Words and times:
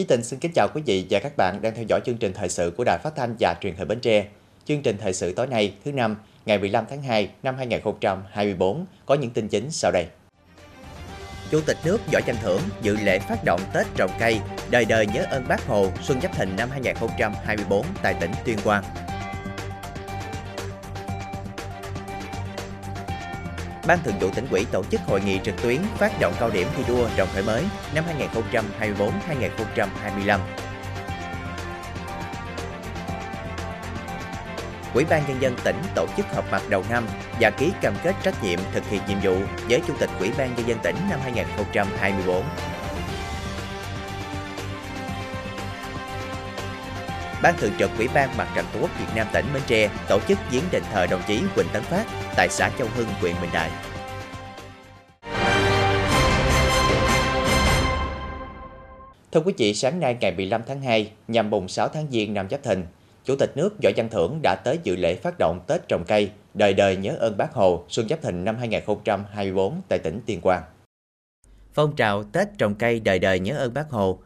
Chí 0.00 0.04
Tình 0.04 0.24
xin 0.24 0.38
kính 0.38 0.52
chào 0.54 0.68
quý 0.74 0.82
vị 0.86 1.06
và 1.10 1.20
các 1.20 1.36
bạn 1.36 1.62
đang 1.62 1.74
theo 1.74 1.84
dõi 1.88 2.00
chương 2.06 2.16
trình 2.16 2.32
thời 2.32 2.48
sự 2.48 2.72
của 2.76 2.84
Đài 2.84 2.98
Phát 3.02 3.16
thanh 3.16 3.34
và 3.40 3.54
Truyền 3.60 3.74
hình 3.76 3.88
Bến 3.88 4.00
Tre. 4.00 4.26
Chương 4.64 4.82
trình 4.82 4.96
thời 5.00 5.12
sự 5.12 5.32
tối 5.32 5.46
nay, 5.46 5.74
thứ 5.84 5.92
năm, 5.92 6.16
ngày 6.46 6.58
15 6.58 6.84
tháng 6.90 7.02
2 7.02 7.30
năm 7.42 7.56
2024 7.56 8.84
có 9.06 9.14
những 9.14 9.30
tin 9.30 9.48
chính 9.48 9.70
sau 9.70 9.90
đây. 9.90 10.06
Chủ 11.50 11.60
tịch 11.60 11.76
nước 11.84 12.00
Võ 12.12 12.20
Văn 12.26 12.36
Thưởng 12.42 12.60
dự 12.82 12.96
lễ 13.04 13.18
phát 13.18 13.44
động 13.44 13.60
Tết 13.74 13.86
trồng 13.96 14.10
cây, 14.20 14.40
đời 14.70 14.84
đời 14.84 15.06
nhớ 15.06 15.24
ơn 15.30 15.48
Bác 15.48 15.66
Hồ 15.66 15.86
Xuân 16.02 16.20
Giáp 16.20 16.36
Thìn 16.36 16.56
năm 16.56 16.68
2024 16.70 17.86
tại 18.02 18.14
tỉnh 18.20 18.32
Tuyên 18.44 18.58
Quang. 18.64 18.84
Ban 23.86 23.98
Thường 24.04 24.18
vụ 24.20 24.30
tỉnh 24.30 24.46
ủy 24.50 24.64
tổ 24.64 24.84
chức 24.84 25.00
hội 25.06 25.20
nghị 25.20 25.40
trực 25.44 25.62
tuyến 25.62 25.78
phát 25.98 26.12
động 26.20 26.32
cao 26.40 26.50
điểm 26.50 26.68
thi 26.76 26.82
đua 26.88 27.08
đồng 27.16 27.28
khởi 27.34 27.42
mới 27.42 27.64
năm 27.94 28.04
2024-2025. 30.26 30.40
Ủy 34.94 35.04
ban 35.04 35.22
nhân 35.28 35.42
dân 35.42 35.56
tỉnh 35.64 35.76
tổ 35.94 36.06
chức 36.16 36.26
họp 36.34 36.52
mặt 36.52 36.62
đầu 36.68 36.84
năm 36.90 37.06
và 37.40 37.50
ký 37.50 37.72
cam 37.80 37.94
kết 38.02 38.14
trách 38.22 38.44
nhiệm 38.44 38.58
thực 38.72 38.88
hiện 38.88 39.02
nhiệm 39.08 39.18
vụ 39.22 39.36
với 39.68 39.82
Chủ 39.86 39.94
tịch 39.98 40.10
Ủy 40.18 40.30
ban 40.38 40.54
nhân 40.56 40.68
dân 40.68 40.78
tỉnh 40.82 40.96
năm 41.10 41.20
2024. 41.22 42.42
Ban 47.42 47.54
Thường 47.58 47.72
trực 47.78 47.90
Ủy 47.98 48.08
ban 48.14 48.36
Mặt 48.36 48.48
trận 48.56 48.66
Tổ 48.72 48.80
quốc 48.80 48.90
Việt 48.98 49.06
Nam 49.16 49.26
tỉnh 49.32 49.44
Bến 49.54 49.62
Tre 49.66 49.90
tổ 50.08 50.20
chức 50.28 50.38
viếng 50.50 50.62
đền 50.72 50.82
thờ 50.92 51.06
đồng 51.10 51.20
chí 51.28 51.42
Quỳnh 51.56 51.66
Tấn 51.72 51.82
Phát 51.82 52.06
tại 52.36 52.48
xã 52.48 52.70
Châu 52.78 52.88
Hưng, 52.94 53.06
huyện 53.20 53.34
Bình 53.40 53.50
Đại. 53.52 53.70
Thưa 59.32 59.40
quý 59.40 59.52
vị, 59.58 59.74
sáng 59.74 60.00
nay 60.00 60.16
ngày 60.20 60.34
15 60.36 60.62
tháng 60.66 60.82
2, 60.82 61.10
nhằm 61.28 61.50
mùng 61.50 61.68
6 61.68 61.88
tháng 61.88 62.06
Giêng 62.10 62.34
năm 62.34 62.48
Giáp 62.50 62.62
Thìn, 62.62 62.84
Chủ 63.24 63.36
tịch 63.36 63.56
nước 63.56 63.76
Võ 63.82 63.90
Văn 63.96 64.08
Thưởng 64.10 64.40
đã 64.42 64.56
tới 64.64 64.78
dự 64.82 64.96
lễ 64.96 65.14
phát 65.14 65.34
động 65.38 65.60
Tết 65.66 65.88
trồng 65.88 66.04
cây, 66.04 66.30
đời 66.54 66.74
đời 66.74 66.96
nhớ 66.96 67.16
ơn 67.18 67.36
Bác 67.36 67.52
Hồ 67.54 67.84
Xuân 67.88 68.08
Giáp 68.08 68.22
Thìn 68.22 68.44
năm 68.44 68.56
2024 68.58 69.80
tại 69.88 69.98
tỉnh 69.98 70.20
Tuyên 70.26 70.40
Quang. 70.40 70.62
Phong 71.74 71.96
trào 71.96 72.22
Tết 72.22 72.48
trồng 72.58 72.74
cây 72.74 73.00
đời 73.00 73.18
đời 73.18 73.40
nhớ 73.40 73.56
ơn 73.58 73.74
Bác 73.74 73.90
Hồ 73.90 74.18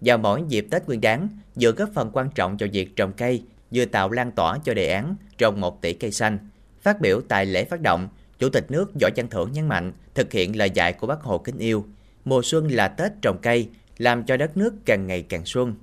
vào 0.00 0.18
mỗi 0.18 0.42
dịp 0.48 0.66
Tết 0.70 0.86
Nguyên 0.86 1.00
đán 1.00 1.28
vừa 1.60 1.72
góp 1.72 1.88
phần 1.94 2.10
quan 2.12 2.30
trọng 2.34 2.56
cho 2.58 2.66
việc 2.72 2.96
trồng 2.96 3.12
cây, 3.12 3.42
vừa 3.70 3.84
tạo 3.84 4.10
lan 4.10 4.32
tỏa 4.32 4.58
cho 4.64 4.74
đề 4.74 4.90
án 4.92 5.16
trồng 5.38 5.60
1 5.60 5.82
tỷ 5.82 5.92
cây 5.92 6.12
xanh. 6.12 6.38
Phát 6.82 7.00
biểu 7.00 7.20
tại 7.28 7.46
lễ 7.46 7.64
phát 7.64 7.80
động, 7.80 8.08
Chủ 8.38 8.48
tịch 8.48 8.70
nước 8.70 8.92
Võ 9.00 9.08
Văn 9.16 9.28
Thưởng 9.28 9.52
nhấn 9.52 9.68
mạnh 9.68 9.92
thực 10.14 10.32
hiện 10.32 10.56
lời 10.56 10.70
dạy 10.70 10.92
của 10.92 11.06
Bác 11.06 11.22
Hồ 11.22 11.38
kính 11.38 11.58
yêu. 11.58 11.84
Mùa 12.24 12.42
xuân 12.44 12.68
là 12.68 12.88
Tết 12.88 13.12
trồng 13.22 13.38
cây, 13.42 13.68
làm 13.98 14.24
cho 14.24 14.36
đất 14.36 14.56
nước 14.56 14.74
càng 14.84 15.06
ngày 15.06 15.22
càng 15.22 15.44
xuân. 15.44 15.74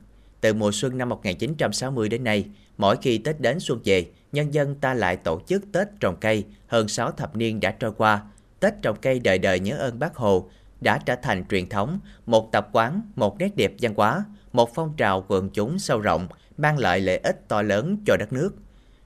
Từ 0.42 0.54
mùa 0.54 0.72
xuân 0.72 0.98
năm 0.98 1.10
1960 1.10 2.10
đến 2.10 2.24
nay, 2.24 2.46
mỗi 2.78 2.98
khi 3.02 3.18
Tết 3.18 3.42
đến 3.42 3.60
xuân 3.60 3.80
về, 3.84 4.06
nhân 4.32 4.54
dân 4.54 4.76
ta 4.76 4.94
lại 4.94 5.18
tổ 5.18 5.42
chức 5.48 5.64
Tết 5.72 5.88
trồng 6.00 6.16
cây 6.22 6.46
hơn 6.68 6.88
6 6.88 7.12
thập 7.12 7.36
niên 7.36 7.60
đã 7.60 7.72
trôi 7.72 7.92
qua. 7.98 8.22
Tết 8.60 8.74
trồng 8.82 8.98
cây 9.02 9.20
đời 9.20 9.40
đời 9.40 9.60
nhớ 9.60 9.78
ơn 9.78 10.00
Bác 10.00 10.16
Hồ 10.16 10.50
đã 10.82 11.00
trở 11.06 11.16
thành 11.16 11.46
truyền 11.50 11.70
thống, 11.70 12.00
một 12.26 12.52
tập 12.52 12.70
quán, 12.72 13.02
một 13.16 13.38
nét 13.40 13.56
đẹp 13.56 13.72
văn 13.82 13.94
hóa, 13.98 14.26
một 14.54 14.70
phong 14.76 14.94
trào 14.98 15.26
quần 15.28 15.50
chúng 15.50 15.80
sâu 15.80 16.00
rộng, 16.00 16.28
mang 16.58 16.78
lại 16.78 17.00
lợi 17.00 17.18
ích 17.18 17.48
to 17.48 17.62
lớn 17.62 17.98
cho 18.06 18.18
đất 18.18 18.34
nước. 18.34 18.56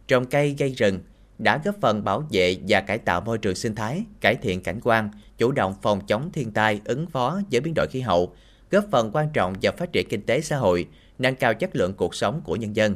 Trồng 0.07 0.25
cây 0.25 0.55
gây 0.59 0.69
rừng 0.69 0.99
đã 1.39 1.61
góp 1.65 1.75
phần 1.81 2.03
bảo 2.03 2.27
vệ 2.31 2.57
và 2.67 2.81
cải 2.81 2.97
tạo 2.97 3.21
môi 3.21 3.37
trường 3.37 3.55
sinh 3.55 3.75
thái, 3.75 4.03
cải 4.21 4.35
thiện 4.35 4.63
cảnh 4.63 4.79
quan, 4.83 5.09
chủ 5.37 5.51
động 5.51 5.75
phòng 5.81 6.01
chống 6.07 6.31
thiên 6.31 6.51
tai, 6.51 6.81
ứng 6.85 7.07
phó 7.07 7.41
với 7.51 7.61
biến 7.61 7.73
đổi 7.75 7.87
khí 7.87 8.01
hậu, 8.01 8.35
góp 8.71 8.85
phần 8.91 9.11
quan 9.13 9.29
trọng 9.33 9.53
vào 9.61 9.73
phát 9.77 9.91
triển 9.91 10.07
kinh 10.09 10.25
tế 10.25 10.41
xã 10.41 10.57
hội, 10.57 10.87
nâng 11.19 11.35
cao 11.35 11.53
chất 11.53 11.75
lượng 11.75 11.93
cuộc 11.93 12.15
sống 12.15 12.41
của 12.43 12.55
nhân 12.55 12.75
dân. 12.75 12.95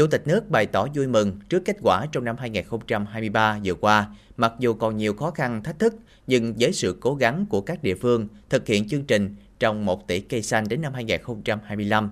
Chủ 0.00 0.06
tịch 0.06 0.26
nước 0.26 0.50
bày 0.50 0.66
tỏ 0.66 0.86
vui 0.94 1.06
mừng 1.06 1.38
trước 1.48 1.62
kết 1.64 1.76
quả 1.82 2.06
trong 2.12 2.24
năm 2.24 2.36
2023 2.38 3.58
vừa 3.64 3.74
qua, 3.74 4.06
mặc 4.36 4.52
dù 4.58 4.74
còn 4.74 4.96
nhiều 4.96 5.14
khó 5.14 5.30
khăn, 5.30 5.62
thách 5.62 5.78
thức, 5.78 5.94
nhưng 6.26 6.54
với 6.58 6.72
sự 6.72 6.96
cố 7.00 7.14
gắng 7.14 7.46
của 7.50 7.60
các 7.60 7.82
địa 7.82 7.94
phương 7.94 8.28
thực 8.48 8.66
hiện 8.66 8.88
chương 8.88 9.04
trình 9.04 9.34
trồng 9.58 9.84
1 9.84 10.08
tỷ 10.08 10.20
cây 10.20 10.42
xanh 10.42 10.68
đến 10.68 10.80
năm 10.80 10.94
2025, 10.94 12.10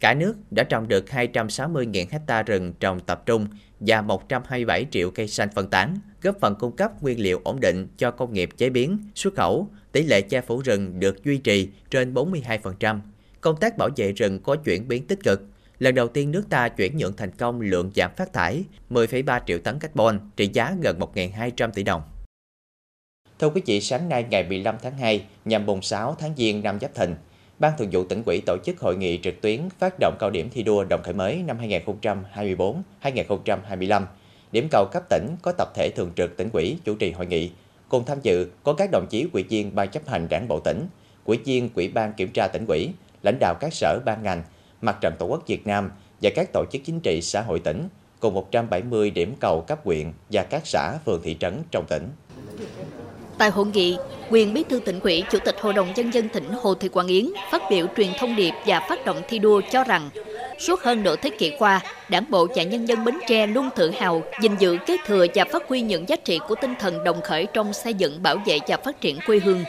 cả 0.00 0.14
nước 0.14 0.34
đã 0.50 0.64
trồng 0.64 0.88
được 0.88 1.04
260.000 1.08 2.06
hecta 2.10 2.42
rừng 2.42 2.72
trồng 2.80 3.00
tập 3.00 3.22
trung 3.26 3.46
và 3.80 4.02
127 4.02 4.86
triệu 4.90 5.10
cây 5.10 5.28
xanh 5.28 5.48
phân 5.54 5.70
tán, 5.70 5.98
góp 6.22 6.40
phần 6.40 6.54
cung 6.54 6.76
cấp 6.76 7.02
nguyên 7.02 7.20
liệu 7.20 7.40
ổn 7.44 7.60
định 7.60 7.88
cho 7.96 8.10
công 8.10 8.32
nghiệp 8.32 8.50
chế 8.56 8.70
biến, 8.70 8.98
xuất 9.14 9.34
khẩu. 9.34 9.68
Tỷ 9.92 10.02
lệ 10.02 10.20
che 10.20 10.40
phủ 10.40 10.60
rừng 10.60 11.00
được 11.00 11.24
duy 11.24 11.38
trì 11.38 11.68
trên 11.90 12.14
42%. 12.14 13.00
Công 13.40 13.56
tác 13.56 13.78
bảo 13.78 13.88
vệ 13.96 14.12
rừng 14.12 14.40
có 14.40 14.56
chuyển 14.56 14.88
biến 14.88 15.06
tích 15.06 15.22
cực. 15.24 15.42
Lần 15.82 15.94
đầu 15.94 16.08
tiên 16.08 16.30
nước 16.30 16.44
ta 16.50 16.68
chuyển 16.68 16.96
nhượng 16.96 17.16
thành 17.16 17.30
công 17.30 17.60
lượng 17.60 17.90
giảm 17.94 18.10
phát 18.16 18.32
thải 18.32 18.64
10,3 18.90 19.40
triệu 19.46 19.58
tấn 19.58 19.78
carbon, 19.78 20.20
trị 20.36 20.50
giá 20.52 20.74
gần 20.80 20.98
1.200 20.98 21.70
tỷ 21.70 21.82
đồng. 21.82 22.02
Thưa 23.38 23.50
quý 23.50 23.62
vị, 23.66 23.80
sáng 23.80 24.08
nay 24.08 24.24
ngày 24.30 24.44
15 24.48 24.76
tháng 24.82 24.98
2, 24.98 25.24
nhằm 25.44 25.66
mùng 25.66 25.82
6 25.82 26.16
tháng 26.18 26.34
Giêng 26.36 26.62
năm 26.62 26.78
Giáp 26.80 26.94
Thìn, 26.94 27.14
Ban 27.58 27.72
Thường 27.78 27.88
vụ 27.92 28.04
tỉnh 28.04 28.22
ủy 28.26 28.42
tổ 28.46 28.56
chức 28.64 28.80
hội 28.80 28.96
nghị 28.96 29.20
trực 29.22 29.40
tuyến 29.40 29.68
phát 29.78 29.94
động 30.00 30.16
cao 30.20 30.30
điểm 30.30 30.48
thi 30.50 30.62
đua 30.62 30.84
đồng 30.84 31.02
khởi 31.02 31.14
mới 31.14 31.42
năm 31.46 31.58
2024-2025. 33.02 34.06
Điểm 34.52 34.68
cầu 34.70 34.86
cấp 34.92 35.02
tỉnh 35.10 35.36
có 35.42 35.52
tập 35.58 35.68
thể 35.74 35.90
thường 35.96 36.10
trực 36.16 36.36
tỉnh 36.36 36.50
ủy 36.52 36.78
chủ 36.84 36.94
trì 36.94 37.12
hội 37.12 37.26
nghị. 37.26 37.50
Cùng 37.88 38.04
tham 38.04 38.18
dự 38.22 38.50
có 38.62 38.72
các 38.72 38.88
đồng 38.92 39.06
chí 39.10 39.26
ủy 39.32 39.42
viên 39.42 39.74
ban 39.74 39.88
chấp 39.88 40.08
hành 40.08 40.26
đảng 40.30 40.48
bộ 40.48 40.60
tỉnh, 40.60 40.86
ủy 41.24 41.38
viên 41.44 41.68
ủy 41.74 41.88
ban 41.88 42.12
kiểm 42.12 42.30
tra 42.34 42.48
tỉnh 42.48 42.64
ủy, 42.68 42.90
lãnh 43.22 43.38
đạo 43.40 43.54
các 43.60 43.74
sở 43.74 44.00
ban 44.04 44.22
ngành, 44.22 44.42
mặt 44.82 44.96
trận 45.00 45.14
tổ 45.18 45.26
quốc 45.26 45.42
Việt 45.46 45.66
Nam 45.66 45.90
và 46.22 46.30
các 46.34 46.52
tổ 46.52 46.64
chức 46.72 46.82
chính 46.84 47.00
trị 47.00 47.22
xã 47.22 47.40
hội 47.40 47.58
tỉnh, 47.58 47.88
cùng 48.20 48.34
170 48.34 49.10
điểm 49.10 49.34
cầu 49.40 49.60
cấp 49.60 49.80
huyện 49.84 50.12
và 50.30 50.42
các 50.42 50.66
xã 50.66 50.98
phường 51.06 51.20
thị 51.22 51.36
trấn 51.40 51.62
trong 51.70 51.84
tỉnh. 51.88 52.08
Tại 53.38 53.50
hội 53.50 53.66
nghị, 53.66 53.96
quyền 54.30 54.54
bí 54.54 54.64
thư 54.68 54.80
tỉnh 54.80 55.00
ủy, 55.00 55.24
chủ 55.30 55.38
tịch 55.44 55.56
hội 55.60 55.72
đồng 55.72 55.88
nhân 55.96 56.10
dân 56.10 56.28
tỉnh 56.28 56.44
Hồ 56.62 56.74
Thị 56.74 56.88
Quang 56.88 57.06
Yến 57.06 57.26
phát 57.50 57.62
biểu 57.70 57.86
truyền 57.96 58.08
thông 58.18 58.36
điệp 58.36 58.52
và 58.66 58.80
phát 58.88 59.04
động 59.04 59.22
thi 59.28 59.38
đua 59.38 59.60
cho 59.70 59.84
rằng 59.84 60.10
suốt 60.58 60.80
hơn 60.80 61.02
nửa 61.02 61.16
thế 61.16 61.30
kỷ 61.38 61.52
qua, 61.58 61.80
Đảng 62.08 62.24
bộ 62.30 62.46
và 62.56 62.62
nhân 62.62 62.88
dân 62.88 63.04
Bến 63.04 63.14
Tre 63.28 63.46
luôn 63.46 63.68
tự 63.76 63.90
hào 63.90 64.22
gìn 64.40 64.56
giữ 64.58 64.76
kế 64.86 64.96
thừa 65.06 65.26
và 65.34 65.44
phát 65.52 65.68
huy 65.68 65.80
những 65.80 66.08
giá 66.08 66.16
trị 66.16 66.38
của 66.48 66.54
tinh 66.54 66.74
thần 66.80 67.04
đồng 67.04 67.20
khởi 67.22 67.46
trong 67.52 67.72
xây 67.72 67.94
dựng, 67.94 68.22
bảo 68.22 68.36
vệ 68.46 68.58
và 68.68 68.76
phát 68.76 69.00
triển 69.00 69.18
quê 69.26 69.40
hương. 69.44 69.64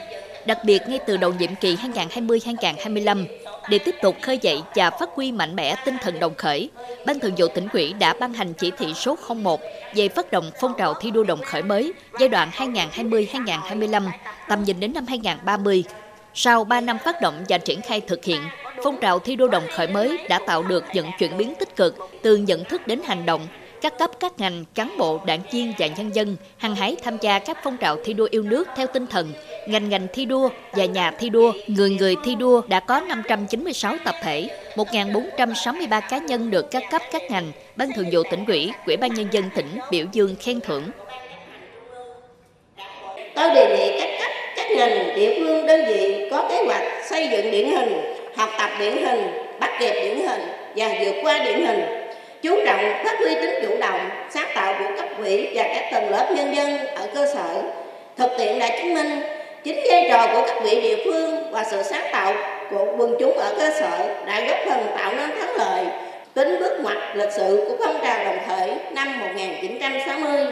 Đặc 0.45 0.57
biệt 0.65 0.81
ngay 0.87 0.99
từ 1.07 1.17
đầu 1.17 1.33
nhiệm 1.39 1.55
kỳ 1.55 1.75
2020-2025, 1.75 3.25
để 3.69 3.79
tiếp 3.79 3.95
tục 4.01 4.15
khơi 4.21 4.39
dậy 4.41 4.61
và 4.75 4.89
phát 4.89 5.09
huy 5.15 5.31
mạnh 5.31 5.55
mẽ 5.55 5.75
tinh 5.85 5.95
thần 6.01 6.19
đồng 6.19 6.35
khởi, 6.35 6.69
Ban 7.05 7.19
Thường 7.19 7.33
vụ 7.37 7.47
tỉnh 7.47 7.67
ủy 7.73 7.93
đã 7.93 8.13
ban 8.19 8.33
hành 8.33 8.53
chỉ 8.53 8.71
thị 8.77 8.93
số 8.93 9.17
01 9.35 9.61
về 9.95 10.09
phát 10.09 10.31
động 10.31 10.51
phong 10.61 10.73
trào 10.77 10.93
thi 10.93 11.11
đua 11.11 11.23
đồng 11.23 11.41
khởi 11.41 11.63
mới 11.63 11.93
giai 12.19 12.29
đoạn 12.29 12.49
2020-2025, 12.55 14.03
tầm 14.49 14.63
nhìn 14.63 14.79
đến 14.79 14.93
năm 14.93 15.05
2030. 15.07 15.83
Sau 16.33 16.63
3 16.63 16.81
năm 16.81 16.97
phát 17.05 17.21
động 17.21 17.43
và 17.49 17.57
triển 17.57 17.81
khai 17.81 18.01
thực 18.01 18.23
hiện, 18.23 18.41
phong 18.83 18.99
trào 18.99 19.19
thi 19.19 19.35
đua 19.35 19.47
đồng 19.47 19.63
khởi 19.75 19.87
mới 19.87 20.19
đã 20.29 20.39
tạo 20.47 20.63
được 20.63 20.83
những 20.93 21.07
chuyển 21.19 21.37
biến 21.37 21.53
tích 21.59 21.75
cực 21.75 21.97
từ 22.21 22.35
nhận 22.35 22.63
thức 22.63 22.87
đến 22.87 22.99
hành 23.05 23.25
động, 23.25 23.47
các 23.83 23.97
cấp 23.97 24.11
các 24.19 24.33
ngành, 24.37 24.65
cán 24.75 24.97
bộ, 24.97 25.19
đảng 25.25 25.39
viên 25.51 25.73
và 25.79 25.87
nhân 25.87 26.15
dân 26.15 26.35
hăng 26.57 26.75
hái 26.75 26.95
tham 27.03 27.17
gia 27.21 27.39
các 27.39 27.57
phong 27.63 27.77
trào 27.77 27.97
thi 28.03 28.13
đua 28.13 28.27
yêu 28.31 28.43
nước 28.43 28.67
theo 28.75 28.87
tinh 28.87 29.07
thần 29.07 29.33
ngành 29.67 29.89
ngành 29.89 30.07
thi 30.13 30.25
đua 30.25 30.49
và 30.71 30.85
nhà 30.85 31.11
thi 31.11 31.29
đua, 31.29 31.53
người 31.67 31.89
người 31.89 32.15
thi 32.23 32.35
đua 32.35 32.61
đã 32.67 32.79
có 32.79 32.99
596 32.99 33.95
tập 34.05 34.15
thể, 34.23 34.49
1.463 34.75 36.01
cá 36.09 36.17
nhân 36.17 36.51
được 36.51 36.71
các 36.71 36.83
cấp 36.91 37.01
các 37.11 37.21
ngành, 37.31 37.51
ban 37.75 37.89
thường 37.95 38.09
vụ 38.11 38.23
tỉnh 38.31 38.45
ủy, 38.45 38.71
ủy 38.85 38.97
ban 38.97 39.13
nhân 39.13 39.27
dân 39.31 39.49
tỉnh 39.55 39.67
biểu 39.91 40.05
dương 40.11 40.35
khen 40.39 40.61
thưởng. 40.61 40.83
Tôi 43.35 43.49
đề 43.55 43.77
nghị 43.77 43.99
các 43.99 44.17
cấp, 44.19 44.31
các 44.55 44.67
ngành, 44.77 45.15
địa 45.15 45.39
phương, 45.39 45.67
đơn 45.67 45.85
vị 45.87 46.27
có 46.31 46.47
kế 46.49 46.65
hoạch 46.65 46.83
xây 47.09 47.29
dựng 47.31 47.51
điển 47.51 47.71
hình, 47.71 47.93
học 48.35 48.49
tập 48.57 48.69
điển 48.79 48.97
hình, 49.05 49.21
bắt 49.59 49.69
kịp 49.79 49.93
điển 49.93 50.27
hình 50.27 50.41
và 50.75 50.87
vượt 50.99 51.15
qua 51.23 51.43
điển 51.43 51.65
hình 51.65 52.02
chú 52.43 52.59
trọng 52.65 53.03
phát 53.03 53.19
huy 53.19 53.35
tính 53.35 53.59
chủ 53.61 53.77
động 53.79 54.09
sáng 54.29 54.47
tạo 54.55 54.75
của 54.79 54.95
cấp 54.97 55.05
ủy 55.17 55.47
và 55.53 55.63
các 55.63 55.89
tầng 55.91 56.09
lớp 56.09 56.27
nhân 56.35 56.55
dân 56.55 56.77
ở 56.95 57.07
cơ 57.15 57.27
sở 57.33 57.61
thực 58.17 58.31
tiễn 58.37 58.59
đã 58.59 58.69
chứng 58.77 58.93
minh 58.93 59.21
chính 59.63 59.79
vai 59.89 60.05
trò 60.09 60.27
của 60.33 60.47
cấp 60.47 60.57
ủy 60.61 60.81
địa 60.81 60.97
phương 61.05 61.51
và 61.51 61.63
sự 61.63 61.83
sáng 61.83 62.05
tạo 62.11 62.33
của 62.69 62.85
quần 62.97 63.15
chúng 63.19 63.37
ở 63.37 63.53
cơ 63.57 63.69
sở 63.79 64.09
đã 64.25 64.41
góp 64.47 64.57
phần 64.65 64.85
tạo 64.95 65.13
nên 65.13 65.29
thắng 65.39 65.55
lợi 65.57 65.85
tính 66.33 66.59
bước 66.59 66.79
ngoặt 66.81 66.97
lịch 67.13 67.31
sử 67.31 67.65
của 67.67 67.75
phong 67.85 67.97
trào 68.03 68.25
đồng 68.25 68.37
khởi 68.47 68.71
năm 68.91 69.19
1960. 69.19 70.45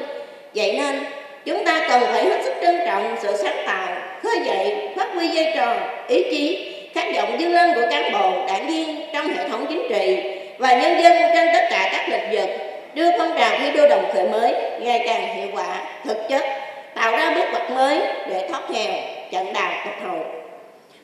Vậy 0.56 0.74
nên, 0.78 1.04
chúng 1.46 1.66
ta 1.66 1.86
cần 1.90 2.02
phải 2.12 2.26
hết 2.26 2.42
sức 2.44 2.54
trân 2.62 2.80
trọng 2.86 3.16
sự 3.22 3.38
sáng 3.38 3.64
tạo, 3.66 3.88
khơi 4.24 4.40
dậy, 4.46 4.90
phát 4.96 5.08
huy 5.14 5.30
vai 5.36 5.54
trò, 5.56 5.76
ý 6.08 6.24
chí, 6.32 6.74
khát 6.94 7.06
vọng 7.16 7.40
dương 7.40 7.54
lên 7.54 7.74
của 7.76 7.88
cán 7.90 8.12
bộ, 8.12 8.32
đảng 8.48 8.68
viên 8.68 9.02
trong 9.14 9.28
hệ 9.28 9.50
thống 9.50 9.66
chính 9.70 9.88
trị 9.90 10.31
và 10.62 10.74
nhân 10.74 11.04
dân 11.04 11.14
trên 11.36 11.50
tất 11.54 11.68
cả 11.70 11.90
các 11.92 12.10
lĩnh 12.10 12.32
vực 12.32 12.50
đưa 12.94 13.12
phong 13.18 13.34
trào 13.38 13.52
thi 13.60 13.72
đua 13.72 13.88
đồng 13.88 14.12
khởi 14.14 14.28
mới 14.28 14.56
ngày 14.80 15.04
càng 15.08 15.36
hiệu 15.36 15.48
quả, 15.54 15.82
thực 16.06 16.18
chất, 16.30 16.44
tạo 16.96 17.12
ra 17.12 17.32
bước 17.36 17.46
ngoặt 17.52 17.72
mới 17.72 18.02
để 18.30 18.48
thoát 18.50 18.72
nghèo, 18.72 18.94
chặn 19.32 19.54
đà 19.54 19.86
phục 19.86 20.10
hồi. 20.10 20.20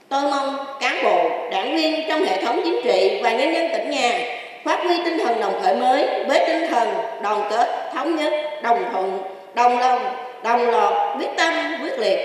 Tôi 0.10 0.22
mong 0.22 0.56
cán 0.80 1.04
bộ, 1.04 1.30
đảng 1.52 1.76
viên 1.76 2.08
trong 2.10 2.26
hệ 2.26 2.42
thống 2.42 2.62
chính 2.64 2.82
trị 2.84 3.20
và 3.24 3.32
nhân 3.32 3.54
dân 3.54 3.70
tỉnh 3.74 3.90
nhà 3.90 4.20
phát 4.66 4.80
huy 4.84 4.98
tinh 5.06 5.20
thần 5.20 5.40
đồng 5.42 5.62
khởi 5.64 5.76
mới 5.76 6.08
với 6.28 6.44
tinh 6.48 6.68
thần 6.70 6.90
đoàn 7.22 7.42
kết 7.50 7.68
thống 7.94 8.16
nhất 8.16 8.34
đồng 8.62 8.84
thuận 8.92 9.20
đồng 9.54 9.80
lòng 9.80 10.00
đồng 10.44 10.70
lọt 10.70 10.94
quyết 11.20 11.30
tâm 11.38 11.54
quyết 11.84 12.00
liệt 12.00 12.20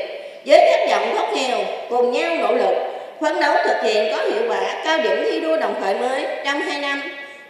với 0.46 0.60
khát 0.70 0.90
vọng 0.90 1.14
thoát 1.16 1.32
nghèo 1.34 1.58
cùng 1.90 2.12
nhau 2.12 2.36
nỗ 2.36 2.52
lực 2.52 2.74
phấn 3.20 3.40
đấu 3.40 3.54
thực 3.64 3.82
hiện 3.82 4.12
có 4.16 4.22
hiệu 4.22 4.42
quả 4.48 4.74
cao 4.84 4.98
điểm 4.98 5.24
thi 5.24 5.40
đua 5.40 5.56
đồng 5.60 5.74
khởi 5.80 5.94
mới 5.94 6.26
trong 6.44 6.60
hai 6.60 6.80
năm 6.80 7.02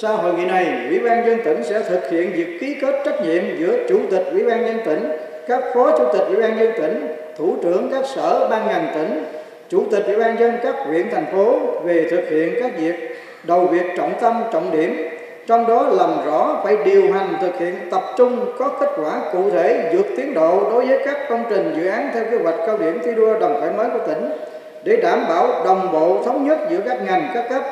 sau 0.00 0.16
hội 0.16 0.34
nghị 0.34 0.44
này, 0.44 0.86
Ủy 0.88 0.98
ban 0.98 1.26
dân 1.26 1.40
tỉnh 1.44 1.64
sẽ 1.64 1.82
thực 1.88 2.10
hiện 2.10 2.32
việc 2.32 2.58
ký 2.60 2.76
kết 2.80 3.02
trách 3.04 3.24
nhiệm 3.24 3.42
giữa 3.58 3.86
Chủ 3.88 4.00
tịch 4.10 4.26
Ủy 4.32 4.44
ban 4.44 4.66
dân 4.66 4.80
tỉnh 4.86 5.27
các 5.48 5.62
phó 5.74 5.98
chủ 5.98 6.04
tịch 6.12 6.22
ủy 6.26 6.36
ban 6.36 6.58
nhân 6.58 6.72
tỉnh, 6.76 7.06
thủ 7.38 7.56
trưởng 7.62 7.90
các 7.92 8.06
sở 8.06 8.48
ban 8.50 8.66
ngành 8.66 8.86
tỉnh, 8.94 9.24
chủ 9.68 9.82
tịch 9.90 10.04
ủy 10.06 10.16
ban 10.16 10.38
dân 10.38 10.52
các 10.62 10.74
huyện 10.86 11.10
thành 11.10 11.26
phố 11.32 11.58
về 11.84 12.06
thực 12.10 12.28
hiện 12.30 12.54
các 12.60 12.72
việc 12.78 13.18
đầu 13.42 13.66
việc 13.66 13.86
trọng 13.96 14.12
tâm 14.20 14.42
trọng 14.52 14.70
điểm 14.70 15.08
trong 15.46 15.66
đó 15.66 15.86
làm 15.92 16.10
rõ 16.26 16.60
phải 16.64 16.76
điều 16.84 17.12
hành 17.12 17.34
thực 17.40 17.58
hiện 17.58 17.74
tập 17.90 18.02
trung 18.16 18.52
có 18.58 18.68
kết 18.80 18.88
quả 18.96 19.20
cụ 19.32 19.50
thể 19.50 19.90
vượt 19.92 20.06
tiến 20.16 20.34
độ 20.34 20.70
đối 20.70 20.86
với 20.86 20.98
các 21.04 21.16
công 21.28 21.44
trình 21.50 21.74
dự 21.76 21.86
án 21.86 22.10
theo 22.14 22.24
kế 22.30 22.36
hoạch 22.36 22.54
cao 22.66 22.78
điểm 22.78 23.00
thi 23.04 23.14
đua 23.14 23.38
đồng 23.38 23.60
khởi 23.60 23.70
mới 23.70 23.86
của 23.90 24.06
tỉnh 24.06 24.30
để 24.84 24.96
đảm 24.96 25.24
bảo 25.28 25.64
đồng 25.64 25.92
bộ 25.92 26.22
thống 26.24 26.48
nhất 26.48 26.58
giữa 26.70 26.80
các 26.88 26.98
ngành 27.06 27.30
các 27.34 27.44
cấp 27.48 27.62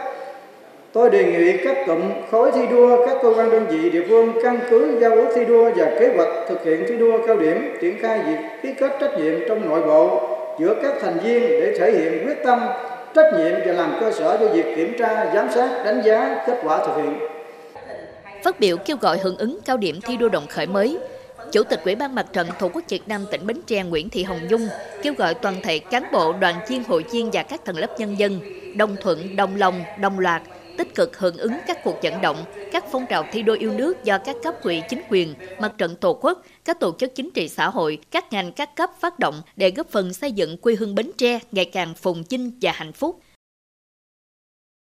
Tôi 0.97 1.11
đề 1.11 1.25
nghị 1.25 1.65
các 1.65 1.77
cụm 1.87 2.01
khối 2.31 2.53
thi 2.53 2.61
đua, 2.71 3.07
các 3.07 3.17
cơ 3.23 3.33
quan 3.37 3.51
đơn 3.51 3.67
vị 3.67 3.91
địa 3.91 4.05
phương 4.09 4.33
căn 4.43 4.61
cứ 4.71 4.99
giao 5.01 5.11
ước 5.11 5.33
thi 5.35 5.45
đua 5.45 5.71
và 5.77 5.97
kế 6.01 6.13
hoạch 6.17 6.29
thực 6.49 6.65
hiện 6.65 6.85
thi 6.89 6.97
đua 6.97 7.27
cao 7.27 7.37
điểm, 7.37 7.77
triển 7.81 7.99
khai 8.03 8.21
việc 8.27 8.37
ký 8.63 8.73
kết 8.79 8.97
trách 9.01 9.19
nhiệm 9.19 9.35
trong 9.49 9.69
nội 9.69 9.83
bộ 9.87 10.21
giữa 10.61 10.75
các 10.83 10.93
thành 11.03 11.19
viên 11.19 11.41
để 11.41 11.77
thể 11.79 11.93
hiện 11.93 12.27
quyết 12.27 12.45
tâm, 12.45 12.61
trách 13.15 13.33
nhiệm 13.39 13.53
và 13.67 13.73
làm 13.73 13.97
cơ 14.01 14.13
sở 14.13 14.37
cho 14.41 14.49
việc 14.49 14.77
kiểm 14.77 14.95
tra, 14.99 15.35
giám 15.35 15.49
sát, 15.55 15.85
đánh 15.85 16.03
giá 16.05 16.45
kết 16.47 16.61
quả 16.65 16.87
thực 16.87 16.97
hiện. 16.97 17.19
Phát 18.45 18.61
biểu 18.61 18.77
kêu 18.77 18.97
gọi 19.01 19.19
hưởng 19.19 19.37
ứng 19.37 19.59
cao 19.65 19.77
điểm 19.77 20.01
thi 20.07 20.17
đua 20.17 20.29
đồng 20.29 20.47
khởi 20.47 20.67
mới, 20.67 20.99
Chủ 21.53 21.63
tịch 21.63 21.81
Ủy 21.85 21.95
ban 21.95 22.15
Mặt 22.15 22.27
trận 22.33 22.47
Tổ 22.59 22.69
quốc 22.69 22.83
Việt 22.89 23.03
Nam 23.07 23.25
tỉnh 23.31 23.47
Bến 23.47 23.57
Tre 23.67 23.83
Nguyễn 23.83 24.09
Thị 24.09 24.23
Hồng 24.23 24.41
Dung 24.49 24.69
kêu 25.03 25.15
gọi 25.19 25.35
toàn 25.35 25.55
thể 25.63 25.79
cán 25.79 26.03
bộ, 26.13 26.33
đoàn 26.41 26.55
viên, 26.69 26.85
hội 26.85 27.05
viên 27.11 27.31
và 27.33 27.43
các 27.43 27.65
tầng 27.65 27.79
lớp 27.79 27.99
nhân 27.99 28.19
dân 28.19 28.41
đồng 28.77 28.97
thuận, 29.01 29.37
đồng 29.37 29.57
lòng, 29.57 29.75
đồng 30.01 30.19
loạt 30.19 30.43
tích 30.79 30.95
cực 30.95 31.19
hưởng 31.19 31.37
ứng 31.37 31.53
các 31.67 31.85
cuộc 31.85 32.03
vận 32.03 32.21
động, 32.21 32.37
các 32.73 32.85
phong 32.93 33.07
trào 33.09 33.25
thi 33.33 33.43
đua 33.43 33.57
yêu 33.61 33.73
nước 33.73 34.05
do 34.05 34.19
các 34.19 34.37
cấp 34.43 34.55
ủy 34.63 34.83
chính 34.89 35.03
quyền, 35.11 35.35
mặt 35.59 35.73
trận 35.79 35.97
tổ 35.97 36.19
quốc, 36.23 36.43
các 36.65 36.81
tổ 36.81 36.95
chức 36.99 37.15
chính 37.15 37.31
trị 37.31 37.49
xã 37.49 37.69
hội, 37.69 37.99
các 38.11 38.33
ngành 38.33 38.53
các 38.53 38.77
cấp 38.77 38.91
phát 39.01 39.19
động 39.19 39.43
để 39.57 39.71
góp 39.71 39.89
phần 39.89 40.13
xây 40.13 40.33
dựng 40.33 40.57
quê 40.57 40.75
hương 40.75 40.95
Bến 40.95 41.11
Tre 41.19 41.39
ngày 41.53 41.65
càng 41.65 41.95
phồn 41.95 42.23
vinh 42.31 42.51
và 42.61 42.73
hạnh 42.73 42.93
phúc. 42.93 43.21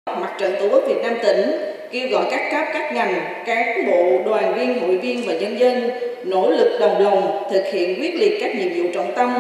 Mặt 0.06 0.36
trận 0.40 0.56
Tổ 0.60 0.70
quốc 0.70 0.84
Việt 0.88 1.02
Nam 1.04 1.18
tỉnh 1.24 1.52
kêu 1.92 2.10
gọi 2.10 2.28
các 2.32 2.50
cấp, 2.52 2.68
các 2.74 2.94
ngành, 2.94 3.44
cán 3.46 3.88
bộ, 3.88 4.24
đoàn 4.26 4.56
viên, 4.56 4.80
hội 4.80 4.98
viên 4.98 5.28
và 5.28 5.34
nhân 5.34 5.60
dân 5.60 5.90
nỗ 6.26 6.50
lực 6.50 6.78
đồng 6.80 7.02
lòng 7.02 7.44
thực 7.54 7.64
hiện 7.74 8.02
quyết 8.02 8.16
liệt 8.16 8.38
các 8.42 8.56
nhiệm 8.56 8.70
vụ 8.76 8.90
trọng 8.94 9.14
tâm, 9.16 9.34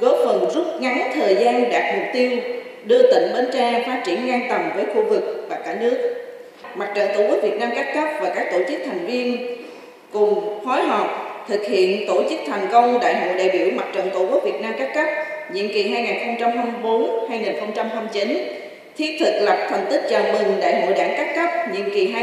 góp 0.00 0.16
phần 0.24 0.50
rút 0.54 0.66
ngắn 0.80 1.10
thời 1.14 1.34
gian 1.34 1.70
đạt 1.70 1.98
mục 1.98 2.06
tiêu 2.12 2.61
đưa 2.84 3.02
tỉnh 3.12 3.32
Bến 3.34 3.46
Tre 3.52 3.82
phát 3.86 4.02
triển 4.04 4.26
ngang 4.26 4.46
tầm 4.50 4.70
với 4.74 4.84
khu 4.94 5.04
vực 5.04 5.46
và 5.48 5.56
cả 5.64 5.76
nước. 5.80 6.14
Mặt 6.74 6.88
trận 6.94 7.08
Tổ 7.14 7.22
quốc 7.28 7.38
Việt 7.42 7.56
Nam 7.60 7.70
các 7.76 7.86
cấp 7.94 8.08
và 8.20 8.32
các 8.34 8.46
tổ 8.52 8.58
chức 8.68 8.80
thành 8.86 9.06
viên 9.06 9.56
cùng 10.12 10.60
phối 10.64 10.82
hợp 10.82 11.06
thực 11.48 11.66
hiện 11.66 12.06
tổ 12.06 12.22
chức 12.30 12.38
thành 12.46 12.66
công 12.72 13.00
Đại 13.00 13.14
hội 13.14 13.34
đại 13.34 13.48
biểu 13.52 13.66
Mặt 13.76 13.86
trận 13.94 14.10
Tổ 14.14 14.26
quốc 14.30 14.44
Việt 14.44 14.60
Nam 14.60 14.74
các 14.78 14.94
cấp 14.94 15.06
nhiệm 15.52 15.68
kỳ 15.68 15.94
2024-2029, 16.82 18.36
thiết 18.98 19.16
thực 19.20 19.40
lập 19.40 19.66
thành 19.70 19.86
tích 19.90 20.02
chào 20.10 20.22
mừng 20.32 20.60
Đại 20.60 20.80
hội 20.80 20.94
Đảng 20.94 21.14
các 21.16 21.34
cấp 21.36 21.50
nhiệm 21.72 21.90
kỳ 21.94 22.14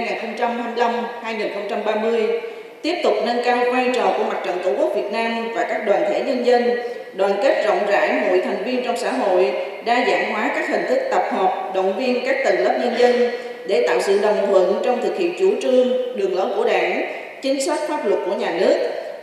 2025-2030, 1.23 2.39
tiếp 2.81 2.95
tục 3.03 3.13
nâng 3.25 3.41
cao 3.45 3.57
vai 3.73 3.91
trò 3.93 4.13
của 4.17 4.23
Mặt 4.23 4.37
trận 4.45 4.57
Tổ 4.63 4.71
quốc 4.77 4.95
Việt 4.95 5.11
Nam 5.11 5.51
và 5.53 5.63
các 5.63 5.85
đoàn 5.85 6.01
thể 6.09 6.21
nhân 6.21 6.45
dân, 6.45 6.79
đoàn 7.13 7.33
kết 7.43 7.63
rộng 7.65 7.79
rãi 7.87 8.09
mọi 8.27 8.41
thành 8.41 8.63
viên 8.65 8.83
trong 8.85 8.97
xã 8.97 9.11
hội, 9.11 9.51
đa 9.89 10.05
dạng 10.07 10.31
hóa 10.31 10.51
các 10.55 10.69
hình 10.69 10.85
thức 10.89 10.99
tập 11.11 11.23
hợp, 11.31 11.71
động 11.75 11.97
viên 11.97 12.25
các 12.25 12.37
tầng 12.45 12.63
lớp 12.63 12.77
nhân 12.81 12.93
dân 12.99 13.31
để 13.67 13.87
tạo 13.87 14.01
sự 14.01 14.19
đồng 14.21 14.47
thuận 14.49 14.81
trong 14.83 15.01
thực 15.01 15.17
hiện 15.17 15.33
chủ 15.39 15.51
trương, 15.61 16.17
đường 16.17 16.37
lối 16.37 16.47
của 16.55 16.65
Đảng, 16.65 17.13
chính 17.41 17.61
sách 17.61 17.79
pháp 17.87 18.05
luật 18.05 18.19
của 18.25 18.35
nhà 18.35 18.53
nước, 18.59 18.77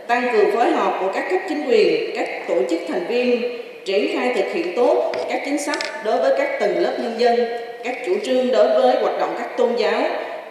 tăng 0.06 0.28
cường 0.32 0.50
phối 0.50 0.70
hợp 0.70 0.98
của 1.00 1.12
các 1.14 1.24
cấp 1.30 1.40
chính 1.48 1.62
quyền, 1.68 2.16
các 2.16 2.28
tổ 2.48 2.54
chức 2.70 2.80
thành 2.88 3.06
viên, 3.08 3.42
triển 3.84 4.16
khai 4.16 4.32
thực 4.36 4.52
hiện 4.52 4.76
tốt 4.76 5.12
các 5.28 5.42
chính 5.44 5.58
sách 5.58 5.78
đối 6.04 6.18
với 6.18 6.32
các 6.38 6.60
tầng 6.60 6.78
lớp 6.78 6.92
nhân 7.02 7.14
dân, 7.19 7.36
các 7.84 7.96
chủ 8.06 8.12
trương 8.24 8.52
đối 8.52 8.69
với 8.69 8.96
hoạt 8.96 9.20
động 9.20 9.34
các 9.38 9.56
tôn 9.56 9.76
giáo, 9.76 10.02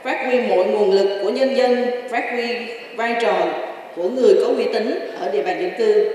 phát 0.04 0.26
huy 0.26 0.40
mọi 0.40 0.66
nguồn 0.66 0.92
lực 0.92 1.20
của 1.24 1.30
nhân 1.30 1.58
dân, 1.58 1.86
phát 2.10 2.24
huy 2.32 2.48
vai 2.96 3.16
trò 3.22 3.48
của 3.96 4.10
người 4.10 4.34
có 4.42 4.48
uy 4.58 4.66
tín 4.74 5.10
ở 5.20 5.30
địa 5.32 5.42
bàn 5.42 5.62
dân 5.62 5.72
cư, 5.78 6.14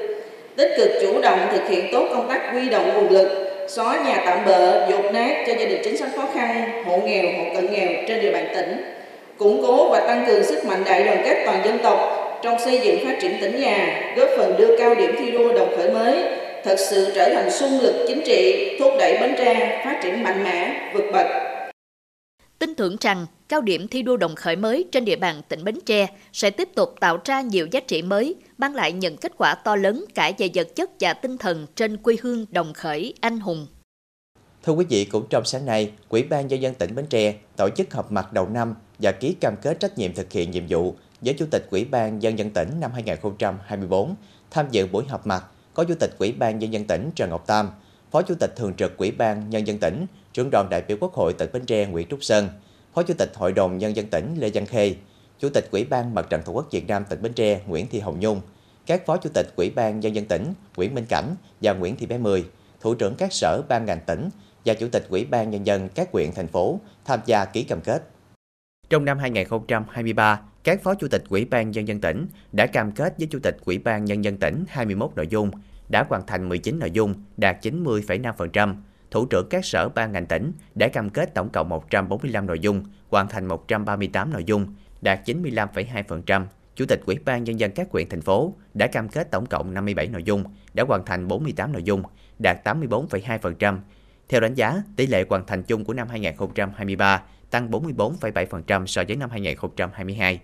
tích 0.56 0.73
cực 0.76 0.91
chủ 1.01 1.20
động 1.20 1.39
thực 1.53 1.69
hiện 1.69 1.84
tốt 1.93 2.08
công 2.10 2.29
tác 2.29 2.53
huy 2.53 2.69
động 2.69 2.91
nguồn 2.94 3.10
lực 3.10 3.50
xóa 3.70 4.03
nhà 4.06 4.22
tạm 4.27 4.44
bợ, 4.44 4.91
dột 4.91 5.12
nát 5.12 5.44
cho 5.46 5.53
gia 5.53 5.67
đình 5.67 5.81
chính 5.84 5.96
sách 5.96 6.10
khó 6.17 6.29
khăn, 6.34 6.82
hộ 6.84 6.96
nghèo, 6.96 7.24
hộ 7.39 7.55
cận 7.55 7.72
nghèo 7.72 7.89
trên 8.08 8.20
địa 8.20 8.32
bàn 8.32 8.48
tỉnh, 8.55 8.84
củng 9.39 9.62
cố 9.62 9.89
và 9.91 10.00
tăng 10.00 10.24
cường 10.27 10.44
sức 10.44 10.65
mạnh 10.65 10.82
đại 10.84 11.05
đoàn 11.05 11.22
kết 11.24 11.43
toàn 11.46 11.65
dân 11.65 11.79
tộc 11.82 11.98
trong 12.43 12.58
xây 12.58 12.81
dựng 12.81 13.05
phát 13.05 13.17
triển 13.22 13.32
tỉnh 13.41 13.60
nhà, 13.60 14.03
góp 14.17 14.29
phần 14.36 14.55
đưa 14.58 14.77
cao 14.79 14.94
điểm 14.94 15.15
thi 15.19 15.31
đua 15.31 15.53
đồng 15.53 15.77
khởi 15.77 15.91
mới 15.91 16.24
thật 16.65 16.77
sự 16.79 17.12
trở 17.15 17.34
thành 17.34 17.50
xung 17.50 17.81
lực 17.81 18.05
chính 18.08 18.22
trị, 18.27 18.77
thúc 18.81 18.93
đẩy 18.98 19.19
Bến 19.20 19.34
Tre 19.39 19.82
phát 19.84 20.00
triển 20.03 20.22
mạnh 20.22 20.44
mẽ, 20.44 20.91
vượt 20.94 21.05
bậc. 21.12 21.27
Tin 22.58 22.74
tưởng 22.74 22.96
rằng 23.00 23.27
cao 23.51 23.61
điểm 23.61 23.89
thi 23.89 24.03
đua 24.03 24.17
đồng 24.17 24.35
khởi 24.35 24.57
mới 24.57 24.85
trên 24.93 25.05
địa 25.05 25.17
bàn 25.17 25.43
tỉnh 25.49 25.65
Bến 25.65 25.79
Tre 25.87 26.07
sẽ 26.33 26.51
tiếp 26.51 26.69
tục 26.75 26.95
tạo 27.01 27.19
ra 27.25 27.41
nhiều 27.41 27.67
giá 27.71 27.81
trị 27.81 28.03
mới, 28.03 28.35
mang 28.59 28.75
lại 28.75 28.93
những 28.93 29.17
kết 29.17 29.33
quả 29.37 29.55
to 29.55 29.77
lớn 29.77 30.05
cả 30.15 30.33
về 30.39 30.51
vật 30.55 30.69
chất 30.77 30.91
và 31.01 31.15
tinh 31.15 31.39
thần 31.39 31.67
trên 31.75 31.97
quê 31.97 32.17
hương 32.23 32.47
đồng 32.51 32.73
khởi 32.73 33.15
anh 33.21 33.41
hùng. 33.41 33.67
Thưa 34.63 34.73
quý 34.73 34.85
vị, 34.89 35.05
cũng 35.05 35.27
trong 35.31 35.45
sáng 35.45 35.67
nay, 35.67 35.93
Quỹ 36.09 36.23
ban 36.23 36.47
Nhân 36.47 36.63
dân 36.63 36.75
tỉnh 36.75 36.95
Bến 36.95 37.07
Tre 37.07 37.35
tổ 37.57 37.69
chức 37.77 37.95
họp 37.95 38.13
mặt 38.13 38.33
đầu 38.33 38.49
năm 38.49 38.75
và 38.99 39.13
ký 39.13 39.35
cam 39.41 39.55
kết 39.63 39.81
trách 39.81 39.99
nhiệm 39.99 40.15
thực 40.15 40.33
hiện 40.33 40.51
nhiệm 40.51 40.65
vụ 40.69 40.95
với 41.21 41.35
Chủ 41.35 41.47
tịch 41.51 41.67
Quỹ 41.71 41.85
ban 41.85 42.19
Nhân 42.19 42.39
dân 42.39 42.51
tỉnh 42.51 42.69
năm 42.81 42.91
2024. 42.95 44.15
Tham 44.51 44.67
dự 44.71 44.87
buổi 44.87 45.05
họp 45.09 45.27
mặt 45.27 45.45
có 45.75 45.85
Chủ 45.85 45.95
tịch 46.01 46.11
Quỹ 46.19 46.33
ban 46.33 46.59
Nhân 46.59 46.73
dân 46.73 46.85
tỉnh 46.85 47.11
Trần 47.15 47.31
Ngọc 47.31 47.47
Tam, 47.47 47.71
Phó 48.11 48.23
Chủ 48.23 48.35
tịch 48.41 48.57
Thường 48.57 48.75
trực 48.75 48.97
Quỹ 48.97 49.11
ban 49.11 49.51
Nhân 49.51 49.67
dân 49.67 49.79
tỉnh, 49.79 50.07
trưởng 50.33 50.51
đoàn 50.53 50.67
đại 50.71 50.83
biểu 50.89 50.97
Quốc 51.01 51.13
hội 51.13 51.33
tỉnh 51.33 51.51
Bến 51.53 51.65
Tre 51.67 51.87
Nguyễn 51.87 52.09
Trúc 52.09 52.25
Sơn, 52.25 52.49
Phó 52.94 53.03
Chủ 53.03 53.15
tịch 53.15 53.32
Hội 53.35 53.53
đồng 53.53 53.79
Nhân 53.79 53.97
dân 53.97 54.06
tỉnh 54.06 54.35
Lê 54.39 54.51
Văn 54.55 54.67
Khê, 54.67 54.94
Chủ 55.39 55.49
tịch 55.49 55.69
Ủy 55.70 55.85
ban 55.85 56.15
Mặt 56.15 56.27
trận 56.31 56.43
Tổ 56.43 56.53
quốc 56.53 56.67
Việt 56.70 56.89
Nam 56.89 57.05
tỉnh 57.09 57.23
Bến 57.23 57.32
Tre 57.32 57.61
Nguyễn 57.67 57.87
Thị 57.91 58.01
Hồng 58.01 58.20
Nhung, 58.20 58.41
các 58.87 59.06
Phó 59.06 59.17
Chủ 59.17 59.31
tịch 59.35 59.47
Ủy 59.56 59.70
ban 59.70 60.01
Nhân 60.01 60.15
dân 60.15 60.25
tỉnh 60.25 60.53
Nguyễn 60.77 60.94
Minh 60.94 61.06
Cảnh 61.09 61.35
và 61.63 61.73
Nguyễn 61.73 61.97
Thị 61.97 62.06
Bé 62.06 62.19
Mười, 62.19 62.44
Thủ 62.81 62.94
trưởng 62.94 63.15
các 63.15 63.32
sở 63.32 63.63
ban 63.69 63.85
ngành 63.85 64.01
tỉnh 64.06 64.29
và 64.65 64.75
Chủ 64.75 64.89
tịch 64.93 65.06
Ủy 65.09 65.25
ban 65.25 65.51
Nhân 65.51 65.67
dân 65.67 65.89
các 65.89 66.09
huyện, 66.13 66.32
thành 66.32 66.47
phố 66.47 66.81
tham 67.05 67.20
gia 67.27 67.44
ký 67.44 67.63
cam 67.63 67.81
kết. 67.81 68.03
Trong 68.91 69.05
năm 69.05 69.19
2023, 69.19 70.41
các 70.65 70.82
Phó 70.82 70.94
Chủ 70.94 71.09
tịch 71.09 71.25
Ủy 71.29 71.44
ban 71.44 71.70
Nhân 71.70 71.89
dân 71.89 72.01
tỉnh 72.01 72.27
đã 72.53 72.67
cam 72.67 72.93
kết 72.93 73.15
với 73.19 73.29
Chủ 73.31 73.39
tịch 73.43 73.56
Ủy 73.65 73.79
ban 73.79 74.05
Nhân 74.05 74.25
dân 74.25 74.37
tỉnh 74.37 74.65
21 74.69 75.11
nội 75.17 75.27
dung, 75.31 75.51
đã 75.89 76.06
hoàn 76.09 76.27
thành 76.27 76.49
19 76.49 76.79
nội 76.79 76.91
dung, 76.91 77.15
đạt 77.37 77.67
90,5%. 77.67 78.75
Thủ 79.10 79.26
trưởng 79.26 79.48
các 79.50 79.64
sở 79.64 79.88
ban 79.88 80.12
ngành 80.12 80.26
tỉnh 80.26 80.52
đã 80.74 80.88
cam 80.88 81.10
kết 81.10 81.34
tổng 81.34 81.48
cộng 81.52 81.69
145 81.69 82.46
nội 82.46 82.58
dung, 82.58 82.84
hoàn 83.08 83.29
thành 83.29 83.46
138 83.46 84.32
nội 84.32 84.44
dung, 84.44 84.74
đạt 85.02 85.29
95,2%. 85.29 86.44
Chủ 86.76 86.86
tịch 86.86 87.00
Ủy 87.06 87.19
ban 87.24 87.44
Nhân 87.44 87.60
dân 87.60 87.72
các 87.74 87.88
huyện, 87.90 88.08
thành 88.08 88.20
phố 88.20 88.55
đã 88.74 88.86
cam 88.86 89.08
kết 89.08 89.31
tổng 89.31 89.46
cộng 89.46 89.74
57 89.74 90.06
nội 90.06 90.22
dung, 90.22 90.44
đã 90.74 90.84
hoàn 90.88 91.05
thành 91.05 91.29
48 91.29 91.72
nội 91.72 91.82
dung, 91.82 92.02
đạt 92.38 92.67
84,2%. 92.69 93.79
Theo 94.29 94.40
đánh 94.40 94.55
giá, 94.55 94.82
tỷ 94.96 95.06
lệ 95.06 95.24
hoàn 95.29 95.46
thành 95.46 95.62
chung 95.62 95.84
của 95.84 95.94
năm 95.94 96.08
2023 96.08 97.22
tăng 97.50 97.70
44,7% 97.70 98.86
so 98.86 99.02
với 99.08 99.17
năm 99.17 99.31
2022. 99.31 100.40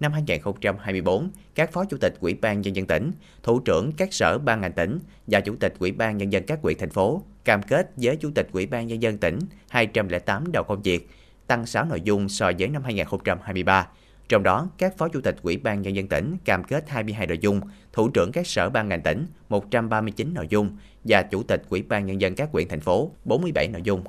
năm 0.00 0.12
2024, 0.12 1.30
các 1.54 1.72
phó 1.72 1.84
chủ 1.84 1.96
tịch 2.00 2.14
Ủy 2.20 2.34
ban 2.34 2.60
nhân 2.60 2.76
dân 2.76 2.86
tỉnh, 2.86 3.12
thủ 3.42 3.60
trưởng 3.60 3.92
các 3.92 4.12
sở 4.12 4.38
ban 4.38 4.60
ngành 4.60 4.72
tỉnh 4.72 4.98
và 5.26 5.40
chủ 5.40 5.56
tịch 5.56 5.74
Ủy 5.78 5.92
ban 5.92 6.16
nhân 6.16 6.32
dân 6.32 6.44
các 6.46 6.58
huyện 6.62 6.78
thành 6.78 6.90
phố 6.90 7.22
cam 7.44 7.62
kết 7.62 7.90
với 7.96 8.16
chủ 8.16 8.30
tịch 8.34 8.48
Ủy 8.52 8.66
ban 8.66 8.86
nhân 8.86 9.02
dân 9.02 9.18
tỉnh 9.18 9.38
208 9.68 10.52
đầu 10.52 10.64
công 10.64 10.82
việc, 10.82 11.08
tăng 11.46 11.66
6 11.66 11.84
nội 11.84 12.00
dung 12.00 12.28
so 12.28 12.50
với 12.58 12.68
năm 12.68 12.82
2023. 12.82 13.88
Trong 14.28 14.42
đó, 14.42 14.68
các 14.78 14.98
phó 14.98 15.08
chủ 15.08 15.20
tịch 15.20 15.36
Ủy 15.42 15.56
ban 15.56 15.82
nhân 15.82 15.96
dân 15.96 16.08
tỉnh 16.08 16.36
cam 16.44 16.64
kết 16.64 16.88
22 16.88 17.26
nội 17.26 17.38
dung, 17.40 17.60
thủ 17.92 18.08
trưởng 18.08 18.32
các 18.32 18.46
sở 18.46 18.70
ban 18.70 18.88
ngành 18.88 19.02
tỉnh 19.02 19.26
139 19.48 20.34
nội 20.34 20.46
dung 20.50 20.76
và 21.04 21.22
chủ 21.22 21.42
tịch 21.42 21.62
Ủy 21.68 21.82
ban 21.82 22.06
nhân 22.06 22.20
dân 22.20 22.34
các 22.34 22.52
quyện 22.52 22.68
thành 22.68 22.80
phố 22.80 23.10
47 23.24 23.68
nội 23.68 23.82
dung. 23.84 24.04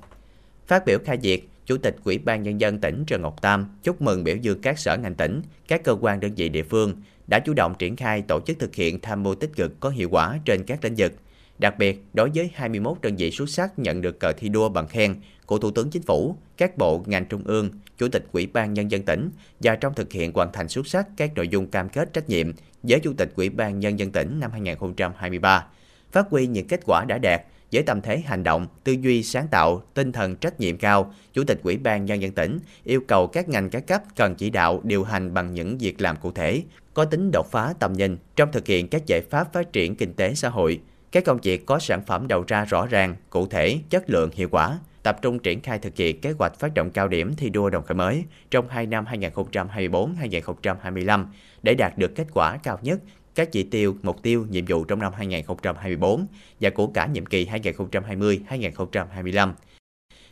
Phát 0.67 0.85
biểu 0.85 0.99
khai 1.05 1.17
diệt 1.21 1.39
Chủ 1.65 1.77
tịch 1.77 1.95
Ủy 2.03 2.17
ban 2.17 2.43
Nhân 2.43 2.61
dân 2.61 2.79
tỉnh 2.79 3.03
Trần 3.07 3.21
Ngọc 3.21 3.41
Tam 3.41 3.65
chúc 3.83 4.01
mừng 4.01 4.23
biểu 4.23 4.35
dương 4.35 4.61
các 4.61 4.79
sở 4.79 4.97
ngành 4.97 5.15
tỉnh, 5.15 5.41
các 5.67 5.83
cơ 5.83 5.97
quan 6.01 6.19
đơn 6.19 6.31
vị 6.35 6.49
địa 6.49 6.63
phương 6.63 6.95
đã 7.27 7.39
chủ 7.39 7.53
động 7.53 7.75
triển 7.79 7.95
khai 7.95 8.21
tổ 8.21 8.39
chức 8.39 8.59
thực 8.59 8.75
hiện 8.75 8.99
tham 8.99 9.23
mưu 9.23 9.35
tích 9.35 9.55
cực 9.55 9.79
có 9.79 9.89
hiệu 9.89 10.09
quả 10.11 10.39
trên 10.45 10.63
các 10.63 10.83
lĩnh 10.83 10.95
vực. 10.97 11.13
Đặc 11.59 11.77
biệt, 11.77 12.03
đối 12.13 12.29
với 12.35 12.51
21 12.53 12.97
đơn 13.01 13.15
vị 13.15 13.31
xuất 13.31 13.50
sắc 13.50 13.79
nhận 13.79 14.01
được 14.01 14.19
cờ 14.19 14.33
thi 14.33 14.50
đua 14.50 14.69
bằng 14.69 14.88
khen 14.88 15.15
của 15.45 15.57
Thủ 15.57 15.71
tướng 15.71 15.89
Chính 15.89 16.01
phủ, 16.01 16.35
các 16.57 16.77
bộ 16.77 17.03
ngành 17.05 17.25
trung 17.25 17.43
ương, 17.45 17.69
Chủ 17.97 18.07
tịch 18.07 18.25
Ủy 18.31 18.47
ban 18.47 18.74
Nhân 18.74 18.91
dân 18.91 19.03
tỉnh 19.03 19.29
và 19.59 19.75
trong 19.75 19.93
thực 19.93 20.12
hiện 20.12 20.31
hoàn 20.33 20.51
thành 20.53 20.67
xuất 20.67 20.88
sắc 20.88 21.07
các 21.17 21.31
nội 21.35 21.47
dung 21.47 21.67
cam 21.67 21.89
kết 21.89 22.13
trách 22.13 22.29
nhiệm 22.29 22.51
với 22.83 23.00
Chủ 23.00 23.13
tịch 23.13 23.31
Ủy 23.35 23.50
ban 23.50 23.79
Nhân 23.79 24.00
dân 24.00 24.12
tỉnh 24.12 24.39
năm 24.39 24.51
2023, 24.51 25.65
phát 26.12 26.29
huy 26.29 26.47
những 26.47 26.67
kết 26.67 26.79
quả 26.85 27.05
đã 27.07 27.17
đạt, 27.17 27.41
với 27.71 27.83
tâm 27.83 28.01
thế 28.01 28.19
hành 28.25 28.43
động, 28.43 28.67
tư 28.83 28.91
duy 28.91 29.24
sáng 29.24 29.47
tạo, 29.47 29.83
tinh 29.93 30.12
thần 30.12 30.35
trách 30.35 30.59
nhiệm 30.59 30.77
cao, 30.77 31.13
Chủ 31.33 31.43
tịch 31.43 31.59
Ủy 31.63 31.77
ban 31.77 32.05
Nhân 32.05 32.21
dân 32.21 32.31
tỉnh 32.31 32.59
yêu 32.83 33.01
cầu 33.07 33.27
các 33.27 33.50
ngành 33.50 33.69
các 33.69 33.88
cấp 33.88 34.01
cần 34.15 34.35
chỉ 34.35 34.50
đạo 34.50 34.81
điều 34.83 35.03
hành 35.03 35.33
bằng 35.33 35.53
những 35.53 35.77
việc 35.77 36.01
làm 36.01 36.15
cụ 36.15 36.31
thể, 36.31 36.63
có 36.93 37.05
tính 37.05 37.31
đột 37.33 37.51
phá 37.51 37.74
tầm 37.79 37.93
nhìn 37.93 38.17
trong 38.35 38.51
thực 38.51 38.67
hiện 38.67 38.88
các 38.88 39.05
giải 39.05 39.21
pháp 39.29 39.53
phát 39.53 39.74
triển 39.74 39.95
kinh 39.95 40.13
tế 40.13 40.33
xã 40.35 40.50
hội. 40.50 40.79
Các 41.15 41.24
công 41.24 41.39
việc 41.43 41.65
có 41.65 41.79
sản 41.79 42.01
phẩm 42.05 42.27
đầu 42.27 42.43
ra 42.48 42.65
rõ 42.65 42.86
ràng, 42.86 43.15
cụ 43.29 43.48
thể, 43.48 43.79
chất 43.89 44.10
lượng, 44.10 44.29
hiệu 44.34 44.48
quả, 44.51 44.79
tập 45.03 45.17
trung 45.22 45.39
triển 45.39 45.62
khai 45.62 45.79
thực 45.79 45.95
hiện 45.95 46.22
kế 46.22 46.31
hoạch 46.31 46.60
phát 46.60 46.74
động 46.74 46.91
cao 46.91 47.07
điểm 47.07 47.34
thi 47.38 47.50
đua 47.50 47.69
đồng 47.69 47.84
khởi 47.84 47.95
mới 47.95 48.24
trong 48.51 48.69
2 48.69 48.86
năm 48.86 49.05
2024-2025 49.05 51.25
để 51.63 51.74
đạt 51.74 51.98
được 51.98 52.15
kết 52.15 52.27
quả 52.34 52.57
cao 52.63 52.79
nhất 52.81 53.00
các 53.36 53.51
chỉ 53.51 53.63
tiêu, 53.63 53.95
mục 54.03 54.22
tiêu, 54.22 54.45
nhiệm 54.50 54.65
vụ 54.67 54.84
trong 54.84 55.00
năm 55.00 55.13
2024 55.17 56.27
và 56.60 56.69
của 56.69 56.88
cả 56.88 57.05
nhiệm 57.05 57.25
kỳ 57.25 57.45
2020-2025. 57.45 59.53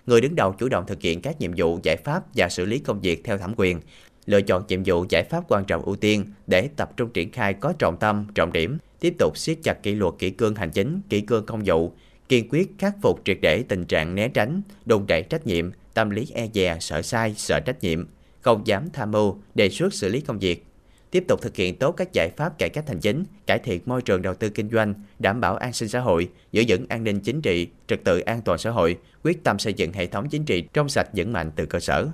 Người 0.05 0.21
đứng 0.21 0.35
đầu 0.35 0.51
chủ 0.51 0.69
động 0.69 0.83
thực 0.87 1.01
hiện 1.01 1.21
các 1.21 1.41
nhiệm 1.41 1.51
vụ, 1.57 1.79
giải 1.83 1.97
pháp 2.03 2.23
và 2.35 2.49
xử 2.49 2.65
lý 2.65 2.79
công 2.79 3.01
việc 3.01 3.21
theo 3.23 3.37
thẩm 3.37 3.53
quyền, 3.57 3.79
lựa 4.25 4.41
chọn 4.41 4.63
nhiệm 4.67 4.83
vụ 4.85 5.05
giải 5.09 5.23
pháp 5.23 5.43
quan 5.47 5.65
trọng 5.65 5.81
ưu 5.81 5.95
tiên 5.95 6.25
để 6.47 6.69
tập 6.75 6.97
trung 6.97 7.09
triển 7.13 7.31
khai 7.31 7.53
có 7.53 7.73
trọng 7.79 7.97
tâm, 7.97 8.27
trọng 8.35 8.53
điểm, 8.53 8.77
tiếp 8.99 9.13
tục 9.19 9.37
siết 9.37 9.57
chặt 9.63 9.83
kỷ 9.83 9.95
luật 9.95 10.13
kỷ 10.19 10.29
cương 10.29 10.55
hành 10.55 10.71
chính, 10.71 11.01
kỷ 11.09 11.21
cương 11.21 11.45
công 11.45 11.61
vụ, 11.65 11.91
kiên 12.29 12.49
quyết 12.49 12.71
khắc 12.77 12.95
phục 13.01 13.21
triệt 13.25 13.37
để 13.41 13.63
tình 13.67 13.85
trạng 13.85 14.15
né 14.15 14.27
tránh, 14.27 14.61
đùn 14.85 15.07
đẩy 15.07 15.23
trách 15.23 15.47
nhiệm, 15.47 15.71
tâm 15.93 16.09
lý 16.09 16.27
e 16.33 16.47
dè, 16.53 16.77
sợ 16.79 17.01
sai, 17.01 17.33
sợ 17.37 17.59
trách 17.59 17.83
nhiệm, 17.83 18.07
không 18.41 18.67
dám 18.67 18.89
tham 18.93 19.11
mưu, 19.11 19.37
đề 19.55 19.69
xuất 19.69 19.93
xử 19.93 20.09
lý 20.09 20.21
công 20.21 20.39
việc, 20.39 20.65
tiếp 21.13 21.23
tục 21.27 21.41
thực 21.41 21.55
hiện 21.55 21.75
tốt 21.75 21.91
các 21.91 22.13
giải 22.13 22.29
pháp 22.37 22.57
cải 22.57 22.69
cách 22.69 22.87
hành 22.87 22.99
chính, 22.99 23.23
cải 23.47 23.59
thiện 23.59 23.81
môi 23.85 24.01
trường 24.01 24.21
đầu 24.21 24.33
tư 24.33 24.49
kinh 24.49 24.69
doanh, 24.69 24.93
đảm 25.19 25.41
bảo 25.41 25.55
an 25.55 25.73
sinh 25.73 25.89
xã 25.89 25.99
hội, 25.99 26.29
giữ 26.51 26.63
vững 26.67 26.85
an 26.89 27.03
ninh 27.03 27.19
chính 27.19 27.41
trị, 27.41 27.67
trật 27.87 28.03
tự 28.03 28.19
an 28.19 28.41
toàn 28.41 28.57
xã 28.57 28.69
hội, 28.69 28.97
quyết 29.23 29.43
tâm 29.43 29.59
xây 29.59 29.73
dựng 29.73 29.93
hệ 29.93 30.05
thống 30.05 30.29
chính 30.29 30.45
trị 30.45 30.63
trong 30.73 30.89
sạch 30.89 31.07
vững 31.15 31.33
mạnh 31.33 31.51
từ 31.55 31.65
cơ 31.65 31.79
sở. 31.79 32.07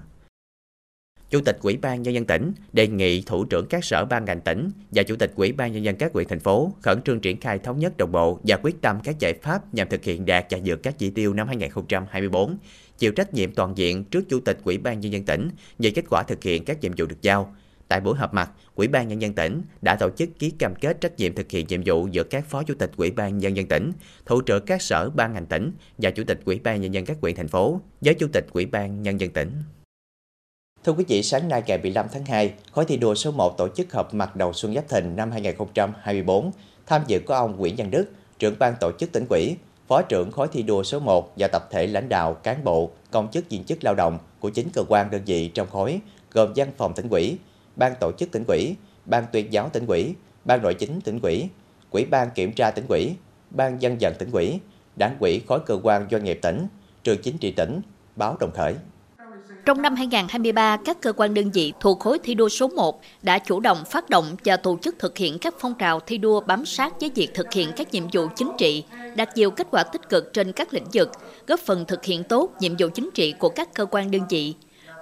Chủ 1.29 1.41
tịch 1.41 1.57
Ủy 1.61 1.77
ban 1.77 2.01
nhân 2.01 2.13
dân 2.13 2.25
tỉnh 2.25 2.53
đề 2.73 2.87
nghị 2.87 3.21
thủ 3.21 3.45
trưởng 3.45 3.65
các 3.67 3.85
sở 3.85 4.05
ban 4.05 4.25
ngành 4.25 4.41
tỉnh 4.41 4.69
và 4.91 5.03
chủ 5.03 5.15
tịch 5.15 5.31
Ủy 5.35 5.51
ban 5.51 5.73
nhân 5.73 5.83
dân 5.83 5.95
các 5.95 6.13
huyện 6.13 6.27
thành 6.27 6.39
phố 6.39 6.73
khẩn 6.81 7.01
trương 7.01 7.19
triển 7.19 7.39
khai 7.39 7.59
thống 7.59 7.79
nhất 7.79 7.97
đồng 7.97 8.11
bộ 8.11 8.39
và 8.43 8.57
quyết 8.63 8.81
tâm 8.81 8.99
các 9.03 9.19
giải 9.19 9.33
pháp 9.33 9.73
nhằm 9.73 9.89
thực 9.89 10.03
hiện 10.03 10.25
đạt 10.25 10.45
và 10.49 10.57
vượt 10.65 10.83
các 10.83 10.97
chỉ 10.97 11.09
tiêu 11.09 11.33
năm 11.33 11.47
2024, 11.47 12.57
chịu 12.97 13.11
trách 13.11 13.33
nhiệm 13.33 13.51
toàn 13.51 13.77
diện 13.77 14.03
trước 14.03 14.29
chủ 14.29 14.39
tịch 14.39 14.57
Ủy 14.63 14.77
ban 14.77 14.99
nhân 14.99 15.11
dân 15.13 15.23
tỉnh 15.23 15.49
về 15.79 15.91
kết 15.91 16.05
quả 16.09 16.23
thực 16.23 16.43
hiện 16.43 16.65
các 16.65 16.81
nhiệm 16.81 16.91
vụ 16.97 17.05
được 17.05 17.21
giao, 17.21 17.55
Tại 17.89 18.01
buổi 18.01 18.17
họp 18.17 18.33
mặt, 18.33 18.51
Ủy 18.75 18.87
ban 18.87 19.07
Nhân 19.07 19.21
dân 19.21 19.33
tỉnh 19.33 19.61
đã 19.81 19.95
tổ 19.95 20.09
chức 20.09 20.29
ký 20.39 20.49
cam 20.49 20.75
kết 20.75 21.01
trách 21.01 21.17
nhiệm 21.17 21.35
thực 21.35 21.51
hiện 21.51 21.65
nhiệm 21.69 21.81
vụ 21.85 22.07
giữa 22.11 22.23
các 22.23 22.45
phó 22.45 22.63
chủ 22.63 22.73
tịch 22.73 22.91
Ủy 22.97 23.11
ban 23.11 23.37
Nhân 23.37 23.57
dân 23.57 23.67
tỉnh, 23.67 23.91
thủ 24.25 24.41
trưởng 24.41 24.65
các 24.65 24.81
sở 24.81 25.09
ban 25.09 25.33
ngành 25.33 25.45
tỉnh 25.45 25.71
và 25.97 26.11
chủ 26.11 26.23
tịch 26.23 26.39
Ủy 26.45 26.59
ban 26.63 26.81
Nhân 26.81 26.93
dân 26.93 27.05
các 27.05 27.17
huyện 27.21 27.35
thành 27.35 27.47
phố 27.47 27.81
với 28.01 28.13
chủ 28.13 28.27
tịch 28.33 28.45
Ủy 28.53 28.65
ban 28.65 29.03
Nhân 29.03 29.19
dân 29.19 29.29
tỉnh. 29.29 29.51
Thưa 30.83 30.93
quý 30.93 31.05
vị, 31.07 31.23
sáng 31.23 31.49
nay 31.49 31.63
ngày 31.67 31.77
15 31.77 32.05
tháng 32.13 32.25
2, 32.25 32.53
khối 32.71 32.85
thi 32.85 32.97
đua 32.97 33.15
số 33.15 33.31
1 33.31 33.57
tổ 33.57 33.67
chức 33.75 33.93
họp 33.93 34.13
mặt 34.13 34.35
đầu 34.35 34.53
xuân 34.53 34.75
Giáp 34.75 34.89
Thìn 34.89 35.15
năm 35.15 35.31
2024. 35.31 36.51
Tham 36.85 37.01
dự 37.07 37.19
có 37.19 37.35
ông 37.35 37.57
Nguyễn 37.57 37.75
Văn 37.77 37.91
Đức, 37.91 38.05
trưởng 38.39 38.55
ban 38.59 38.73
tổ 38.79 38.91
chức 38.99 39.11
tỉnh 39.11 39.25
quỹ, 39.29 39.55
phó 39.87 40.01
trưởng 40.01 40.31
khối 40.31 40.47
thi 40.51 40.63
đua 40.63 40.83
số 40.83 40.99
1 40.99 41.33
và 41.37 41.47
tập 41.47 41.67
thể 41.71 41.87
lãnh 41.87 42.09
đạo, 42.09 42.33
cán 42.33 42.63
bộ, 42.63 42.91
công 43.11 43.31
chức 43.31 43.49
viên 43.49 43.63
chức 43.63 43.83
lao 43.83 43.95
động 43.95 44.17
của 44.39 44.49
chính 44.49 44.69
cơ 44.73 44.83
quan 44.87 45.11
đơn 45.11 45.21
vị 45.25 45.47
trong 45.47 45.67
khối, 45.69 45.99
gồm 46.31 46.53
văn 46.55 46.71
phòng 46.77 46.93
tỉnh 46.93 47.09
quỹ, 47.09 47.37
ban 47.75 47.93
tổ 47.99 48.11
chức 48.11 48.31
tỉnh 48.31 48.43
ủy, 48.47 48.75
ban 49.05 49.25
tuyên 49.31 49.53
giáo 49.53 49.69
tỉnh 49.73 49.85
ủy, 49.85 50.15
ban 50.45 50.61
nội 50.61 50.73
chính 50.73 51.01
tỉnh 51.01 51.19
ủy, 51.21 51.49
quỹ 51.89 52.05
ban 52.05 52.29
kiểm 52.35 52.51
tra 52.51 52.71
tỉnh 52.71 52.85
ủy, 52.89 53.15
ban 53.49 53.81
dân 53.81 53.97
vận 53.99 54.13
tỉnh 54.19 54.31
ủy, 54.31 54.59
đảng 54.95 55.15
ủy 55.19 55.41
khối 55.47 55.59
cơ 55.65 55.79
quan 55.83 56.07
doanh 56.11 56.23
nghiệp 56.23 56.39
tỉnh, 56.41 56.67
trường 57.03 57.21
chính 57.21 57.37
trị 57.37 57.51
tỉnh, 57.51 57.81
báo 58.15 58.37
Đồng 58.39 58.51
Khởi. 58.51 58.75
Trong 59.65 59.81
năm 59.81 59.95
2023, 59.95 60.77
các 60.85 61.01
cơ 61.01 61.13
quan 61.13 61.33
đơn 61.33 61.51
vị 61.51 61.73
thuộc 61.79 61.99
khối 61.99 62.19
thi 62.23 62.35
đua 62.35 62.49
số 62.49 62.67
1 62.67 63.01
đã 63.21 63.39
chủ 63.39 63.59
động 63.59 63.77
phát 63.89 64.09
động 64.09 64.35
và 64.45 64.57
tổ 64.57 64.77
chức 64.81 64.95
thực 64.99 65.17
hiện 65.17 65.39
các 65.39 65.53
phong 65.59 65.73
trào 65.79 65.99
thi 65.99 66.17
đua 66.17 66.41
bám 66.41 66.65
sát 66.65 66.99
với 66.99 67.11
việc 67.15 67.33
thực 67.33 67.53
hiện 67.53 67.71
các 67.75 67.93
nhiệm 67.93 68.03
vụ 68.13 68.27
chính 68.35 68.51
trị, 68.57 68.83
đạt 69.15 69.37
nhiều 69.37 69.51
kết 69.51 69.67
quả 69.71 69.83
tích 69.83 70.09
cực 70.09 70.33
trên 70.33 70.51
các 70.51 70.73
lĩnh 70.73 70.85
vực, 70.93 71.11
góp 71.47 71.59
phần 71.59 71.85
thực 71.85 72.05
hiện 72.05 72.23
tốt 72.23 72.49
nhiệm 72.59 72.75
vụ 72.79 72.87
chính 72.93 73.09
trị 73.13 73.33
của 73.39 73.49
các 73.49 73.73
cơ 73.73 73.85
quan 73.85 74.11
đơn 74.11 74.21
vị. 74.29 74.53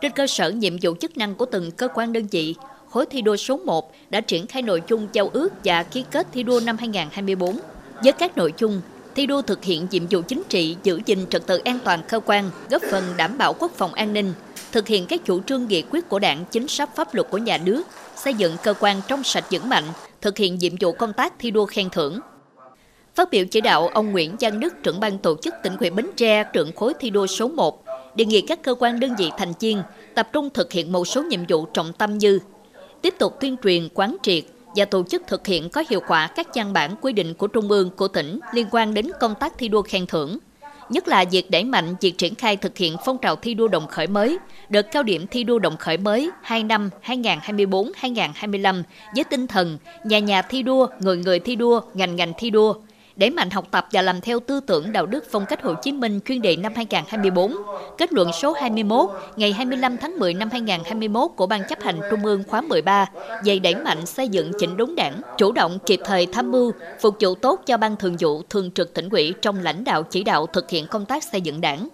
Trên 0.01 0.11
cơ 0.11 0.27
sở 0.27 0.51
nhiệm 0.51 0.77
vụ 0.81 0.95
chức 1.01 1.17
năng 1.17 1.35
của 1.35 1.45
từng 1.45 1.71
cơ 1.71 1.87
quan 1.87 2.13
đơn 2.13 2.27
vị, 2.31 2.55
khối 2.89 3.05
thi 3.05 3.21
đua 3.21 3.35
số 3.35 3.57
1 3.57 3.91
đã 4.09 4.21
triển 4.21 4.47
khai 4.47 4.61
nội 4.61 4.81
dung 4.89 5.07
giao 5.13 5.29
ước 5.33 5.49
và 5.63 5.83
ký 5.83 6.03
kết 6.11 6.27
thi 6.31 6.43
đua 6.43 6.59
năm 6.65 6.77
2024 6.77 7.59
với 8.03 8.11
các 8.11 8.37
nội 8.37 8.53
dung 8.57 8.81
thi 9.17 9.25
đua 9.25 9.41
thực 9.41 9.63
hiện 9.63 9.87
nhiệm 9.91 10.03
vụ 10.09 10.21
chính 10.21 10.43
trị, 10.49 10.75
giữ 10.83 10.99
gìn 11.05 11.25
trật 11.29 11.45
tự 11.45 11.57
an 11.57 11.79
toàn 11.83 12.01
cơ 12.09 12.19
quan, 12.25 12.49
góp 12.69 12.81
phần 12.91 13.03
đảm 13.17 13.37
bảo 13.37 13.53
quốc 13.53 13.71
phòng 13.75 13.93
an 13.93 14.13
ninh, 14.13 14.33
thực 14.71 14.87
hiện 14.87 15.05
các 15.05 15.25
chủ 15.25 15.41
trương 15.41 15.67
nghị 15.67 15.81
quyết 15.81 16.09
của 16.09 16.19
đảng, 16.19 16.45
chính 16.51 16.67
sách 16.67 16.95
pháp 16.95 17.15
luật 17.15 17.29
của 17.29 17.37
nhà 17.37 17.57
nước, 17.57 17.83
xây 18.15 18.33
dựng 18.33 18.55
cơ 18.63 18.73
quan 18.79 19.01
trong 19.07 19.23
sạch 19.23 19.45
vững 19.51 19.69
mạnh, 19.69 19.83
thực 20.21 20.37
hiện 20.37 20.57
nhiệm 20.57 20.73
vụ 20.79 20.91
công 20.91 21.13
tác 21.13 21.33
thi 21.39 21.51
đua 21.51 21.65
khen 21.65 21.89
thưởng. 21.89 22.19
Phát 23.15 23.31
biểu 23.31 23.45
chỉ 23.45 23.61
đạo, 23.61 23.87
ông 23.87 24.11
Nguyễn 24.11 24.35
Văn 24.39 24.59
Đức, 24.59 24.73
trưởng 24.83 24.99
ban 24.99 25.17
tổ 25.17 25.37
chức 25.41 25.53
tỉnh 25.63 25.77
ủy 25.79 25.89
Bến 25.89 26.07
Tre, 26.15 26.43
trưởng 26.53 26.71
khối 26.75 26.93
thi 26.99 27.09
đua 27.09 27.27
số 27.27 27.47
1, 27.47 27.83
đề 28.15 28.25
nghị 28.25 28.41
các 28.41 28.63
cơ 28.63 28.75
quan 28.79 28.99
đơn 28.99 29.15
vị 29.17 29.31
thành 29.37 29.53
viên 29.59 29.81
tập 30.15 30.29
trung 30.33 30.49
thực 30.49 30.73
hiện 30.73 30.91
một 30.91 31.07
số 31.07 31.23
nhiệm 31.23 31.41
vụ 31.49 31.65
trọng 31.65 31.93
tâm 31.93 32.17
như 32.17 32.39
tiếp 33.01 33.13
tục 33.19 33.37
tuyên 33.39 33.55
truyền 33.63 33.89
quán 33.93 34.17
triệt 34.23 34.43
và 34.77 34.85
tổ 34.85 35.03
chức 35.03 35.23
thực 35.27 35.47
hiện 35.47 35.69
có 35.69 35.83
hiệu 35.89 36.01
quả 36.07 36.27
các 36.27 36.47
văn 36.55 36.73
bản 36.73 36.95
quy 37.01 37.13
định 37.13 37.33
của 37.33 37.47
Trung 37.47 37.69
ương, 37.69 37.89
của 37.89 38.07
tỉnh 38.07 38.39
liên 38.53 38.67
quan 38.71 38.93
đến 38.93 39.07
công 39.19 39.35
tác 39.35 39.53
thi 39.57 39.67
đua 39.67 39.81
khen 39.81 40.07
thưởng, 40.07 40.37
nhất 40.89 41.07
là 41.07 41.25
việc 41.31 41.51
đẩy 41.51 41.63
mạnh 41.63 41.95
việc 42.01 42.17
triển 42.17 42.35
khai 42.35 42.57
thực 42.57 42.77
hiện 42.77 42.95
phong 43.05 43.17
trào 43.17 43.35
thi 43.35 43.53
đua 43.53 43.67
đồng 43.67 43.87
khởi 43.87 44.07
mới, 44.07 44.37
đợt 44.69 44.81
cao 44.91 45.03
điểm 45.03 45.27
thi 45.27 45.43
đua 45.43 45.59
đồng 45.59 45.77
khởi 45.77 45.97
mới 45.97 46.31
2 46.41 46.63
năm 46.63 46.89
2024-2025 47.05 48.83
với 49.15 49.23
tinh 49.23 49.47
thần 49.47 49.77
nhà 50.03 50.19
nhà 50.19 50.41
thi 50.41 50.63
đua, 50.63 50.87
người 50.99 51.17
người 51.17 51.39
thi 51.39 51.55
đua, 51.55 51.81
ngành 51.93 52.15
ngành 52.15 52.33
thi 52.37 52.49
đua, 52.49 52.73
đẩy 53.17 53.29
mạnh 53.29 53.49
học 53.49 53.67
tập 53.71 53.87
và 53.91 54.01
làm 54.01 54.21
theo 54.21 54.39
tư 54.39 54.59
tưởng 54.59 54.91
đạo 54.91 55.05
đức 55.05 55.25
phong 55.31 55.45
cách 55.45 55.63
Hồ 55.63 55.73
Chí 55.81 55.91
Minh 55.91 56.19
chuyên 56.25 56.41
đề 56.41 56.55
năm 56.55 56.73
2024, 56.75 57.53
kết 57.97 58.13
luận 58.13 58.31
số 58.41 58.53
21 58.53 59.09
ngày 59.35 59.53
25 59.53 59.97
tháng 59.97 60.19
10 60.19 60.33
năm 60.33 60.49
2021 60.51 61.31
của 61.35 61.47
Ban 61.47 61.63
chấp 61.69 61.81
hành 61.81 61.99
Trung 62.11 62.25
ương 62.25 62.43
khóa 62.47 62.61
13 62.61 63.05
về 63.45 63.59
đẩy 63.59 63.75
mạnh 63.75 64.05
xây 64.05 64.29
dựng 64.29 64.51
chỉnh 64.59 64.77
đốn 64.77 64.95
đảng, 64.95 65.21
chủ 65.37 65.51
động 65.51 65.79
kịp 65.85 65.99
thời 66.05 66.25
tham 66.25 66.51
mưu, 66.51 66.71
phục 67.01 67.15
vụ 67.19 67.35
tốt 67.35 67.61
cho 67.65 67.77
Ban 67.77 67.95
thường 67.95 68.15
vụ 68.19 68.41
thường 68.49 68.71
trực 68.71 68.93
tỉnh 68.93 69.09
ủy 69.09 69.33
trong 69.41 69.59
lãnh 69.63 69.83
đạo 69.83 70.03
chỉ 70.03 70.23
đạo 70.23 70.47
thực 70.47 70.69
hiện 70.69 70.87
công 70.87 71.05
tác 71.05 71.23
xây 71.23 71.41
dựng 71.41 71.61
đảng. 71.61 71.89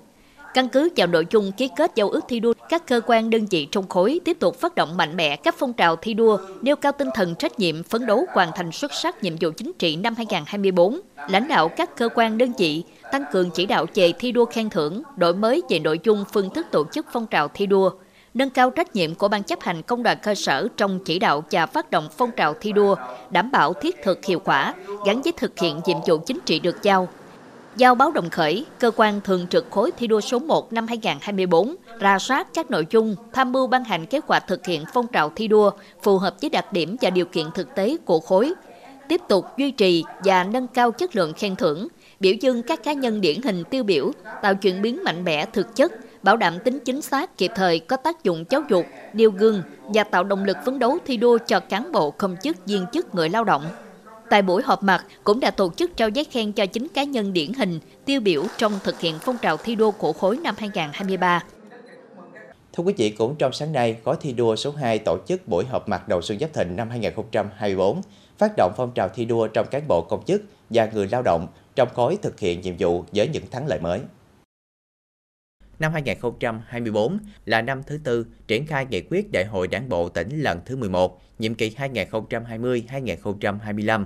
Căn 0.53 0.69
cứ 0.69 0.89
vào 0.95 1.07
nội 1.07 1.25
dung 1.29 1.51
ký 1.51 1.69
kết 1.75 1.91
giao 1.95 2.09
ước 2.09 2.21
thi 2.27 2.39
đua, 2.39 2.53
các 2.69 2.87
cơ 2.87 3.01
quan 3.05 3.29
đơn 3.29 3.45
vị 3.45 3.67
trong 3.71 3.87
khối 3.87 4.19
tiếp 4.25 4.37
tục 4.39 4.59
phát 4.59 4.75
động 4.75 4.97
mạnh 4.97 5.15
mẽ 5.15 5.35
các 5.35 5.55
phong 5.57 5.73
trào 5.73 5.95
thi 5.95 6.13
đua, 6.13 6.37
nêu 6.61 6.75
cao 6.75 6.91
tinh 6.91 7.09
thần 7.13 7.35
trách 7.35 7.59
nhiệm 7.59 7.83
phấn 7.83 8.05
đấu 8.05 8.25
hoàn 8.33 8.49
thành 8.55 8.71
xuất 8.71 8.93
sắc 8.93 9.23
nhiệm 9.23 9.33
vụ 9.41 9.49
chính 9.57 9.71
trị 9.79 9.95
năm 9.95 10.15
2024. 10.15 10.99
Lãnh 11.29 11.47
đạo 11.47 11.69
các 11.69 11.97
cơ 11.97 12.09
quan 12.15 12.37
đơn 12.37 12.53
vị 12.57 12.83
tăng 13.11 13.23
cường 13.31 13.49
chỉ 13.49 13.65
đạo 13.65 13.85
về 13.95 14.13
thi 14.19 14.31
đua 14.31 14.45
khen 14.45 14.69
thưởng, 14.69 15.03
đổi 15.17 15.33
mới 15.33 15.61
về 15.69 15.79
nội 15.79 15.99
dung 16.03 16.25
phương 16.33 16.49
thức 16.49 16.67
tổ 16.71 16.85
chức 16.91 17.05
phong 17.13 17.27
trào 17.27 17.47
thi 17.47 17.65
đua, 17.65 17.91
nâng 18.33 18.49
cao 18.49 18.69
trách 18.69 18.95
nhiệm 18.95 19.15
của 19.15 19.27
ban 19.27 19.43
chấp 19.43 19.61
hành 19.61 19.81
công 19.81 20.03
đoàn 20.03 20.17
cơ 20.23 20.35
sở 20.35 20.67
trong 20.77 20.99
chỉ 21.05 21.19
đạo 21.19 21.43
và 21.51 21.65
phát 21.65 21.91
động 21.91 22.07
phong 22.17 22.31
trào 22.31 22.53
thi 22.61 22.71
đua, 22.71 22.95
đảm 23.29 23.51
bảo 23.51 23.73
thiết 23.73 23.95
thực 24.03 24.25
hiệu 24.25 24.39
quả, 24.39 24.73
gắn 25.05 25.21
với 25.21 25.33
thực 25.37 25.59
hiện 25.59 25.81
nhiệm 25.85 25.97
vụ 26.07 26.17
chính 26.17 26.39
trị 26.45 26.59
được 26.59 26.83
giao, 26.83 27.07
Giao 27.75 27.95
báo 27.95 28.11
đồng 28.11 28.29
khởi, 28.29 28.65
cơ 28.79 28.91
quan 28.95 29.21
thường 29.21 29.47
trực 29.47 29.65
khối 29.71 29.91
thi 29.91 30.07
đua 30.07 30.21
số 30.21 30.39
1 30.39 30.73
năm 30.73 30.87
2024 30.87 31.75
ra 31.99 32.19
soát 32.19 32.47
các 32.53 32.71
nội 32.71 32.87
dung, 32.89 33.15
tham 33.33 33.51
mưu 33.51 33.67
ban 33.67 33.83
hành 33.83 34.05
kế 34.05 34.19
hoạch 34.27 34.47
thực 34.47 34.65
hiện 34.65 34.83
phong 34.93 35.07
trào 35.07 35.31
thi 35.35 35.47
đua 35.47 35.71
phù 36.03 36.17
hợp 36.17 36.35
với 36.41 36.49
đặc 36.49 36.73
điểm 36.73 36.95
và 37.01 37.09
điều 37.09 37.25
kiện 37.25 37.45
thực 37.55 37.75
tế 37.75 37.97
của 38.05 38.19
khối, 38.19 38.53
tiếp 39.07 39.21
tục 39.27 39.45
duy 39.57 39.71
trì 39.71 40.03
và 40.23 40.43
nâng 40.43 40.67
cao 40.67 40.91
chất 40.91 41.15
lượng 41.15 41.33
khen 41.33 41.55
thưởng, 41.55 41.87
biểu 42.19 42.33
dương 42.41 42.63
các 42.63 42.83
cá 42.83 42.93
nhân 42.93 43.21
điển 43.21 43.41
hình 43.41 43.63
tiêu 43.63 43.83
biểu, 43.83 44.11
tạo 44.41 44.55
chuyển 44.55 44.81
biến 44.81 45.03
mạnh 45.03 45.23
mẽ 45.23 45.45
thực 45.45 45.75
chất, 45.75 45.91
bảo 46.23 46.37
đảm 46.37 46.59
tính 46.59 46.79
chính 46.85 47.01
xác 47.01 47.37
kịp 47.37 47.51
thời 47.55 47.79
có 47.79 47.97
tác 47.97 48.23
dụng 48.23 48.45
giáo 48.49 48.61
dục, 48.69 48.85
nêu 49.13 49.31
gương 49.31 49.61
và 49.93 50.03
tạo 50.03 50.23
động 50.23 50.43
lực 50.43 50.57
phấn 50.65 50.79
đấu 50.79 50.97
thi 51.05 51.17
đua 51.17 51.37
cho 51.47 51.59
cán 51.59 51.91
bộ 51.91 52.11
công 52.11 52.35
chức 52.43 52.65
viên 52.65 52.85
chức 52.93 53.15
người 53.15 53.29
lao 53.29 53.43
động. 53.43 53.63
Tại 54.29 54.41
buổi 54.41 54.63
họp 54.63 54.83
mặt 54.83 55.05
cũng 55.23 55.39
đã 55.39 55.51
tổ 55.51 55.71
chức 55.77 55.97
trao 55.97 56.09
giấy 56.09 56.23
khen 56.23 56.51
cho 56.51 56.65
chính 56.65 56.87
cá 56.87 57.03
nhân 57.03 57.33
điển 57.33 57.53
hình 57.53 57.79
tiêu 58.05 58.21
biểu 58.21 58.43
trong 58.57 58.79
thực 58.83 58.99
hiện 58.99 59.15
phong 59.21 59.37
trào 59.37 59.57
thi 59.57 59.75
đua 59.75 59.91
của 59.91 60.13
khối 60.13 60.37
năm 60.37 60.55
2023. 60.57 61.43
Thưa 62.73 62.83
quý 62.83 62.93
vị, 62.97 63.09
cũng 63.09 63.35
trong 63.35 63.53
sáng 63.53 63.71
nay, 63.71 63.97
gói 64.03 64.15
thi 64.21 64.33
đua 64.33 64.55
số 64.55 64.71
2 64.71 64.99
tổ 64.99 65.17
chức 65.27 65.47
buổi 65.47 65.65
họp 65.65 65.89
mặt 65.89 66.07
đầu 66.07 66.21
xuân 66.21 66.39
Giáp 66.39 66.53
Thìn 66.53 66.75
năm 66.75 66.89
2024, 66.89 68.01
phát 68.37 68.51
động 68.57 68.73
phong 68.77 68.91
trào 68.95 69.09
thi 69.09 69.25
đua 69.25 69.47
trong 69.47 69.67
cán 69.71 69.87
bộ 69.87 70.01
công 70.09 70.25
chức 70.25 70.41
và 70.69 70.89
người 70.93 71.07
lao 71.11 71.21
động 71.21 71.47
trong 71.75 71.89
khối 71.93 72.17
thực 72.21 72.39
hiện 72.39 72.61
nhiệm 72.61 72.75
vụ 72.79 73.03
với 73.11 73.27
những 73.27 73.43
thắng 73.51 73.67
lợi 73.67 73.79
mới. 73.79 73.99
Năm 75.79 75.93
2024 75.93 77.19
là 77.45 77.61
năm 77.61 77.83
thứ 77.83 77.99
tư 78.03 78.25
triển 78.47 78.65
khai 78.65 78.85
nghị 78.85 79.01
quyết 79.01 79.31
Đại 79.31 79.45
hội 79.45 79.67
Đảng 79.67 79.89
bộ 79.89 80.09
tỉnh 80.09 80.41
lần 80.41 80.59
thứ 80.65 80.75
11, 80.75 81.21
nhiệm 81.39 81.55
kỳ 81.55 81.69
2020-2025, 81.69 84.05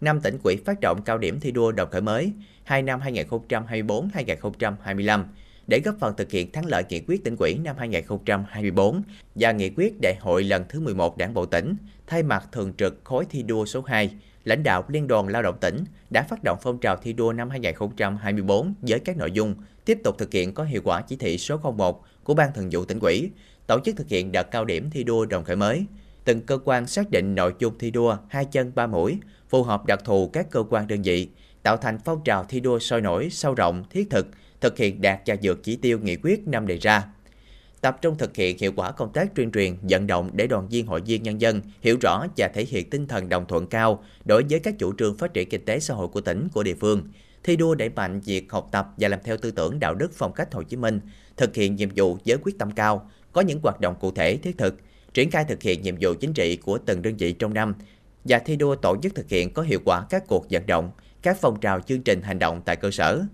năm 0.00 0.20
tỉnh 0.20 0.38
quỹ 0.42 0.56
phát 0.56 0.80
động 0.80 1.02
cao 1.04 1.18
điểm 1.18 1.40
thi 1.40 1.50
đua 1.50 1.72
đồng 1.72 1.90
khởi 1.90 2.00
mới, 2.00 2.32
hai 2.64 2.82
năm 2.82 3.00
2024-2025, 3.00 5.24
để 5.68 5.80
góp 5.84 5.94
phần 6.00 6.16
thực 6.16 6.30
hiện 6.30 6.52
thắng 6.52 6.66
lợi 6.66 6.82
nghị 6.88 7.00
quyết 7.00 7.24
tỉnh 7.24 7.36
ủy 7.36 7.58
năm 7.58 7.76
2024 7.78 9.02
và 9.34 9.52
nghị 9.52 9.70
quyết 9.76 9.94
đại 10.02 10.16
hội 10.20 10.44
lần 10.44 10.64
thứ 10.68 10.80
11 10.80 11.16
Đảng 11.16 11.34
bộ 11.34 11.46
tỉnh, 11.46 11.76
thay 12.06 12.22
mặt 12.22 12.48
thường 12.52 12.72
trực 12.72 13.00
khối 13.04 13.24
thi 13.30 13.42
đua 13.42 13.64
số 13.64 13.82
2, 13.86 14.10
lãnh 14.44 14.62
đạo 14.62 14.84
Liên 14.88 15.06
đoàn 15.06 15.28
Lao 15.28 15.42
động 15.42 15.56
tỉnh 15.60 15.84
đã 16.10 16.22
phát 16.22 16.44
động 16.44 16.58
phong 16.62 16.78
trào 16.78 16.96
thi 16.96 17.12
đua 17.12 17.32
năm 17.32 17.50
2024 17.50 18.74
với 18.82 19.00
các 19.00 19.16
nội 19.16 19.30
dung 19.32 19.54
tiếp 19.84 19.98
tục 20.04 20.18
thực 20.18 20.32
hiện 20.32 20.54
có 20.54 20.64
hiệu 20.64 20.82
quả 20.84 21.00
chỉ 21.00 21.16
thị 21.16 21.38
số 21.38 21.58
01 21.76 22.04
của 22.24 22.34
Ban 22.34 22.52
Thường 22.52 22.68
vụ 22.72 22.84
tỉnh 22.84 22.98
ủy, 23.00 23.30
tổ 23.66 23.78
chức 23.84 23.96
thực 23.96 24.08
hiện 24.08 24.32
đợt 24.32 24.50
cao 24.50 24.64
điểm 24.64 24.90
thi 24.90 25.04
đua 25.04 25.26
đồng 25.26 25.44
khởi 25.44 25.56
mới. 25.56 25.84
Từng 26.24 26.40
cơ 26.40 26.58
quan 26.64 26.86
xác 26.86 27.10
định 27.10 27.34
nội 27.34 27.54
dung 27.58 27.78
thi 27.78 27.90
đua 27.90 28.16
hai 28.28 28.44
chân 28.44 28.72
ba 28.74 28.86
mũi, 28.86 29.18
phù 29.48 29.62
hợp 29.62 29.86
đặc 29.86 30.00
thù 30.04 30.30
các 30.32 30.50
cơ 30.50 30.64
quan 30.70 30.86
đơn 30.86 31.02
vị, 31.02 31.28
tạo 31.62 31.76
thành 31.76 31.98
phong 32.04 32.24
trào 32.24 32.44
thi 32.44 32.60
đua 32.60 32.78
sôi 32.78 33.00
nổi, 33.00 33.28
sâu 33.30 33.54
rộng, 33.54 33.84
thiết 33.90 34.10
thực, 34.10 34.26
thực 34.60 34.78
hiện 34.78 35.00
đạt 35.00 35.20
và 35.26 35.36
vượt 35.42 35.62
chỉ 35.62 35.76
tiêu 35.76 35.98
nghị 35.98 36.16
quyết 36.16 36.48
năm 36.48 36.66
đề 36.66 36.76
ra 36.76 37.04
tập 37.80 37.98
trung 38.02 38.18
thực 38.18 38.36
hiện 38.36 38.58
hiệu 38.58 38.72
quả 38.76 38.90
công 38.92 39.12
tác 39.12 39.34
tuyên 39.34 39.52
truyền, 39.52 39.76
vận 39.82 40.06
động 40.06 40.30
để 40.32 40.46
đoàn 40.46 40.68
viên 40.68 40.86
hội 40.86 41.00
viên 41.00 41.22
nhân 41.22 41.40
dân 41.40 41.62
hiểu 41.80 41.96
rõ 42.00 42.26
và 42.36 42.48
thể 42.48 42.64
hiện 42.64 42.90
tinh 42.90 43.06
thần 43.06 43.28
đồng 43.28 43.46
thuận 43.48 43.66
cao 43.66 44.04
đối 44.24 44.44
với 44.50 44.60
các 44.60 44.74
chủ 44.78 44.92
trương 44.98 45.16
phát 45.16 45.34
triển 45.34 45.48
kinh 45.48 45.64
tế 45.64 45.80
xã 45.80 45.94
hội 45.94 46.08
của 46.08 46.20
tỉnh, 46.20 46.48
của 46.52 46.62
địa 46.62 46.74
phương, 46.74 47.02
thi 47.42 47.56
đua 47.56 47.74
đẩy 47.74 47.88
mạnh 47.88 48.20
việc 48.20 48.52
học 48.52 48.68
tập 48.72 48.88
và 48.96 49.08
làm 49.08 49.20
theo 49.24 49.36
tư 49.36 49.50
tưởng 49.50 49.80
đạo 49.80 49.94
đức 49.94 50.10
phong 50.14 50.32
cách 50.32 50.54
Hồ 50.54 50.62
Chí 50.62 50.76
Minh, 50.76 51.00
thực 51.36 51.54
hiện 51.54 51.76
nhiệm 51.76 51.88
vụ 51.96 52.18
với 52.26 52.36
quyết 52.42 52.58
tâm 52.58 52.70
cao, 52.70 53.10
có 53.32 53.40
những 53.40 53.60
hoạt 53.62 53.80
động 53.80 53.94
cụ 54.00 54.12
thể 54.12 54.36
thiết 54.36 54.58
thực, 54.58 54.74
triển 55.14 55.30
khai 55.30 55.44
thực 55.44 55.62
hiện 55.62 55.82
nhiệm 55.82 55.94
vụ 56.00 56.14
chính 56.20 56.32
trị 56.32 56.56
của 56.56 56.78
từng 56.78 57.02
đơn 57.02 57.16
vị 57.16 57.32
trong 57.32 57.54
năm 57.54 57.74
và 58.24 58.38
thi 58.38 58.56
đua 58.56 58.74
tổ 58.74 58.96
chức 59.02 59.14
thực 59.14 59.28
hiện 59.28 59.52
có 59.52 59.62
hiệu 59.62 59.80
quả 59.84 60.02
các 60.10 60.24
cuộc 60.28 60.46
vận 60.50 60.66
động, 60.66 60.90
các 61.22 61.36
phong 61.40 61.60
trào 61.60 61.80
chương 61.80 62.02
trình 62.02 62.22
hành 62.22 62.38
động 62.38 62.62
tại 62.64 62.76
cơ 62.76 62.90
sở. 62.90 63.24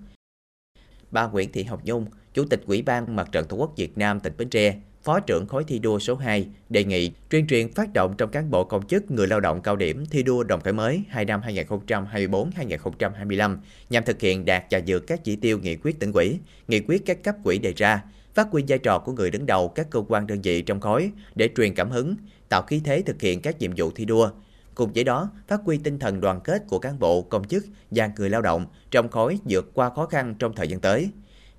Bà 1.14 1.26
Nguyễn 1.26 1.52
Thị 1.52 1.62
Học 1.62 1.80
Nhung, 1.84 2.06
Chủ 2.34 2.44
tịch 2.44 2.62
Ủy 2.66 2.82
ban 2.82 3.16
Mặt 3.16 3.28
trận 3.32 3.46
Tổ 3.46 3.56
quốc 3.56 3.72
Việt 3.76 3.98
Nam 3.98 4.20
tỉnh 4.20 4.32
Bến 4.38 4.48
Tre, 4.48 4.74
Phó 5.02 5.20
trưởng 5.20 5.46
khối 5.46 5.64
thi 5.64 5.78
đua 5.78 5.98
số 5.98 6.14
2 6.14 6.46
đề 6.68 6.84
nghị 6.84 7.12
tuyên 7.28 7.46
truyền 7.46 7.72
phát 7.72 7.92
động 7.92 8.14
trong 8.18 8.30
cán 8.30 8.50
bộ 8.50 8.64
công 8.64 8.86
chức 8.86 9.10
người 9.10 9.26
lao 9.26 9.40
động 9.40 9.62
cao 9.62 9.76
điểm 9.76 10.06
thi 10.06 10.22
đua 10.22 10.42
đồng 10.42 10.60
khởi 10.60 10.72
mới 10.72 11.02
2 11.08 11.24
năm 11.24 11.40
2024-2025 11.40 13.56
nhằm 13.90 14.04
thực 14.04 14.20
hiện 14.20 14.44
đạt 14.44 14.64
và 14.70 14.80
vượt 14.86 15.06
các 15.06 15.24
chỉ 15.24 15.36
tiêu 15.36 15.58
nghị 15.58 15.76
quyết 15.76 16.00
tỉnh 16.00 16.12
ủy, 16.12 16.38
nghị 16.68 16.80
quyết 16.80 17.06
các 17.06 17.22
cấp 17.22 17.34
quỹ 17.44 17.58
đề 17.58 17.72
ra, 17.76 18.02
phát 18.34 18.48
huy 18.50 18.64
vai 18.68 18.78
trò 18.78 18.98
của 18.98 19.12
người 19.12 19.30
đứng 19.30 19.46
đầu 19.46 19.68
các 19.68 19.90
cơ 19.90 20.02
quan 20.08 20.26
đơn 20.26 20.42
vị 20.42 20.62
trong 20.62 20.80
khối 20.80 21.10
để 21.34 21.48
truyền 21.56 21.74
cảm 21.74 21.90
hứng, 21.90 22.16
tạo 22.48 22.62
khí 22.62 22.80
thế 22.84 23.02
thực 23.06 23.20
hiện 23.20 23.40
các 23.40 23.58
nhiệm 23.58 23.70
vụ 23.76 23.90
thi 23.90 24.04
đua. 24.04 24.30
Cùng 24.74 24.92
với 24.92 25.04
đó, 25.04 25.30
phát 25.48 25.60
huy 25.64 25.78
tinh 25.78 25.98
thần 25.98 26.20
đoàn 26.20 26.40
kết 26.44 26.62
của 26.68 26.78
cán 26.78 26.98
bộ, 26.98 27.22
công 27.22 27.48
chức 27.48 27.64
và 27.90 28.10
người 28.16 28.30
lao 28.30 28.42
động 28.42 28.66
trong 28.90 29.08
khối 29.08 29.38
vượt 29.44 29.70
qua 29.74 29.90
khó 29.90 30.06
khăn 30.06 30.34
trong 30.38 30.54
thời 30.54 30.68
gian 30.68 30.80
tới 30.80 31.10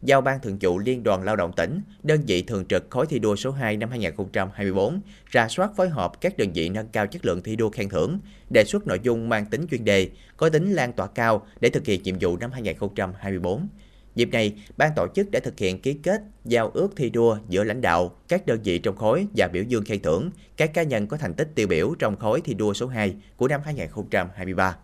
giao 0.06 0.21
Ban 0.21 0.39
Thường 0.39 0.58
vụ 0.62 0.80
Liên 0.80 1.04
đoàn 1.04 1.23
Lao 1.23 1.36
động 1.36 1.51
tỉnh, 1.56 1.82
đơn 2.04 2.21
vị 2.28 2.41
thường 2.41 2.65
trực 2.65 2.86
khối 2.89 3.06
thi 3.06 3.19
đua 3.19 3.36
số 3.36 3.51
2 3.51 3.78
năm 3.78 3.89
2024, 3.89 5.01
ra 5.25 5.47
soát 5.47 5.71
phối 5.75 5.89
hợp 5.89 6.21
các 6.21 6.38
đơn 6.38 6.51
vị 6.54 6.69
nâng 6.69 6.88
cao 6.88 7.08
chất 7.08 7.25
lượng 7.25 7.43
thi 7.43 7.56
đua 7.56 7.69
khen 7.69 7.89
thưởng, 7.89 8.19
đề 8.49 8.63
xuất 8.63 8.88
nội 8.88 8.99
dung 9.04 9.30
mang 9.30 9.45
tính 9.45 9.67
chuyên 9.71 9.86
đề, 9.86 10.10
có 10.38 10.49
tính 10.49 10.73
lan 10.73 10.93
tỏa 10.93 11.08
cao 11.08 11.47
để 11.60 11.69
thực 11.69 11.86
hiện 11.86 12.04
nhiệm 12.04 12.15
vụ 12.19 12.38
năm 12.38 12.51
2024. 12.51 13.67
Dịp 14.15 14.30
này, 14.32 14.54
ban 14.78 14.91
tổ 14.95 15.08
chức 15.15 15.32
đã 15.32 15.39
thực 15.39 15.60
hiện 15.60 15.82
ký 15.82 15.93
kết 15.93 16.21
giao 16.45 16.71
ước 16.73 16.88
thi 16.95 17.10
đua 17.10 17.38
giữa 17.49 17.63
lãnh 17.63 17.82
đạo, 17.82 18.12
các 18.28 18.45
đơn 18.45 18.60
vị 18.63 18.80
trong 18.80 18.95
khối 18.95 19.28
và 19.36 19.47
biểu 19.47 19.63
dương 19.63 19.86
khen 19.86 20.01
thưởng 20.01 20.30
các 20.58 20.73
cá 20.73 20.84
nhân 20.84 21.08
có 21.08 21.17
thành 21.17 21.34
tích 21.34 21.47
tiêu 21.56 21.67
biểu 21.67 21.93
trong 21.99 22.15
khối 22.15 22.41
thi 22.41 22.54
đua 22.54 22.73
số 22.73 22.88
2 22.88 23.15
của 23.38 23.47
năm 23.47 23.62
2023. 23.65 24.78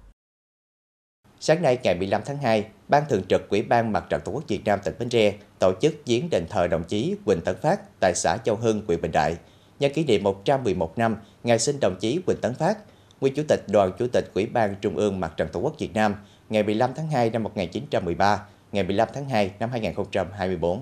Sáng 1.39 1.61
nay 1.61 1.77
ngày 1.83 1.95
15 1.95 2.21
tháng 2.25 2.37
2, 2.37 2.65
Ban 2.87 3.03
Thường 3.09 3.23
trực 3.29 3.49
Ủy 3.49 3.61
ban 3.61 3.91
Mặt 3.91 4.05
trận 4.09 4.21
Tổ 4.25 4.31
quốc 4.31 4.43
Việt 4.47 4.61
Nam 4.65 4.79
tỉnh 4.83 4.93
Bến 4.99 5.09
Tre 5.09 5.33
tổ 5.59 5.73
chức 5.81 5.95
viếng 6.05 6.29
đền 6.29 6.45
thờ 6.49 6.67
đồng 6.67 6.83
chí 6.83 7.15
Quỳnh 7.25 7.41
Tấn 7.41 7.55
Phát 7.61 7.79
tại 7.99 8.13
xã 8.15 8.37
Châu 8.45 8.55
Hưng, 8.55 8.81
huyện 8.87 9.01
Bình 9.01 9.11
Đại, 9.11 9.35
nhân 9.79 9.93
kỷ 9.93 10.03
niệm 10.03 10.23
111 10.23 10.97
năm 10.97 11.17
ngày 11.43 11.59
sinh 11.59 11.79
đồng 11.81 11.95
chí 11.99 12.19
Quỳnh 12.25 12.41
Tấn 12.41 12.53
Phát, 12.53 12.77
nguyên 13.21 13.33
Chủ 13.33 13.43
tịch 13.47 13.63
Đoàn 13.67 13.91
Chủ 13.99 14.07
tịch 14.07 14.31
Ủy 14.33 14.45
ban 14.45 14.75
Trung 14.81 14.97
ương 14.97 15.19
Mặt 15.19 15.33
trận 15.37 15.47
Tổ 15.51 15.59
quốc 15.59 15.75
Việt 15.79 15.93
Nam 15.93 16.15
ngày 16.49 16.63
15 16.63 16.91
tháng 16.95 17.07
2 17.07 17.29
năm 17.29 17.43
1913, 17.43 18.47
ngày 18.71 18.83
15 18.83 19.07
tháng 19.13 19.29
2 19.29 19.51
năm 19.59 19.69
2024. 19.71 20.81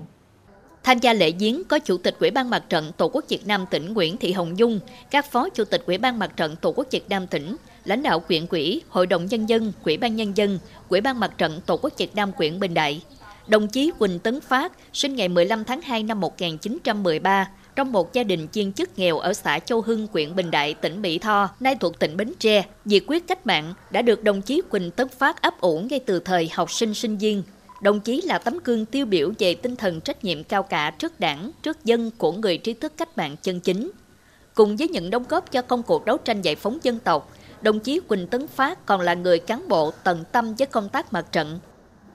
Tham 0.82 0.98
gia 0.98 1.12
lễ 1.12 1.32
viếng 1.32 1.64
có 1.64 1.78
Chủ 1.78 1.96
tịch 1.98 2.16
Ủy 2.20 2.30
ban 2.30 2.50
Mặt 2.50 2.64
trận 2.68 2.92
Tổ 2.96 3.08
quốc 3.08 3.24
Việt 3.28 3.46
Nam 3.46 3.66
tỉnh 3.70 3.92
Nguyễn 3.94 4.16
Thị 4.16 4.32
Hồng 4.32 4.58
Dung, 4.58 4.80
các 5.10 5.30
Phó 5.30 5.48
Chủ 5.48 5.64
tịch 5.64 5.82
Ủy 5.86 5.98
ban 5.98 6.18
Mặt 6.18 6.36
trận 6.36 6.56
Tổ 6.56 6.72
quốc 6.76 6.86
Việt 6.90 7.08
Nam 7.08 7.26
tỉnh, 7.26 7.56
lãnh 7.84 8.02
đạo 8.02 8.20
quyện 8.20 8.46
quỹ, 8.46 8.80
Hội 8.88 9.06
đồng 9.06 9.26
Nhân 9.26 9.48
dân, 9.48 9.72
Quỹ 9.84 9.96
ban 9.96 10.16
Nhân 10.16 10.36
dân, 10.36 10.58
Quỹ 10.88 11.00
ban 11.00 11.20
Mặt 11.20 11.32
trận 11.38 11.60
Tổ 11.66 11.76
quốc 11.76 11.92
Việt 11.98 12.14
Nam 12.14 12.32
quyện 12.32 12.60
Bình 12.60 12.74
Đại. 12.74 13.02
Đồng 13.48 13.68
chí 13.68 13.90
Quỳnh 13.98 14.18
Tấn 14.18 14.40
Phát 14.40 14.72
sinh 14.92 15.16
ngày 15.16 15.28
15 15.28 15.64
tháng 15.64 15.80
2 15.80 16.02
năm 16.02 16.20
1913 16.20 17.48
trong 17.76 17.92
một 17.92 18.12
gia 18.12 18.22
đình 18.22 18.48
chuyên 18.52 18.72
chức 18.72 18.98
nghèo 18.98 19.18
ở 19.18 19.34
xã 19.34 19.58
Châu 19.58 19.80
Hưng, 19.80 20.06
quyện 20.06 20.36
Bình 20.36 20.50
Đại, 20.50 20.74
tỉnh 20.74 21.02
Mỹ 21.02 21.18
Tho, 21.18 21.48
nay 21.60 21.76
thuộc 21.80 21.98
tỉnh 21.98 22.16
Bến 22.16 22.32
Tre. 22.38 22.64
Diệt 22.84 23.02
quyết 23.06 23.26
cách 23.26 23.46
mạng 23.46 23.74
đã 23.90 24.02
được 24.02 24.24
đồng 24.24 24.42
chí 24.42 24.62
Quỳnh 24.70 24.90
Tấn 24.90 25.08
Phát 25.08 25.42
ấp 25.42 25.60
ủ 25.60 25.80
ngay 25.90 26.00
từ 26.06 26.20
thời 26.20 26.50
học 26.52 26.70
sinh 26.70 26.94
sinh 26.94 27.16
viên. 27.16 27.42
Đồng 27.80 28.00
chí 28.00 28.20
là 28.20 28.38
tấm 28.38 28.58
gương 28.64 28.86
tiêu 28.86 29.06
biểu 29.06 29.32
về 29.38 29.54
tinh 29.54 29.76
thần 29.76 30.00
trách 30.00 30.24
nhiệm 30.24 30.44
cao 30.44 30.62
cả 30.62 30.90
trước 30.90 31.20
đảng, 31.20 31.50
trước 31.62 31.84
dân 31.84 32.10
của 32.18 32.32
người 32.32 32.58
trí 32.58 32.74
thức 32.74 32.92
cách 32.96 33.18
mạng 33.18 33.36
chân 33.42 33.60
chính. 33.60 33.90
Cùng 34.54 34.76
với 34.76 34.88
những 34.88 35.10
đóng 35.10 35.24
góp 35.28 35.52
cho 35.52 35.62
công 35.62 35.82
cuộc 35.82 36.04
đấu 36.04 36.16
tranh 36.16 36.42
giải 36.42 36.56
phóng 36.56 36.78
dân 36.82 36.98
tộc, 36.98 37.32
đồng 37.62 37.80
chí 37.80 38.00
Quỳnh 38.00 38.26
Tấn 38.26 38.46
Phát 38.48 38.86
còn 38.86 39.00
là 39.00 39.14
người 39.14 39.38
cán 39.38 39.68
bộ 39.68 39.92
tận 40.04 40.24
tâm 40.32 40.54
với 40.54 40.66
công 40.66 40.88
tác 40.88 41.12
mặt 41.12 41.26
trận. 41.32 41.60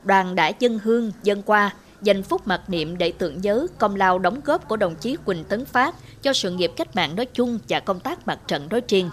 Đoàn 0.03 0.35
đã 0.35 0.51
dân 0.59 0.79
hương, 0.83 1.11
dân 1.23 1.41
qua, 1.41 1.75
dành 2.01 2.23
phút 2.23 2.47
mặc 2.47 2.61
niệm 2.67 2.97
để 2.97 3.13
tưởng 3.17 3.41
nhớ 3.41 3.67
công 3.77 3.95
lao 3.95 4.19
đóng 4.19 4.41
góp 4.45 4.67
của 4.67 4.77
đồng 4.77 4.95
chí 4.95 5.17
Quỳnh 5.25 5.43
Tấn 5.43 5.65
Phát 5.65 5.95
cho 6.21 6.33
sự 6.33 6.51
nghiệp 6.51 6.71
cách 6.75 6.95
mạng 6.95 7.15
nói 7.15 7.25
chung 7.25 7.59
và 7.69 7.79
công 7.79 7.99
tác 7.99 8.27
mặt 8.27 8.39
trận 8.47 8.67
nói 8.69 8.81
riêng. 8.87 9.09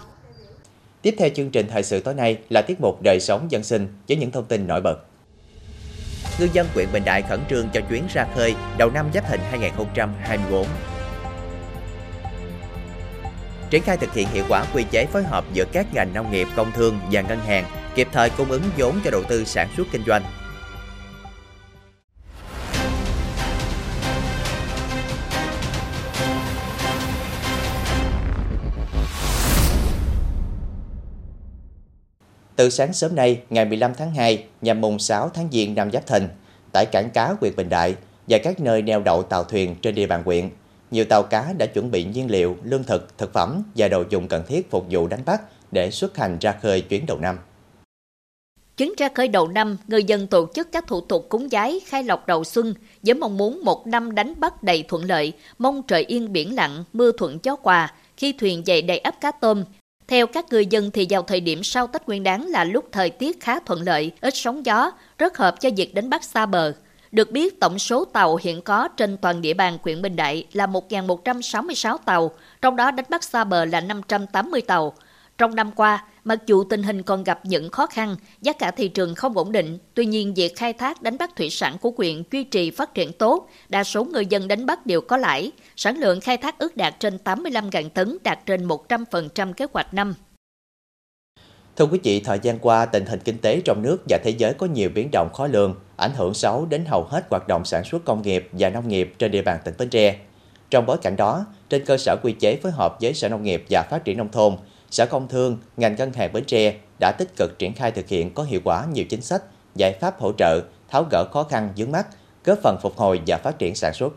Tiếp 1.01 1.15
theo 1.17 1.29
chương 1.35 1.49
trình 1.49 1.67
thời 1.71 1.83
sự 1.83 1.99
tối 1.99 2.13
nay 2.13 2.37
là 2.49 2.61
tiết 2.61 2.81
mục 2.81 3.01
đời 3.03 3.19
sống 3.19 3.47
dân 3.49 3.63
sinh 3.63 3.87
với 4.07 4.17
những 4.17 4.31
thông 4.31 4.45
tin 4.45 4.67
nổi 4.67 4.81
bật. 4.81 4.97
Ngư 6.39 6.47
dân 6.53 6.67
huyện 6.73 6.87
Bình 6.93 7.03
Đại 7.05 7.21
khẩn 7.21 7.39
trương 7.49 7.69
cho 7.73 7.81
chuyến 7.89 8.03
ra 8.13 8.25
khơi 8.35 8.55
đầu 8.77 8.89
năm 8.89 9.05
Giáp 9.13 9.29
Thìn 9.29 9.39
2024 9.49 10.67
triển 13.73 13.83
khai 13.83 13.97
thực 13.97 14.13
hiện 14.13 14.27
hiệu 14.33 14.45
quả 14.49 14.65
quy 14.73 14.83
chế 14.91 15.05
phối 15.05 15.23
hợp 15.23 15.45
giữa 15.53 15.65
các 15.71 15.93
ngành 15.93 16.13
nông 16.13 16.31
nghiệp, 16.31 16.47
công 16.55 16.71
thương 16.71 16.99
và 17.11 17.21
ngân 17.21 17.39
hàng, 17.39 17.65
kịp 17.95 18.07
thời 18.11 18.29
cung 18.29 18.51
ứng 18.51 18.61
vốn 18.77 18.99
cho 19.03 19.11
đầu 19.11 19.23
tư 19.23 19.45
sản 19.45 19.67
xuất 19.77 19.87
kinh 19.91 20.03
doanh. 20.05 20.23
Từ 32.55 32.69
sáng 32.69 32.93
sớm 32.93 33.15
nay, 33.15 33.41
ngày 33.49 33.65
15 33.65 33.93
tháng 33.97 34.13
2, 34.13 34.43
nhằm 34.61 34.81
mùng 34.81 34.99
6 34.99 35.29
tháng 35.29 35.47
Giêng 35.51 35.75
năm 35.75 35.91
Giáp 35.91 36.07
Thìn, 36.07 36.27
tại 36.73 36.85
cảng 36.85 37.09
cá 37.09 37.35
huyện 37.41 37.55
Bình 37.55 37.69
Đại 37.69 37.95
và 38.27 38.37
các 38.43 38.59
nơi 38.59 38.81
neo 38.81 39.01
đậu 39.01 39.23
tàu 39.23 39.43
thuyền 39.43 39.75
trên 39.81 39.95
địa 39.95 40.05
bàn 40.05 40.23
huyện, 40.25 40.49
nhiều 40.91 41.05
tàu 41.05 41.23
cá 41.23 41.53
đã 41.57 41.65
chuẩn 41.65 41.91
bị 41.91 42.03
nhiên 42.03 42.31
liệu, 42.31 42.57
lương 42.63 42.83
thực, 42.83 43.17
thực 43.17 43.33
phẩm 43.33 43.63
và 43.75 43.87
đồ 43.87 44.03
dùng 44.09 44.27
cần 44.27 44.43
thiết 44.47 44.71
phục 44.71 44.85
vụ 44.89 45.07
đánh 45.07 45.25
bắt 45.25 45.41
để 45.71 45.91
xuất 45.91 46.17
hành 46.17 46.37
ra 46.41 46.51
khơi 46.61 46.81
chuyến 46.81 47.05
đầu 47.05 47.17
năm. 47.19 47.37
Chuyến 48.77 48.93
ra 48.97 49.09
khơi 49.15 49.27
đầu 49.27 49.47
năm, 49.47 49.77
người 49.87 50.03
dân 50.03 50.27
tổ 50.27 50.47
chức 50.53 50.71
các 50.71 50.87
thủ 50.87 51.01
tục 51.01 51.25
cúng 51.29 51.49
giái, 51.51 51.79
khai 51.85 52.03
lọc 52.03 52.27
đầu 52.27 52.43
xuân 52.43 52.73
với 53.03 53.13
mong 53.13 53.37
muốn 53.37 53.61
một 53.63 53.87
năm 53.87 54.15
đánh 54.15 54.33
bắt 54.39 54.63
đầy 54.63 54.83
thuận 54.87 55.03
lợi, 55.03 55.33
mong 55.57 55.81
trời 55.87 56.03
yên 56.03 56.33
biển 56.33 56.55
lặng, 56.55 56.83
mưa 56.93 57.11
thuận 57.11 57.39
gió 57.43 57.55
quà, 57.55 57.93
khi 58.17 58.33
thuyền 58.33 58.67
dậy 58.67 58.81
đầy 58.81 58.97
ấp 58.97 59.21
cá 59.21 59.31
tôm. 59.31 59.63
Theo 60.13 60.27
các 60.27 60.45
người 60.51 60.65
dân 60.65 60.91
thì 60.91 61.07
vào 61.09 61.21
thời 61.21 61.39
điểm 61.39 61.63
sau 61.63 61.87
Tết 61.87 62.07
Nguyên 62.07 62.23
đán 62.23 62.45
là 62.45 62.63
lúc 62.63 62.85
thời 62.91 63.09
tiết 63.09 63.39
khá 63.41 63.59
thuận 63.59 63.81
lợi, 63.81 64.11
ít 64.21 64.35
sóng 64.35 64.65
gió, 64.65 64.91
rất 65.17 65.37
hợp 65.37 65.59
cho 65.59 65.69
việc 65.77 65.93
đánh 65.93 66.09
bắt 66.09 66.23
xa 66.23 66.45
bờ. 66.45 66.73
Được 67.11 67.31
biết, 67.31 67.59
tổng 67.59 67.79
số 67.79 68.05
tàu 68.05 68.39
hiện 68.41 68.61
có 68.61 68.87
trên 68.87 69.17
toàn 69.17 69.41
địa 69.41 69.53
bàn 69.53 69.77
huyện 69.83 70.01
Bình 70.01 70.15
Đại 70.15 70.47
là 70.53 70.65
1.166 70.67 71.97
tàu, 71.97 72.31
trong 72.61 72.75
đó 72.75 72.91
đánh 72.91 73.05
bắt 73.09 73.23
xa 73.23 73.43
bờ 73.43 73.65
là 73.65 73.81
580 73.81 74.61
tàu. 74.61 74.93
Trong 75.37 75.55
năm 75.55 75.71
qua, 75.71 76.03
mặc 76.23 76.39
dù 76.45 76.63
tình 76.63 76.83
hình 76.83 77.03
còn 77.03 77.23
gặp 77.23 77.39
những 77.43 77.69
khó 77.69 77.87
khăn, 77.87 78.15
giá 78.41 78.53
cả 78.53 78.71
thị 78.71 78.87
trường 78.87 79.15
không 79.15 79.37
ổn 79.37 79.51
định, 79.51 79.77
tuy 79.93 80.05
nhiên 80.05 80.33
việc 80.33 80.55
khai 80.55 80.73
thác 80.73 81.01
đánh 81.01 81.17
bắt 81.17 81.35
thủy 81.35 81.49
sản 81.49 81.77
của 81.81 81.91
huyện 81.97 82.23
duy 82.31 82.43
trì 82.43 82.71
phát 82.71 82.93
triển 82.93 83.13
tốt, 83.13 83.49
đa 83.69 83.83
số 83.83 84.03
người 84.03 84.25
dân 84.25 84.47
đánh 84.47 84.65
bắt 84.65 84.85
đều 84.85 85.01
có 85.01 85.17
lãi, 85.17 85.51
sản 85.75 85.97
lượng 85.97 86.21
khai 86.21 86.37
thác 86.37 86.59
ước 86.59 86.77
đạt 86.77 86.99
trên 86.99 87.17
85.000 87.23 87.89
tấn, 87.89 88.17
đạt 88.23 88.39
trên 88.45 88.67
100% 88.67 89.53
kế 89.53 89.65
hoạch 89.73 89.93
năm. 89.93 90.13
Thưa 91.75 91.85
quý 91.85 91.99
vị, 92.03 92.19
thời 92.19 92.39
gian 92.41 92.59
qua, 92.59 92.85
tình 92.85 93.05
hình 93.05 93.19
kinh 93.19 93.37
tế 93.37 93.61
trong 93.65 93.81
nước 93.81 93.97
và 94.09 94.17
thế 94.23 94.33
giới 94.37 94.53
có 94.53 94.65
nhiều 94.65 94.89
biến 94.95 95.09
động 95.11 95.29
khó 95.33 95.47
lường, 95.47 95.75
ảnh 95.97 96.11
hưởng 96.15 96.33
xấu 96.33 96.65
đến 96.65 96.85
hầu 96.85 97.03
hết 97.03 97.25
hoạt 97.29 97.47
động 97.47 97.65
sản 97.65 97.83
xuất 97.83 98.05
công 98.05 98.21
nghiệp 98.21 98.49
và 98.51 98.69
nông 98.69 98.87
nghiệp 98.87 99.13
trên 99.19 99.31
địa 99.31 99.41
bàn 99.41 99.59
tỉnh 99.65 99.73
Bến 99.77 99.89
Tre. 99.89 100.17
Trong 100.69 100.85
bối 100.85 100.97
cảnh 101.01 101.15
đó, 101.15 101.45
trên 101.69 101.85
cơ 101.85 101.97
sở 101.97 102.15
quy 102.23 102.31
chế 102.39 102.55
phối 102.55 102.71
hợp 102.71 102.97
với 103.01 103.13
Sở 103.13 103.29
Nông 103.29 103.43
nghiệp 103.43 103.65
và 103.69 103.83
Phát 103.89 104.05
triển 104.05 104.17
Nông 104.17 104.31
thôn, 104.31 104.53
Sở 104.93 105.05
Công 105.05 105.27
Thương, 105.27 105.57
ngành 105.77 105.95
ngân 105.95 106.13
hàng 106.13 106.33
Bến 106.33 106.43
Tre 106.47 106.75
đã 106.99 107.11
tích 107.17 107.27
cực 107.37 107.59
triển 107.59 107.73
khai 107.73 107.91
thực 107.91 108.07
hiện 108.07 108.33
có 108.33 108.43
hiệu 108.43 108.61
quả 108.63 108.85
nhiều 108.93 109.05
chính 109.05 109.21
sách, 109.21 109.43
giải 109.75 109.93
pháp 110.01 110.19
hỗ 110.19 110.31
trợ, 110.37 110.61
tháo 110.89 111.05
gỡ 111.11 111.25
khó 111.31 111.43
khăn 111.43 111.73
vướng 111.77 111.91
mắt, 111.91 112.07
góp 112.45 112.59
phần 112.63 112.77
phục 112.81 112.97
hồi 112.97 113.21
và 113.27 113.37
phát 113.37 113.59
triển 113.59 113.75
sản 113.75 113.93
xuất. 113.93 114.13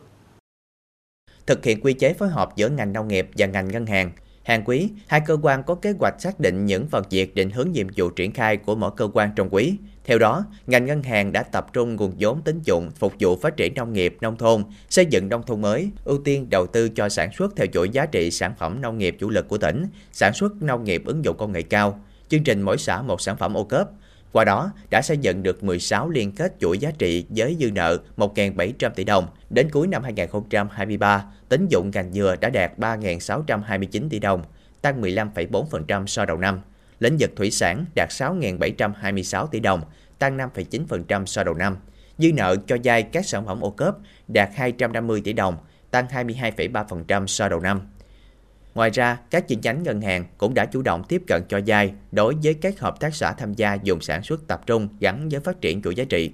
Thực 1.46 1.64
hiện 1.64 1.80
quy 1.80 1.92
chế 1.92 2.12
phối 2.12 2.28
hợp 2.28 2.56
giữa 2.56 2.68
ngành 2.68 2.92
nông 2.92 3.08
nghiệp 3.08 3.28
và 3.36 3.46
ngành 3.46 3.68
ngân 3.68 3.86
hàng, 3.86 4.12
hàng 4.46 4.62
quý, 4.64 4.88
hai 5.06 5.20
cơ 5.26 5.36
quan 5.42 5.62
có 5.62 5.74
kế 5.74 5.92
hoạch 5.98 6.14
xác 6.18 6.40
định 6.40 6.66
những 6.66 6.86
phần 6.86 7.04
việc 7.10 7.34
định 7.34 7.50
hướng 7.50 7.72
nhiệm 7.72 7.86
vụ 7.96 8.10
triển 8.10 8.32
khai 8.32 8.56
của 8.56 8.74
mỗi 8.74 8.90
cơ 8.96 9.08
quan 9.14 9.30
trong 9.36 9.48
quý, 9.50 9.76
theo 10.04 10.18
đó, 10.18 10.44
ngành 10.66 10.86
ngân 10.86 11.02
hàng 11.02 11.32
đã 11.32 11.42
tập 11.42 11.66
trung 11.72 11.96
nguồn 11.96 12.12
vốn 12.18 12.42
tín 12.42 12.60
dụng 12.64 12.90
phục 12.90 13.12
vụ 13.20 13.36
phát 13.36 13.56
triển 13.56 13.74
nông 13.74 13.92
nghiệp, 13.92 14.16
nông 14.20 14.36
thôn, 14.36 14.64
xây 14.88 15.06
dựng 15.06 15.28
nông 15.28 15.42
thôn 15.42 15.62
mới, 15.62 15.90
ưu 16.04 16.18
tiên 16.24 16.50
đầu 16.50 16.66
tư 16.66 16.88
cho 16.88 17.08
sản 17.08 17.30
xuất 17.38 17.56
theo 17.56 17.66
chuỗi 17.66 17.88
giá 17.88 18.06
trị 18.06 18.30
sản 18.30 18.52
phẩm 18.58 18.80
nông 18.80 18.98
nghiệp 18.98 19.16
chủ 19.20 19.30
lực 19.30 19.48
của 19.48 19.58
tỉnh, 19.58 19.86
sản 20.12 20.34
xuất 20.34 20.62
nông 20.62 20.84
nghiệp 20.84 21.02
ứng 21.06 21.24
dụng 21.24 21.36
công 21.36 21.52
nghệ 21.52 21.62
cao, 21.62 22.00
chương 22.28 22.44
trình 22.44 22.62
mỗi 22.62 22.78
xã 22.78 23.02
một 23.02 23.20
sản 23.20 23.36
phẩm 23.36 23.56
ô 23.56 23.64
cớp. 23.64 23.90
Qua 24.36 24.44
đó, 24.44 24.72
đã 24.90 25.02
xây 25.02 25.18
dựng 25.18 25.42
được 25.42 25.64
16 25.64 26.10
liên 26.10 26.32
kết 26.32 26.52
chuỗi 26.60 26.78
giá 26.78 26.90
trị 26.98 27.26
với 27.28 27.56
dư 27.60 27.70
nợ 27.70 27.98
1.700 28.16 28.90
tỷ 28.90 29.04
đồng. 29.04 29.26
Đến 29.50 29.70
cuối 29.70 29.86
năm 29.86 30.02
2023, 30.02 31.24
tín 31.48 31.66
dụng 31.68 31.90
ngành 31.94 32.12
dừa 32.12 32.36
đã 32.40 32.50
đạt 32.50 32.78
3.629 32.78 34.08
tỷ 34.08 34.18
đồng, 34.18 34.42
tăng 34.82 35.02
15,4% 35.02 36.06
so 36.06 36.24
đầu 36.24 36.36
năm 36.36 36.60
lĩnh 37.00 37.16
vực 37.20 37.30
thủy 37.36 37.50
sản 37.50 37.84
đạt 37.94 38.08
6.726 38.08 39.46
tỷ 39.46 39.60
đồng, 39.60 39.80
tăng 40.18 40.36
5,9% 40.38 41.26
so 41.26 41.44
đầu 41.44 41.54
năm. 41.54 41.76
Dư 42.18 42.32
nợ 42.32 42.56
cho 42.66 42.76
vay 42.84 43.02
các 43.02 43.26
sản 43.26 43.46
phẩm 43.46 43.60
ô 43.60 43.70
cớp 43.70 43.96
đạt 44.28 44.48
250 44.54 45.20
tỷ 45.24 45.32
đồng, 45.32 45.56
tăng 45.90 46.06
22,3% 46.06 47.26
so 47.26 47.48
đầu 47.48 47.60
năm. 47.60 47.80
Ngoài 48.76 48.90
ra, 48.90 49.18
các 49.30 49.48
chi 49.48 49.58
nhánh 49.62 49.82
ngân 49.82 50.00
hàng 50.00 50.24
cũng 50.38 50.54
đã 50.54 50.64
chủ 50.64 50.82
động 50.82 51.02
tiếp 51.08 51.22
cận 51.26 51.42
cho 51.48 51.60
vay 51.66 51.92
đối 52.12 52.34
với 52.42 52.54
các 52.54 52.80
hợp 52.80 53.00
tác 53.00 53.14
xã 53.14 53.32
tham 53.32 53.54
gia 53.54 53.74
dùng 53.74 54.00
sản 54.00 54.22
xuất 54.22 54.46
tập 54.46 54.66
trung 54.66 54.88
gắn 55.00 55.28
với 55.28 55.40
phát 55.40 55.60
triển 55.60 55.82
chuỗi 55.82 55.94
giá 55.94 56.04
trị. 56.04 56.30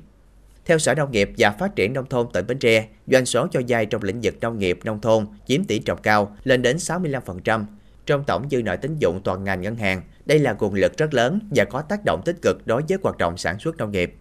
Theo 0.65 0.79
Sở 0.79 0.95
Nông 0.95 1.13
nghiệp 1.13 1.31
và 1.39 1.51
Phát 1.51 1.77
triển 1.77 1.93
Nông 1.93 2.07
thôn 2.07 2.27
tỉnh 2.33 2.47
Bến 2.47 2.59
Tre, 2.59 2.87
doanh 3.07 3.27
số 3.27 3.47
cho 3.51 3.61
vay 3.69 3.87
trong 3.87 4.03
lĩnh 4.03 4.21
vực 4.23 4.35
nông 4.41 4.59
nghiệp, 4.59 4.79
nông 4.85 5.01
thôn 5.01 5.27
chiếm 5.47 5.65
tỷ 5.65 5.79
trọng 5.79 6.03
cao 6.03 6.37
lên 6.45 6.63
đến 6.63 6.77
65%, 6.77 7.65
trong 8.07 8.25
tổng 8.25 8.49
dư 8.51 8.63
nợ 8.63 8.77
tín 8.77 8.99
dụng 8.99 9.21
toàn 9.25 9.45
ngành 9.45 9.61
ngân 9.61 9.77
hàng, 9.77 10.03
đây 10.27 10.39
là 10.39 10.57
nguồn 10.59 10.75
lực 10.75 10.97
rất 10.97 11.15
lớn 11.15 11.39
và 11.51 11.65
có 11.65 11.83
tác 11.83 12.05
động 12.05 12.23
tích 12.25 12.37
cực 12.43 12.67
đối 12.67 12.83
với 12.89 12.99
hoạt 13.03 13.19
động 13.19 13.37
sản 13.37 13.59
xuất 13.59 13.77
nông 13.77 13.93
nghiệp. 13.93 14.15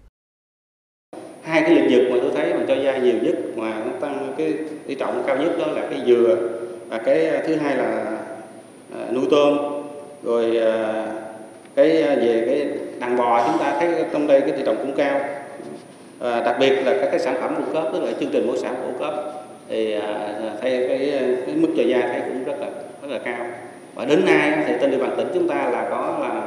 Hai 1.43 1.61
cái 1.61 1.75
lĩnh 1.75 1.89
vực 1.91 2.11
mà 2.11 2.17
tôi 2.21 2.31
thấy 2.35 2.53
mà 2.53 2.65
cho 2.67 2.75
vay 2.83 3.01
nhiều 3.01 3.15
nhất 3.23 3.35
mà 3.55 3.85
nó 3.85 3.91
tăng 4.01 4.33
cái 4.37 4.53
tỷ 4.87 4.95
trọng 4.95 5.23
cao 5.27 5.37
nhất 5.37 5.51
đó 5.59 5.67
là 5.67 5.87
cái 5.89 6.01
dừa 6.07 6.60
à, 6.91 6.97
cái 6.97 7.27
à, 7.27 7.41
thứ 7.47 7.55
hai 7.55 7.77
là 7.77 8.05
à, 8.93 8.99
nuôi 9.11 9.25
tôm. 9.31 9.57
Rồi 10.23 10.57
à, 10.57 11.05
cái 11.75 12.01
à, 12.01 12.15
về 12.15 12.43
cái 12.47 12.67
đàn 12.99 13.17
bò 13.17 13.47
chúng 13.47 13.57
ta 13.59 13.75
thấy 13.79 13.89
trong 14.13 14.27
đây 14.27 14.41
cái 14.41 14.51
thị 14.51 14.63
trường 14.65 14.77
cũng 14.77 14.93
cao. 14.97 15.19
À, 16.19 16.41
đặc 16.41 16.55
biệt 16.59 16.75
là 16.85 16.93
các 17.01 17.07
cái 17.11 17.19
sản 17.19 17.35
phẩm 17.41 17.55
ô 17.55 17.73
cớp 17.73 17.93
tức 17.93 18.03
là 18.03 18.11
chương 18.19 18.29
trình 18.33 18.47
mỗi 18.47 18.57
sản 18.57 18.75
ô 18.75 18.99
cớp 18.99 19.13
thì 19.69 19.93
à, 19.93 20.29
thấy 20.61 20.85
cái, 20.89 21.11
à, 21.11 21.25
cái 21.45 21.55
mức 21.55 21.67
cho 21.77 21.83
vay 21.87 22.01
thấy 22.01 22.21
cũng 22.27 22.43
rất 22.43 22.59
là 22.59 22.67
rất 23.01 23.07
là 23.11 23.19
cao. 23.25 23.45
Và 23.95 24.05
đến 24.05 24.25
nay 24.25 24.63
thì 24.67 24.73
trên 24.81 24.91
địa 24.91 24.97
bàn 24.97 25.13
tỉnh 25.17 25.27
chúng 25.33 25.47
ta 25.47 25.69
là 25.69 25.87
có 25.89 26.17
là 26.21 26.41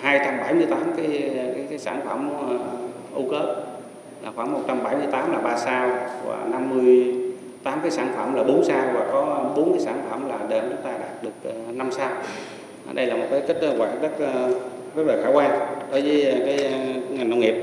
278 0.00 0.80
cái 0.96 1.30
cái, 1.34 1.64
cái 1.70 1.78
sản 1.78 2.00
phẩm 2.04 2.30
ô 3.14 3.22
cớp 3.30 3.46
là 4.24 4.30
khoảng 4.36 4.52
178 4.52 5.32
là 5.32 5.38
3 5.38 5.56
sao 5.56 5.90
và 6.26 6.36
8 7.64 7.78
cái 7.82 7.90
sản 7.90 8.12
phẩm 8.16 8.34
là 8.34 8.44
4 8.44 8.64
sao 8.64 8.92
và 8.94 9.00
có 9.12 9.52
4 9.56 9.72
cái 9.72 9.80
sản 9.80 10.06
phẩm 10.10 10.28
là 10.28 10.46
đều 10.50 10.62
chúng 10.62 10.82
ta 10.84 10.98
đạt 10.98 11.22
được 11.22 11.32
ờ, 11.44 11.72
5 11.72 11.92
sao. 11.92 12.22
Đây 12.94 13.06
là 13.06 13.16
một 13.16 13.26
cái 13.30 13.42
kết 13.48 13.74
quả 13.78 13.94
rất 13.94 14.12
ờ, 14.18 14.54
rất 14.96 15.06
là 15.06 15.22
khả 15.24 15.28
quan 15.28 15.50
đối 15.90 16.02
với 16.02 16.24
ờ, 16.24 16.38
cái 16.46 16.72
ngành 17.10 17.30
nông 17.30 17.40
nghiệp. 17.40 17.54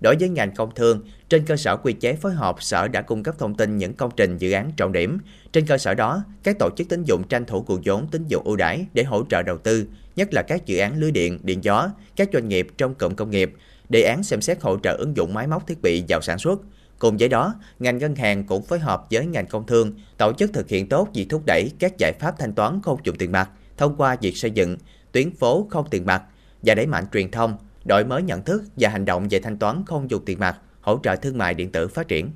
Đối 0.00 0.16
với 0.16 0.28
ngành 0.28 0.54
công 0.54 0.74
thương, 0.74 1.00
trên 1.28 1.44
cơ 1.46 1.56
sở 1.56 1.76
quy 1.76 1.92
chế 1.92 2.12
phối 2.12 2.32
hợp, 2.32 2.62
Sở 2.62 2.88
đã 2.88 3.02
cung 3.02 3.22
cấp 3.22 3.34
thông 3.38 3.54
tin 3.54 3.76
những 3.76 3.94
công 3.94 4.10
trình 4.16 4.38
dự 4.38 4.52
án 4.52 4.70
trọng 4.76 4.92
điểm. 4.92 5.18
Trên 5.52 5.66
cơ 5.66 5.78
sở 5.78 5.94
đó, 5.94 6.24
các 6.42 6.56
tổ 6.58 6.70
chức 6.76 6.88
tín 6.88 7.04
dụng 7.04 7.22
tranh 7.28 7.44
thủ 7.44 7.64
nguồn 7.68 7.80
vốn 7.84 8.06
tín 8.10 8.24
dụng 8.28 8.44
ưu 8.44 8.56
đãi 8.56 8.86
để 8.94 9.02
hỗ 9.02 9.24
trợ 9.28 9.42
đầu 9.42 9.58
tư, 9.58 9.86
nhất 10.16 10.34
là 10.34 10.42
các 10.42 10.66
dự 10.66 10.78
án 10.78 10.96
lưới 10.96 11.10
điện, 11.10 11.38
điện 11.42 11.64
gió, 11.64 11.88
các 12.16 12.28
doanh 12.32 12.48
nghiệp 12.48 12.68
trong 12.78 12.94
cụm 12.94 13.14
công 13.14 13.30
nghiệp. 13.30 13.52
Đề 13.88 14.02
án 14.02 14.22
xem 14.22 14.40
xét 14.40 14.60
hỗ 14.60 14.78
trợ 14.78 14.92
ứng 14.92 15.16
dụng 15.16 15.34
máy 15.34 15.46
móc 15.46 15.66
thiết 15.66 15.82
bị 15.82 16.04
vào 16.08 16.20
sản 16.20 16.38
xuất. 16.38 16.60
Cùng 16.98 17.16
với 17.16 17.28
đó, 17.28 17.54
ngành 17.78 17.98
ngân 17.98 18.14
hàng 18.14 18.44
cũng 18.44 18.62
phối 18.62 18.78
hợp 18.78 19.06
với 19.10 19.26
ngành 19.26 19.46
công 19.46 19.66
thương 19.66 19.92
tổ 20.18 20.32
chức 20.32 20.52
thực 20.52 20.68
hiện 20.68 20.88
tốt 20.88 21.08
việc 21.14 21.26
thúc 21.30 21.42
đẩy 21.46 21.70
các 21.78 21.98
giải 21.98 22.12
pháp 22.12 22.38
thanh 22.38 22.52
toán 22.52 22.80
không 22.82 22.98
dùng 23.04 23.16
tiền 23.18 23.32
mặt 23.32 23.50
thông 23.76 23.96
qua 23.96 24.16
việc 24.20 24.36
xây 24.36 24.50
dựng 24.50 24.76
tuyến 25.12 25.36
phố 25.36 25.66
không 25.70 25.86
tiền 25.90 26.06
mặt 26.06 26.22
và 26.62 26.74
đẩy 26.74 26.86
mạnh 26.86 27.04
truyền 27.12 27.30
thông, 27.30 27.56
đổi 27.84 28.04
mới 28.04 28.22
nhận 28.22 28.42
thức 28.42 28.62
và 28.76 28.88
hành 28.88 29.04
động 29.04 29.28
về 29.30 29.38
thanh 29.38 29.58
toán 29.58 29.82
không 29.86 30.10
dùng 30.10 30.24
tiền 30.24 30.40
mặt, 30.40 30.56
hỗ 30.80 30.98
trợ 31.02 31.16
thương 31.16 31.38
mại 31.38 31.54
điện 31.54 31.72
tử 31.72 31.88
phát 31.88 32.08
triển. 32.08 32.30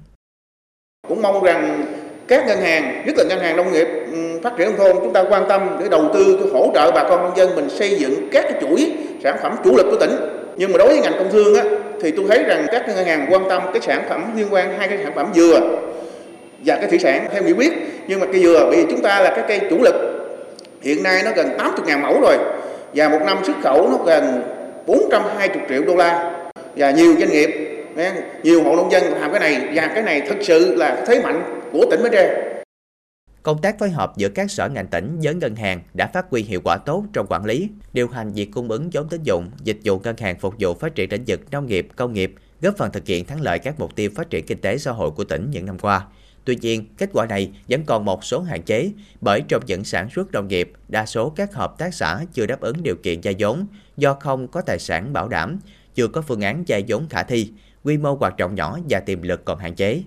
Cũng 1.08 1.22
mong 1.22 1.44
rằng 1.44 1.86
các 2.28 2.46
ngân 2.46 2.60
hàng, 2.60 3.06
nhất 3.06 3.14
là 3.18 3.24
ngân 3.24 3.38
hàng 3.40 3.56
nông 3.56 3.72
nghiệp 3.72 3.86
ừ, 4.12 4.40
phát 4.42 4.52
triển 4.58 4.68
nông 4.68 4.76
thôn 4.76 4.96
chúng 5.00 5.12
ta 5.12 5.24
quan 5.30 5.44
tâm 5.48 5.76
để 5.80 5.88
đầu 5.88 6.10
tư 6.14 6.50
hỗ 6.52 6.70
trợ 6.74 6.90
bà 6.94 7.08
con 7.08 7.22
nông 7.22 7.36
dân 7.36 7.56
mình 7.56 7.70
xây 7.70 7.98
dựng 8.00 8.28
các 8.32 8.44
cái 8.50 8.60
chuỗi 8.60 8.92
sản 9.24 9.38
phẩm 9.42 9.56
chủ 9.64 9.76
lực 9.76 9.86
của 9.90 9.96
tỉnh. 10.00 10.39
Nhưng 10.60 10.72
mà 10.72 10.78
đối 10.78 10.88
với 10.88 11.00
ngành 11.00 11.14
công 11.18 11.30
thương 11.30 11.54
á, 11.54 11.64
thì 12.00 12.10
tôi 12.10 12.24
thấy 12.28 12.44
rằng 12.44 12.66
các 12.72 12.88
ngân 12.88 13.06
hàng 13.06 13.26
quan 13.30 13.48
tâm 13.48 13.62
cái 13.72 13.82
sản 13.82 14.02
phẩm 14.08 14.32
liên 14.36 14.46
quan 14.50 14.78
hai 14.78 14.88
cái 14.88 14.98
sản 15.02 15.12
phẩm 15.14 15.32
dừa 15.34 15.60
và 16.64 16.76
cái 16.76 16.86
thủy 16.86 16.98
sản 16.98 17.28
theo 17.32 17.42
nghị 17.42 17.52
quyết. 17.52 17.72
Nhưng 18.06 18.20
mà 18.20 18.26
cây 18.32 18.42
dừa 18.42 18.70
vì 18.70 18.84
chúng 18.90 19.02
ta 19.02 19.20
là 19.20 19.30
cái 19.30 19.44
cây 19.48 19.60
chủ 19.70 19.82
lực 19.82 19.94
hiện 20.82 21.02
nay 21.02 21.22
nó 21.24 21.30
gần 21.36 21.48
80.000 21.58 22.00
mẫu 22.00 22.20
rồi 22.20 22.36
và 22.94 23.08
một 23.08 23.18
năm 23.26 23.38
xuất 23.44 23.56
khẩu 23.62 23.88
nó 23.90 23.98
gần 24.06 24.42
420 24.86 25.62
triệu 25.68 25.82
đô 25.82 25.96
la 25.96 26.30
và 26.76 26.90
nhiều 26.90 27.14
doanh 27.18 27.30
nghiệp 27.30 27.50
nhiều 28.42 28.62
hộ 28.62 28.76
nông 28.76 28.92
dân 28.92 29.02
làm 29.20 29.30
cái 29.30 29.40
này 29.40 29.60
và 29.74 29.90
cái 29.94 30.02
này 30.02 30.20
thực 30.20 30.36
sự 30.40 30.74
là 30.74 30.96
thế 31.06 31.20
mạnh 31.22 31.42
của 31.72 31.84
tỉnh 31.90 32.02
Bến 32.02 32.12
Tre. 32.12 32.49
Công 33.42 33.60
tác 33.60 33.78
phối 33.78 33.90
hợp 33.90 34.12
giữa 34.16 34.28
các 34.28 34.50
sở 34.50 34.68
ngành 34.68 34.86
tỉnh 34.86 35.18
với 35.22 35.34
ngân 35.34 35.56
hàng 35.56 35.82
đã 35.94 36.06
phát 36.06 36.26
huy 36.30 36.42
hiệu 36.42 36.60
quả 36.64 36.76
tốt 36.76 37.04
trong 37.12 37.26
quản 37.28 37.44
lý, 37.44 37.68
điều 37.92 38.08
hành 38.08 38.32
việc 38.32 38.50
cung 38.52 38.68
ứng 38.68 38.90
vốn 38.92 39.08
tín 39.08 39.22
dụng, 39.22 39.50
dịch 39.64 39.78
vụ 39.84 39.98
ngân 39.98 40.16
hàng 40.16 40.38
phục 40.38 40.54
vụ 40.58 40.74
phát 40.74 40.94
triển 40.94 41.12
lĩnh 41.12 41.24
vực 41.26 41.40
nông 41.50 41.66
nghiệp, 41.66 41.88
công 41.96 42.12
nghiệp, 42.12 42.34
góp 42.60 42.76
phần 42.76 42.92
thực 42.92 43.06
hiện 43.06 43.24
thắng 43.24 43.40
lợi 43.40 43.58
các 43.58 43.80
mục 43.80 43.96
tiêu 43.96 44.10
phát 44.14 44.30
triển 44.30 44.46
kinh 44.46 44.60
tế 44.60 44.78
xã 44.78 44.92
hội 44.92 45.10
của 45.10 45.24
tỉnh 45.24 45.50
những 45.50 45.66
năm 45.66 45.78
qua. 45.78 46.06
Tuy 46.44 46.56
nhiên, 46.56 46.86
kết 46.98 47.10
quả 47.12 47.26
này 47.26 47.50
vẫn 47.68 47.84
còn 47.84 48.04
một 48.04 48.24
số 48.24 48.40
hạn 48.40 48.62
chế 48.62 48.92
bởi 49.20 49.42
trong 49.48 49.62
những 49.66 49.84
sản 49.84 50.10
xuất 50.10 50.32
nông 50.32 50.48
nghiệp, 50.48 50.72
đa 50.88 51.06
số 51.06 51.30
các 51.30 51.54
hợp 51.54 51.78
tác 51.78 51.94
xã 51.94 52.24
chưa 52.32 52.46
đáp 52.46 52.60
ứng 52.60 52.82
điều 52.82 52.96
kiện 53.02 53.20
vay 53.22 53.34
vốn 53.38 53.66
do 53.96 54.14
không 54.14 54.48
có 54.48 54.60
tài 54.60 54.78
sản 54.78 55.12
bảo 55.12 55.28
đảm, 55.28 55.58
chưa 55.94 56.08
có 56.08 56.22
phương 56.22 56.40
án 56.40 56.64
vay 56.66 56.84
vốn 56.88 57.08
khả 57.08 57.22
thi, 57.22 57.52
quy 57.84 57.98
mô 57.98 58.14
hoạt 58.14 58.36
động 58.36 58.54
nhỏ 58.54 58.78
và 58.88 59.00
tiềm 59.00 59.22
lực 59.22 59.44
còn 59.44 59.58
hạn 59.58 59.74
chế. 59.74 60.02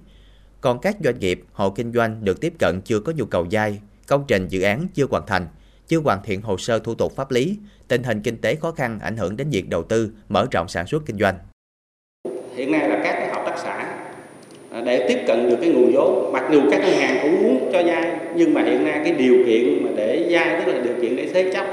Còn 0.64 0.80
các 0.80 0.96
doanh 1.04 1.20
nghiệp, 1.20 1.42
hộ 1.54 1.70
kinh 1.70 1.92
doanh 1.94 2.26
được 2.26 2.42
tiếp 2.42 2.54
cận 2.60 2.82
chưa 2.86 3.00
có 3.00 3.14
nhu 3.16 3.26
cầu 3.26 3.48
dai, 3.52 3.80
công 4.08 4.24
trình 4.28 4.48
dự 4.48 4.62
án 4.62 4.88
chưa 4.94 5.06
hoàn 5.10 5.24
thành, 5.28 5.48
chưa 5.88 6.00
hoàn 6.00 6.20
thiện 6.24 6.42
hồ 6.42 6.58
sơ 6.58 6.80
thủ 6.80 6.96
tục 6.96 7.16
pháp 7.16 7.32
lý, 7.32 7.58
tình 7.88 8.04
hình 8.04 8.22
kinh 8.22 8.38
tế 8.38 8.56
khó 8.56 8.72
khăn 8.72 9.00
ảnh 9.00 9.18
hưởng 9.18 9.38
đến 9.38 9.50
việc 9.50 9.70
đầu 9.70 9.84
tư, 9.84 10.12
mở 10.30 10.46
rộng 10.52 10.68
sản 10.68 10.88
xuất 10.88 11.06
kinh 11.06 11.18
doanh. 11.18 11.36
Hiện 12.56 12.72
nay 12.72 12.90
là 12.90 13.02
các 13.04 13.14
cái 13.14 13.28
hợp 13.28 13.44
tác 13.46 13.56
xã 13.64 13.96
à, 14.72 14.82
để 14.86 15.06
tiếp 15.08 15.20
cận 15.28 15.50
được 15.50 15.58
cái 15.62 15.70
nguồn 15.70 15.92
vốn 15.94 16.34
mặc 16.34 16.44
dù 16.52 16.62
các 16.72 16.82
ngân 16.82 16.96
hàng 16.96 17.20
cũng 17.22 17.44
muốn 17.44 17.70
cho 17.74 17.84
vay 17.84 18.20
nhưng 18.36 18.54
mà 18.54 18.64
hiện 18.64 18.86
nay 18.86 19.02
cái 19.04 19.14
điều 19.14 19.38
kiện 19.46 19.84
mà 19.84 19.90
để 19.96 20.28
vay 20.30 20.62
tức 20.66 20.74
là 20.74 20.82
điều 20.82 20.94
kiện 21.02 21.16
để 21.16 21.30
thế 21.34 21.52
chấp 21.54 21.66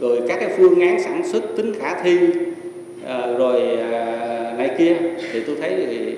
rồi 0.00 0.20
các 0.28 0.36
cái 0.40 0.54
phương 0.58 0.80
án 0.80 1.02
sản 1.02 1.22
xuất 1.32 1.44
tính 1.56 1.74
khả 1.80 2.02
thi 2.02 2.18
à, 3.06 3.26
rồi 3.38 3.76
à, 3.92 4.54
này 4.58 4.70
kia 4.78 4.96
thì 5.32 5.42
tôi 5.46 5.56
thấy 5.60 5.86
thì 5.86 6.16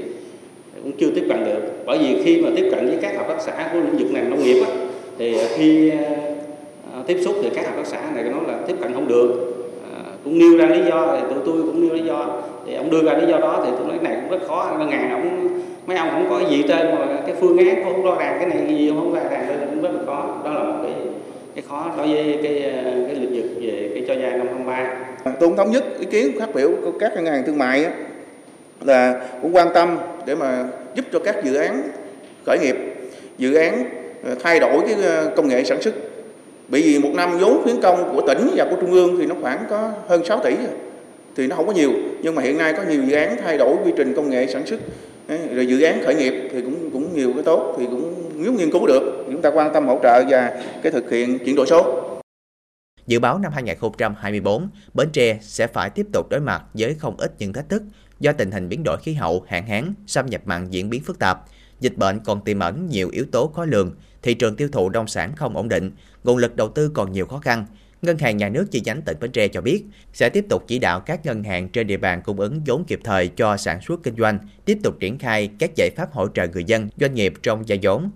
cũng 0.87 0.97
chưa 0.99 1.11
tiếp 1.15 1.25
cận 1.29 1.45
được. 1.45 1.61
Bởi 1.87 1.99
vì 1.99 2.23
khi 2.25 2.41
mà 2.43 2.49
tiếp 2.57 2.69
cận 2.71 2.87
với 2.87 2.99
các 3.03 3.17
hợp 3.17 3.29
tác 3.29 3.41
xã 3.41 3.69
của 3.73 3.79
lĩnh 3.79 3.97
vực 3.97 4.13
ngành 4.13 4.31
nông 4.31 4.43
nghiệp 4.43 4.63
á, 4.65 4.71
thì 5.19 5.39
à, 5.39 5.47
khi 5.57 5.91
à, 5.91 5.99
à, 6.93 7.03
tiếp 7.07 7.19
xúc 7.25 7.35
thì 7.43 7.51
các 7.55 7.67
hợp 7.67 7.73
tác 7.77 7.87
xã 7.87 8.01
này 8.15 8.25
nói 8.25 8.41
là 8.49 8.59
tiếp 8.67 8.75
cận 8.83 8.95
không 8.95 9.09
được. 9.09 9.55
À, 9.95 10.01
cũng 10.25 10.39
nêu 10.39 10.59
ra 10.59 10.67
lý 10.67 10.81
do 10.89 11.17
thì 11.17 11.35
tụi 11.35 11.45
tôi 11.47 11.63
cũng 11.63 11.81
nêu 11.81 11.95
lý 11.95 12.03
do. 12.03 12.43
Thì 12.67 12.75
ông 12.75 12.91
đưa 12.91 13.03
ra 13.03 13.15
lý 13.15 13.27
do 13.31 13.39
đó 13.39 13.63
thì 13.67 13.73
tôi 13.79 13.87
nói 13.87 13.99
cái 14.03 14.13
này 14.13 14.23
cũng 14.23 14.39
rất 14.39 14.47
khó. 14.49 14.77
Ngân 14.79 14.91
hàng 14.91 15.11
ông 15.11 15.49
mấy 15.87 15.97
ông 15.97 16.09
không 16.11 16.27
có 16.31 16.51
gì 16.51 16.65
trên 16.69 16.95
mà 16.95 17.23
cái 17.27 17.35
phương 17.41 17.59
án 17.59 17.85
cũng 17.85 17.93
không 17.93 18.05
rõ 18.05 18.17
ràng 18.21 18.37
cái 18.41 18.49
này 18.49 18.77
gì 18.79 18.91
không 18.91 19.15
rõ 19.15 19.21
ràng 19.31 19.47
nên 19.49 19.69
cũng 19.69 19.83
rất 19.83 19.91
là 19.93 20.01
khó. 20.07 20.43
Đó 20.45 20.53
là 20.53 20.63
một 20.63 20.79
cái 20.83 20.93
cái 21.55 21.65
khó 21.69 21.91
đối 21.97 22.07
với 22.07 22.39
cái 22.43 22.73
cái 23.07 23.15
lĩnh 23.15 23.35
vực 23.35 23.51
về 23.61 23.91
cái 23.95 24.05
cho 24.09 24.15
vay 24.15 24.39
năm 24.39 24.47
23 24.47 24.95
tôi 25.25 25.49
cũng 25.49 25.57
thống 25.57 25.71
nhất 25.71 25.85
ý 26.01 26.07
kiến 26.07 26.41
phát 26.41 26.55
biểu 26.55 26.71
của 26.83 26.93
các 27.01 27.13
ngân 27.15 27.27
hàng 27.27 27.43
thương 27.47 27.59
mại 27.59 27.85
á, 27.85 27.91
là 28.81 29.29
cũng 29.43 29.57
quan 29.57 29.69
tâm 29.75 29.99
để 30.27 30.35
mà 30.35 30.65
giúp 30.95 31.05
cho 31.13 31.19
các 31.19 31.45
dự 31.45 31.55
án 31.55 31.83
khởi 32.47 32.59
nghiệp 32.59 32.77
dự 33.39 33.55
án 33.55 33.85
ờ, 34.25 34.35
thay 34.43 34.61
đổi 34.61 34.81
cái 34.87 34.95
ờ, 35.03 35.33
công 35.37 35.49
nghệ 35.49 35.65
sản 35.65 35.83
xuất. 35.83 35.95
Bởi 36.69 36.83
vì 36.83 36.99
một 36.99 37.11
năm 37.15 37.39
vốn 37.39 37.63
khuyến 37.63 37.81
công 37.81 38.13
của 38.15 38.27
tỉnh 38.27 38.51
và 38.57 38.67
của 38.71 38.77
trung 38.81 38.93
ương 38.93 39.17
thì 39.19 39.27
nó 39.27 39.35
khoảng 39.43 39.65
có 39.71 39.93
hơn 40.09 40.25
6 40.25 40.41
tỷ 40.45 40.57
rồi. 40.57 40.67
thì 41.37 41.47
nó 41.47 41.57
không 41.57 41.67
có 41.67 41.73
nhiều. 41.73 41.91
Nhưng 42.23 42.35
mà 42.35 42.43
hiện 42.43 42.59
nay 42.59 42.75
có 42.77 42.83
nhiều 42.83 43.03
dự 43.05 43.17
án 43.17 43.37
thay 43.45 43.59
đổi 43.59 43.77
quy 43.85 43.93
trình 43.97 44.15
công 44.15 44.31
nghệ 44.31 44.47
sản 44.47 44.67
xuất. 44.67 44.81
Rồi 45.55 45.67
dự 45.67 45.83
án 45.83 46.03
khởi 46.05 46.15
nghiệp 46.15 46.49
thì 46.53 46.63
cũng 46.63 46.91
cũng 46.91 47.15
nhiều 47.15 47.33
cái 47.35 47.43
tốt 47.43 47.75
thì 47.79 47.87
cũng 47.87 48.15
nếu 48.35 48.53
nghiên 48.53 48.71
cứu 48.71 48.87
được 48.87 49.25
chúng 49.27 49.43
ta 49.43 49.51
quan 49.51 49.73
tâm 49.73 49.87
hỗ 49.87 49.99
trợ 50.03 50.25
và 50.29 50.63
cái 50.83 50.93
thực 50.93 51.11
hiện 51.11 51.39
chuyển 51.39 51.57
đổi 51.57 51.67
số. 51.67 52.03
Dự 53.07 53.19
báo 53.19 53.39
năm 53.39 53.53
2024, 53.53 54.69
Bến 54.95 55.09
Tre 55.13 55.39
sẽ 55.43 55.67
phải 55.67 55.91
tiếp 55.91 56.07
tục 56.13 56.29
đối 56.31 56.41
mặt 56.41 56.63
với 56.75 56.95
không 56.99 57.17
ít 57.19 57.33
những 57.39 57.53
thách 57.53 57.69
thức 57.69 57.83
do 58.21 58.33
tình 58.33 58.51
hình 58.51 58.69
biến 58.69 58.83
đổi 58.85 58.97
khí 59.03 59.15
hậu, 59.15 59.45
hạn 59.49 59.67
hán, 59.67 59.95
xâm 60.07 60.27
nhập 60.27 60.41
mặn 60.45 60.71
diễn 60.71 60.91
biến 60.91 61.03
phức 61.03 61.19
tạp. 61.19 61.45
Dịch 61.81 61.97
bệnh 61.97 62.21
còn 62.21 62.45
tiềm 62.45 62.59
ẩn 62.59 62.87
nhiều 62.91 63.09
yếu 63.13 63.25
tố 63.33 63.47
khó 63.47 63.65
lường, 63.65 63.97
thị 64.23 64.35
trường 64.35 64.57
tiêu 64.57 64.69
thụ 64.73 64.91
nông 64.91 65.07
sản 65.07 65.37
không 65.37 65.57
ổn 65.57 65.69
định, 65.69 65.91
nguồn 66.25 66.37
lực 66.37 66.57
đầu 66.57 66.69
tư 66.69 66.89
còn 66.89 67.13
nhiều 67.13 67.27
khó 67.27 67.39
khăn. 67.39 67.67
Ngân 68.03 68.19
hàng 68.19 68.37
Nhà 68.37 68.49
nước 68.49 68.67
chi 68.71 68.83
nhánh 68.85 69.03
tỉnh 69.03 69.17
Bến 69.21 69.33
Tre 69.33 69.49
cho 69.49 69.61
biết 69.61 69.85
sẽ 70.13 70.29
tiếp 70.29 70.45
tục 70.51 70.65
chỉ 70.67 70.79
đạo 70.79 71.01
các 71.01 71.27
ngân 71.27 71.45
hàng 71.45 71.69
trên 71.69 71.87
địa 71.87 71.97
bàn 71.97 72.23
cung 72.23 72.41
ứng 72.41 72.61
vốn 72.67 72.85
kịp 72.85 73.01
thời 73.05 73.29
cho 73.29 73.57
sản 73.57 73.81
xuất 73.81 74.03
kinh 74.03 74.17
doanh, 74.17 74.39
tiếp 74.65 74.79
tục 74.83 74.97
triển 75.01 75.19
khai 75.19 75.51
các 75.59 75.71
giải 75.77 75.91
pháp 75.97 76.13
hỗ 76.13 76.29
trợ 76.29 76.47
người 76.47 76.65
dân, 76.65 76.89
doanh 77.01 77.15
nghiệp 77.15 77.35
trong 77.43 77.69
gia 77.69 77.77
vốn, 77.83 78.11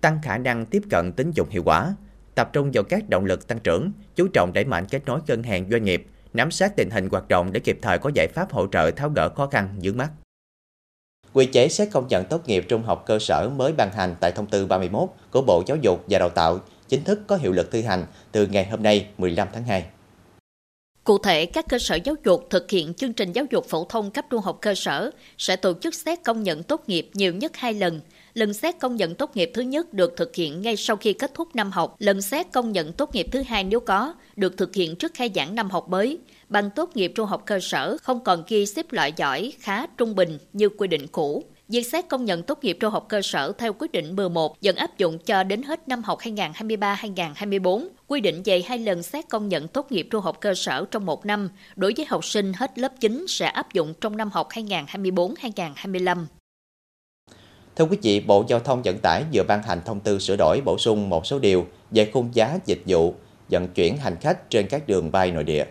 tăng 0.00 0.18
khả 0.22 0.38
năng 0.38 0.66
tiếp 0.66 0.82
cận 0.90 1.12
tín 1.12 1.30
dụng 1.34 1.48
hiệu 1.48 1.62
quả, 1.62 1.94
tập 2.34 2.50
trung 2.52 2.70
vào 2.72 2.84
các 2.84 3.08
động 3.08 3.24
lực 3.24 3.48
tăng 3.48 3.58
trưởng, 3.58 3.92
chú 4.16 4.28
trọng 4.28 4.52
đẩy 4.52 4.64
mạnh 4.64 4.86
kết 4.90 5.02
nối 5.06 5.20
ngân 5.26 5.42
hàng 5.42 5.66
doanh 5.70 5.84
nghiệp, 5.84 6.06
nắm 6.34 6.50
sát 6.50 6.76
tình 6.76 6.90
hình 6.90 7.08
hoạt 7.10 7.28
động 7.28 7.52
để 7.52 7.60
kịp 7.60 7.78
thời 7.82 7.98
có 7.98 8.10
giải 8.14 8.28
pháp 8.34 8.52
hỗ 8.52 8.66
trợ 8.66 8.90
tháo 8.90 9.10
gỡ 9.16 9.28
khó 9.36 9.46
khăn 9.46 9.68
vướng 9.82 9.96
mắt. 9.96 10.10
Quy 11.32 11.46
chế 11.46 11.68
xét 11.68 11.88
công 11.92 12.08
nhận 12.08 12.24
tốt 12.24 12.48
nghiệp 12.48 12.64
trung 12.68 12.82
học 12.82 13.04
cơ 13.06 13.18
sở 13.18 13.50
mới 13.56 13.72
ban 13.72 13.90
hành 13.92 14.14
tại 14.20 14.32
thông 14.32 14.46
tư 14.46 14.66
31 14.66 15.08
của 15.30 15.42
Bộ 15.42 15.62
Giáo 15.66 15.76
dục 15.82 16.04
và 16.08 16.18
Đào 16.18 16.28
tạo 16.28 16.60
chính 16.88 17.04
thức 17.04 17.20
có 17.26 17.36
hiệu 17.36 17.52
lực 17.52 17.72
thi 17.72 17.82
hành 17.82 18.06
từ 18.32 18.46
ngày 18.46 18.64
hôm 18.64 18.82
nay 18.82 19.06
15 19.18 19.48
tháng 19.52 19.64
2. 19.64 19.84
Cụ 21.04 21.18
thể, 21.18 21.46
các 21.46 21.64
cơ 21.68 21.78
sở 21.78 21.94
giáo 22.04 22.14
dục 22.24 22.46
thực 22.50 22.70
hiện 22.70 22.94
chương 22.94 23.12
trình 23.12 23.32
giáo 23.32 23.44
dục 23.50 23.66
phổ 23.68 23.84
thông 23.84 24.10
cấp 24.10 24.24
trung 24.30 24.42
học 24.42 24.58
cơ 24.60 24.74
sở 24.74 25.10
sẽ 25.38 25.56
tổ 25.56 25.74
chức 25.74 25.94
xét 25.94 26.18
công 26.24 26.42
nhận 26.42 26.62
tốt 26.62 26.82
nghiệp 26.86 27.10
nhiều 27.14 27.34
nhất 27.34 27.56
hai 27.56 27.74
lần– 27.74 28.00
lần 28.34 28.54
xét 28.54 28.78
công 28.80 28.96
nhận 28.96 29.14
tốt 29.14 29.36
nghiệp 29.36 29.50
thứ 29.54 29.62
nhất 29.62 29.92
được 29.92 30.14
thực 30.16 30.34
hiện 30.34 30.60
ngay 30.60 30.76
sau 30.76 30.96
khi 30.96 31.12
kết 31.12 31.34
thúc 31.34 31.56
năm 31.56 31.70
học. 31.70 31.96
Lần 31.98 32.22
xét 32.22 32.52
công 32.52 32.72
nhận 32.72 32.92
tốt 32.92 33.14
nghiệp 33.14 33.26
thứ 33.32 33.42
hai 33.42 33.64
nếu 33.64 33.80
có, 33.80 34.14
được 34.36 34.56
thực 34.56 34.74
hiện 34.74 34.96
trước 34.96 35.14
khai 35.14 35.30
giảng 35.34 35.54
năm 35.54 35.70
học 35.70 35.88
mới. 35.88 36.18
Bằng 36.48 36.70
tốt 36.70 36.90
nghiệp 36.94 37.12
trung 37.14 37.26
học 37.26 37.42
cơ 37.46 37.60
sở 37.60 37.96
không 38.02 38.24
còn 38.24 38.42
ghi 38.48 38.66
xếp 38.66 38.92
loại 38.92 39.12
giỏi, 39.16 39.52
khá, 39.60 39.86
trung 39.86 40.14
bình 40.14 40.38
như 40.52 40.68
quy 40.68 40.88
định 40.88 41.06
cũ. 41.06 41.44
Việc 41.68 41.82
xét 41.82 42.08
công 42.08 42.24
nhận 42.24 42.42
tốt 42.42 42.64
nghiệp 42.64 42.76
trung 42.80 42.92
học 42.92 43.06
cơ 43.08 43.22
sở 43.22 43.52
theo 43.58 43.72
quyết 43.72 43.92
định 43.92 44.16
11 44.16 44.60
dần 44.60 44.76
áp 44.76 44.98
dụng 44.98 45.18
cho 45.18 45.42
đến 45.42 45.62
hết 45.62 45.88
năm 45.88 46.02
học 46.02 46.18
2023-2024. 46.20 47.88
Quy 48.06 48.20
định 48.20 48.42
về 48.44 48.62
hai 48.66 48.78
lần 48.78 49.02
xét 49.02 49.28
công 49.28 49.48
nhận 49.48 49.68
tốt 49.68 49.92
nghiệp 49.92 50.08
trung 50.10 50.22
học 50.22 50.40
cơ 50.40 50.54
sở 50.54 50.84
trong 50.90 51.06
một 51.06 51.26
năm 51.26 51.48
đối 51.76 51.92
với 51.96 52.06
học 52.08 52.24
sinh 52.24 52.52
hết 52.52 52.78
lớp 52.78 52.92
9 53.00 53.24
sẽ 53.28 53.46
áp 53.46 53.72
dụng 53.72 53.94
trong 54.00 54.16
năm 54.16 54.30
học 54.30 54.48
2024-2025. 54.50 56.24
Thưa 57.76 57.84
quý 57.84 57.96
vị, 58.02 58.20
Bộ 58.26 58.44
Giao 58.48 58.60
thông 58.60 58.82
Vận 58.82 58.98
tải 58.98 59.24
vừa 59.32 59.42
ban 59.48 59.62
hành 59.62 59.80
thông 59.84 60.00
tư 60.00 60.18
sửa 60.18 60.36
đổi 60.38 60.60
bổ 60.64 60.78
sung 60.78 61.08
một 61.08 61.26
số 61.26 61.38
điều 61.38 61.66
về 61.90 62.10
khung 62.12 62.28
giá 62.32 62.58
dịch 62.66 62.82
vụ 62.86 63.14
vận 63.48 63.68
chuyển 63.68 63.96
hành 63.96 64.16
khách 64.20 64.50
trên 64.50 64.66
các 64.66 64.86
đường 64.86 65.12
bay 65.12 65.32
nội 65.32 65.44
địa. 65.44 65.64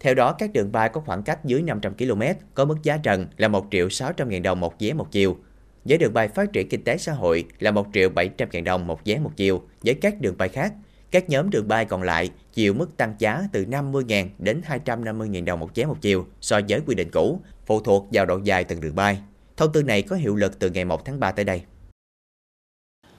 Theo 0.00 0.14
đó, 0.14 0.32
các 0.32 0.52
đường 0.52 0.72
bay 0.72 0.88
có 0.88 1.00
khoảng 1.00 1.22
cách 1.22 1.44
dưới 1.44 1.62
500 1.62 1.94
km 1.94 2.22
có 2.54 2.64
mức 2.64 2.76
giá 2.82 2.96
trần 2.96 3.26
là 3.36 3.48
1 3.48 3.66
triệu 3.70 3.88
600 3.88 4.28
ngàn 4.28 4.42
đồng 4.42 4.60
một 4.60 4.74
vé 4.80 4.92
một 4.92 5.10
chiều. 5.10 5.36
Với 5.84 5.98
đường 5.98 6.14
bay 6.14 6.28
phát 6.28 6.52
triển 6.52 6.68
kinh 6.68 6.84
tế 6.84 6.96
xã 6.96 7.12
hội 7.12 7.44
là 7.58 7.70
1 7.70 7.86
triệu 7.94 8.08
700 8.08 8.48
ngàn 8.52 8.64
đồng 8.64 8.86
một 8.86 9.00
vé 9.04 9.18
một 9.18 9.30
chiều 9.36 9.62
với 9.84 9.94
các 9.94 10.20
đường 10.20 10.34
bay 10.38 10.48
khác. 10.48 10.72
Các 11.10 11.28
nhóm 11.28 11.50
đường 11.50 11.68
bay 11.68 11.84
còn 11.84 12.02
lại 12.02 12.30
chịu 12.52 12.74
mức 12.74 12.96
tăng 12.96 13.14
giá 13.18 13.42
từ 13.52 13.66
50 13.66 14.04
ngàn 14.04 14.30
đến 14.38 14.60
250 14.64 15.28
ngàn 15.28 15.44
đồng 15.44 15.60
một 15.60 15.70
vé 15.74 15.84
một 15.84 15.96
chiều 16.00 16.26
so 16.40 16.60
với 16.68 16.80
quy 16.86 16.94
định 16.94 17.10
cũ, 17.10 17.40
phụ 17.66 17.80
thuộc 17.80 18.08
vào 18.12 18.26
độ 18.26 18.40
dài 18.44 18.64
từng 18.64 18.80
đường 18.80 18.94
bay. 18.94 19.18
Thông 19.56 19.72
tư 19.72 19.82
này 19.82 20.02
có 20.02 20.16
hiệu 20.16 20.36
lực 20.36 20.58
từ 20.58 20.70
ngày 20.70 20.84
1 20.84 21.04
tháng 21.04 21.20
3 21.20 21.32
tới 21.32 21.44
đây. 21.44 21.62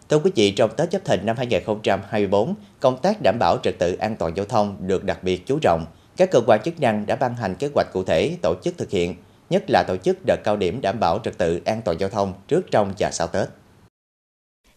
Thưa 0.10 0.20
quý 0.20 0.32
vị, 0.36 0.52
trong 0.52 0.72
Tết 0.78 0.92
Chấp 0.92 1.06
Thìn 1.06 1.26
năm 1.26 1.38
2024, 1.38 2.56
công 2.80 3.02
tác 3.02 3.18
đảm 3.24 3.38
bảo 3.40 3.58
trật 3.64 3.76
tự 3.80 3.96
an 3.96 4.16
toàn 4.20 4.38
giao 4.38 4.46
thông 4.46 4.88
được 4.88 5.04
đặc 5.04 5.24
biệt 5.24 5.46
chú 5.46 5.60
trọng. 5.62 5.86
Các 6.18 6.32
cơ 6.32 6.42
quan 6.48 6.62
chức 6.66 6.80
năng 6.80 7.06
đã 7.06 7.16
ban 7.16 7.36
hành 7.36 7.56
kế 7.56 7.70
hoạch 7.74 7.88
cụ 7.94 8.04
thể 8.04 8.38
tổ 8.42 8.56
chức 8.64 8.78
thực 8.78 8.90
hiện, 8.90 9.16
nhất 9.50 9.64
là 9.68 9.84
tổ 9.88 9.98
chức 9.98 10.18
đợt 10.28 10.38
cao 10.44 10.58
điểm 10.58 10.82
đảm 10.82 11.00
bảo 11.00 11.20
trật 11.24 11.38
tự 11.38 11.62
an 11.66 11.82
toàn 11.86 12.00
giao 12.00 12.10
thông 12.10 12.34
trước, 12.48 12.72
trong 12.72 12.94
và 13.00 13.12
sau 13.12 13.28
Tết. 13.28 13.48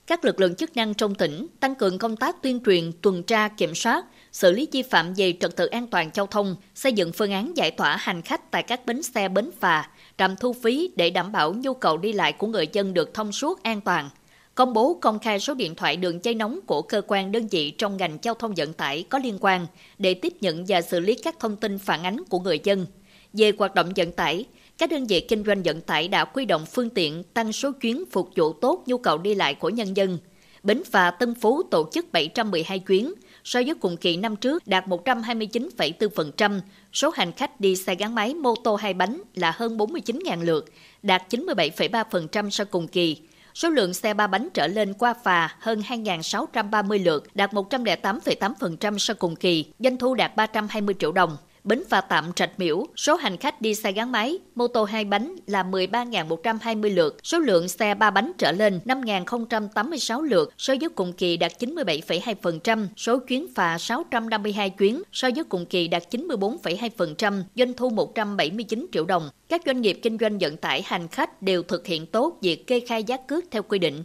Các 0.06 0.24
lực 0.24 0.40
lượng 0.40 0.54
chức 0.54 0.76
năng 0.76 0.94
trong 0.94 1.14
tỉnh 1.14 1.46
tăng 1.60 1.74
cường 1.74 1.98
công 1.98 2.16
tác 2.16 2.42
tuyên 2.42 2.60
truyền, 2.66 2.92
tuần 3.02 3.22
tra, 3.22 3.48
kiểm 3.48 3.74
soát, 3.74 4.04
xử 4.32 4.52
lý 4.52 4.68
vi 4.72 4.82
phạm 4.82 5.14
về 5.14 5.34
trật 5.40 5.56
tự 5.56 5.66
an 5.66 5.86
toàn 5.86 6.10
giao 6.14 6.26
thông, 6.26 6.56
xây 6.74 6.92
dựng 6.92 7.12
phương 7.12 7.32
án 7.32 7.56
giải 7.56 7.70
tỏa 7.70 7.96
hành 7.96 8.22
khách 8.22 8.50
tại 8.50 8.62
các 8.62 8.86
bến 8.86 9.02
xe 9.02 9.28
bến 9.28 9.50
phà, 9.60 9.90
trạm 10.18 10.36
thu 10.36 10.52
phí 10.52 10.90
để 10.96 11.10
đảm 11.10 11.32
bảo 11.32 11.54
nhu 11.54 11.74
cầu 11.74 11.96
đi 11.96 12.12
lại 12.12 12.32
của 12.32 12.46
người 12.46 12.68
dân 12.72 12.94
được 12.94 13.14
thông 13.14 13.32
suốt 13.32 13.62
an 13.62 13.80
toàn. 13.80 14.10
Công 14.54 14.72
bố 14.72 14.98
công 15.00 15.18
khai 15.18 15.40
số 15.40 15.54
điện 15.54 15.74
thoại 15.74 15.96
đường 15.96 16.24
dây 16.24 16.34
nóng 16.34 16.60
của 16.66 16.82
cơ 16.82 17.02
quan 17.06 17.32
đơn 17.32 17.46
vị 17.46 17.70
trong 17.70 17.96
ngành 17.96 18.18
giao 18.22 18.34
thông 18.34 18.54
vận 18.56 18.72
tải 18.72 19.04
có 19.08 19.18
liên 19.18 19.38
quan 19.40 19.66
để 19.98 20.14
tiếp 20.14 20.32
nhận 20.40 20.64
và 20.68 20.82
xử 20.82 21.00
lý 21.00 21.14
các 21.14 21.38
thông 21.38 21.56
tin 21.56 21.78
phản 21.78 22.02
ánh 22.02 22.24
của 22.28 22.38
người 22.38 22.60
dân. 22.64 22.86
Về 23.32 23.52
hoạt 23.58 23.74
động 23.74 23.92
vận 23.96 24.12
tải, 24.12 24.44
các 24.78 24.90
đơn 24.90 25.06
vị 25.06 25.20
kinh 25.20 25.44
doanh 25.44 25.62
vận 25.62 25.80
tải 25.80 26.08
đã 26.08 26.24
quy 26.24 26.44
động 26.44 26.66
phương 26.66 26.90
tiện 26.90 27.22
tăng 27.22 27.52
số 27.52 27.72
chuyến 27.72 28.04
phục 28.10 28.30
vụ 28.36 28.52
tốt 28.52 28.82
nhu 28.86 28.98
cầu 28.98 29.18
đi 29.18 29.34
lại 29.34 29.54
của 29.54 29.68
nhân 29.68 29.96
dân. 29.96 30.18
Bến 30.62 30.82
phà 30.90 31.10
Tân 31.10 31.34
Phú 31.34 31.62
tổ 31.62 31.88
chức 31.92 32.12
712 32.12 32.78
chuyến, 32.78 33.14
so 33.48 33.60
với 33.66 33.74
cùng 33.74 33.96
kỳ 33.96 34.16
năm 34.16 34.36
trước 34.36 34.66
đạt 34.66 34.86
129,4%, 34.86 36.60
số 36.92 37.10
hành 37.10 37.32
khách 37.32 37.60
đi 37.60 37.76
xe 37.76 37.94
gắn 37.94 38.14
máy 38.14 38.34
mô 38.34 38.54
tô 38.64 38.76
hai 38.76 38.94
bánh 38.94 39.22
là 39.34 39.52
hơn 39.56 39.76
49.000 39.76 40.44
lượt, 40.44 40.72
đạt 41.02 41.22
97,3% 41.34 42.50
so 42.50 42.64
cùng 42.64 42.88
kỳ. 42.88 43.16
Số 43.54 43.68
lượng 43.68 43.94
xe 43.94 44.14
ba 44.14 44.26
bánh 44.26 44.48
trở 44.54 44.66
lên 44.66 44.94
qua 44.94 45.14
phà 45.24 45.56
hơn 45.60 45.82
2.630 45.88 47.04
lượt, 47.04 47.24
đạt 47.34 47.52
108,8% 47.52 48.98
so 48.98 49.14
cùng 49.14 49.36
kỳ, 49.36 49.64
doanh 49.78 49.96
thu 49.96 50.14
đạt 50.14 50.36
320 50.36 50.94
triệu 50.98 51.12
đồng. 51.12 51.36
Bến 51.68 51.82
phà 51.88 52.00
tạm 52.00 52.32
Trạch 52.32 52.58
Miễu, 52.58 52.86
số 52.96 53.16
hành 53.16 53.36
khách 53.36 53.60
đi 53.60 53.74
xe 53.74 53.92
gắn 53.92 54.12
máy, 54.12 54.38
mô 54.54 54.68
tô 54.68 54.84
hai 54.84 55.04
bánh 55.04 55.36
là 55.46 55.62
13.120 55.62 56.94
lượt, 56.94 57.16
số 57.22 57.38
lượng 57.38 57.68
xe 57.68 57.94
ba 57.94 58.10
bánh 58.10 58.32
trở 58.38 58.52
lên 58.52 58.80
5.086 58.84 60.22
lượt, 60.22 60.52
so 60.58 60.74
với 60.80 60.88
cùng 60.88 61.12
kỳ 61.12 61.36
đạt 61.36 61.52
97,2%, 61.62 62.86
số 62.96 63.18
chuyến 63.18 63.46
phà 63.54 63.78
652 63.78 64.70
chuyến, 64.70 65.02
so 65.12 65.28
với 65.34 65.44
cùng 65.44 65.66
kỳ 65.66 65.88
đạt 65.88 66.02
94,2%, 66.14 67.42
doanh 67.54 67.74
thu 67.74 67.90
179 67.90 68.86
triệu 68.92 69.04
đồng. 69.04 69.30
Các 69.48 69.62
doanh 69.66 69.80
nghiệp 69.80 70.00
kinh 70.02 70.18
doanh 70.20 70.38
vận 70.38 70.56
tải 70.56 70.82
hành 70.86 71.08
khách 71.08 71.42
đều 71.42 71.62
thực 71.62 71.86
hiện 71.86 72.06
tốt 72.06 72.38
việc 72.42 72.66
kê 72.66 72.80
khai 72.80 73.04
giá 73.04 73.16
cước 73.16 73.44
theo 73.50 73.62
quy 73.62 73.78
định. 73.78 74.02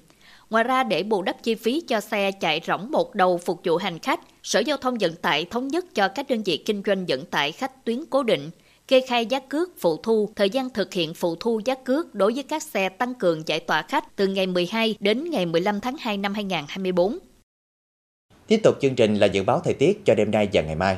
Ngoài 0.54 0.64
ra 0.64 0.84
để 0.84 1.04
bù 1.04 1.22
đắp 1.22 1.44
chi 1.44 1.56
phí 1.56 1.84
cho 1.88 2.00
xe 2.00 2.32
chạy 2.32 2.62
rỗng 2.68 2.92
một 2.92 3.16
đầu 3.16 3.38
phục 3.38 3.62
vụ 3.64 3.78
hành 3.78 4.00
khách, 4.00 4.20
Sở 4.44 4.60
Giao 4.60 4.78
thông 4.78 4.98
Vận 4.98 5.16
tải 5.16 5.46
thống 5.46 5.68
nhất 5.68 5.86
cho 5.96 6.08
các 6.08 6.30
đơn 6.30 6.44
vị 6.44 6.58
kinh 6.58 6.82
doanh 6.86 7.06
vận 7.06 7.26
tải 7.26 7.52
khách 7.52 7.86
tuyến 7.86 8.04
cố 8.10 8.24
định 8.24 8.50
kê 8.88 9.02
khai 9.08 9.26
giá 9.26 9.40
cước 9.40 9.70
phụ 9.80 9.98
thu, 9.98 10.30
thời 10.36 10.50
gian 10.50 10.70
thực 10.70 10.94
hiện 10.94 11.14
phụ 11.14 11.36
thu 11.36 11.62
giá 11.66 11.76
cước 11.76 12.16
đối 12.16 12.34
với 12.34 12.44
các 12.44 12.64
xe 12.64 12.90
tăng 12.90 13.16
cường 13.16 13.48
giải 13.48 13.60
tỏa 13.60 13.82
khách 13.82 14.16
từ 14.16 14.28
ngày 14.28 14.48
12 14.48 14.96
đến 15.00 15.30
ngày 15.30 15.46
15 15.46 15.80
tháng 15.80 15.96
2 15.98 16.18
năm 16.18 16.34
2024. 16.34 17.18
Tiếp 18.48 18.60
tục 18.64 18.76
chương 18.82 18.96
trình 18.96 19.16
là 19.16 19.28
dự 19.28 19.44
báo 19.44 19.62
thời 19.64 19.74
tiết 19.74 20.06
cho 20.06 20.16
đêm 20.16 20.32
nay 20.32 20.50
và 20.54 20.62
ngày 20.62 20.76
mai. 20.76 20.98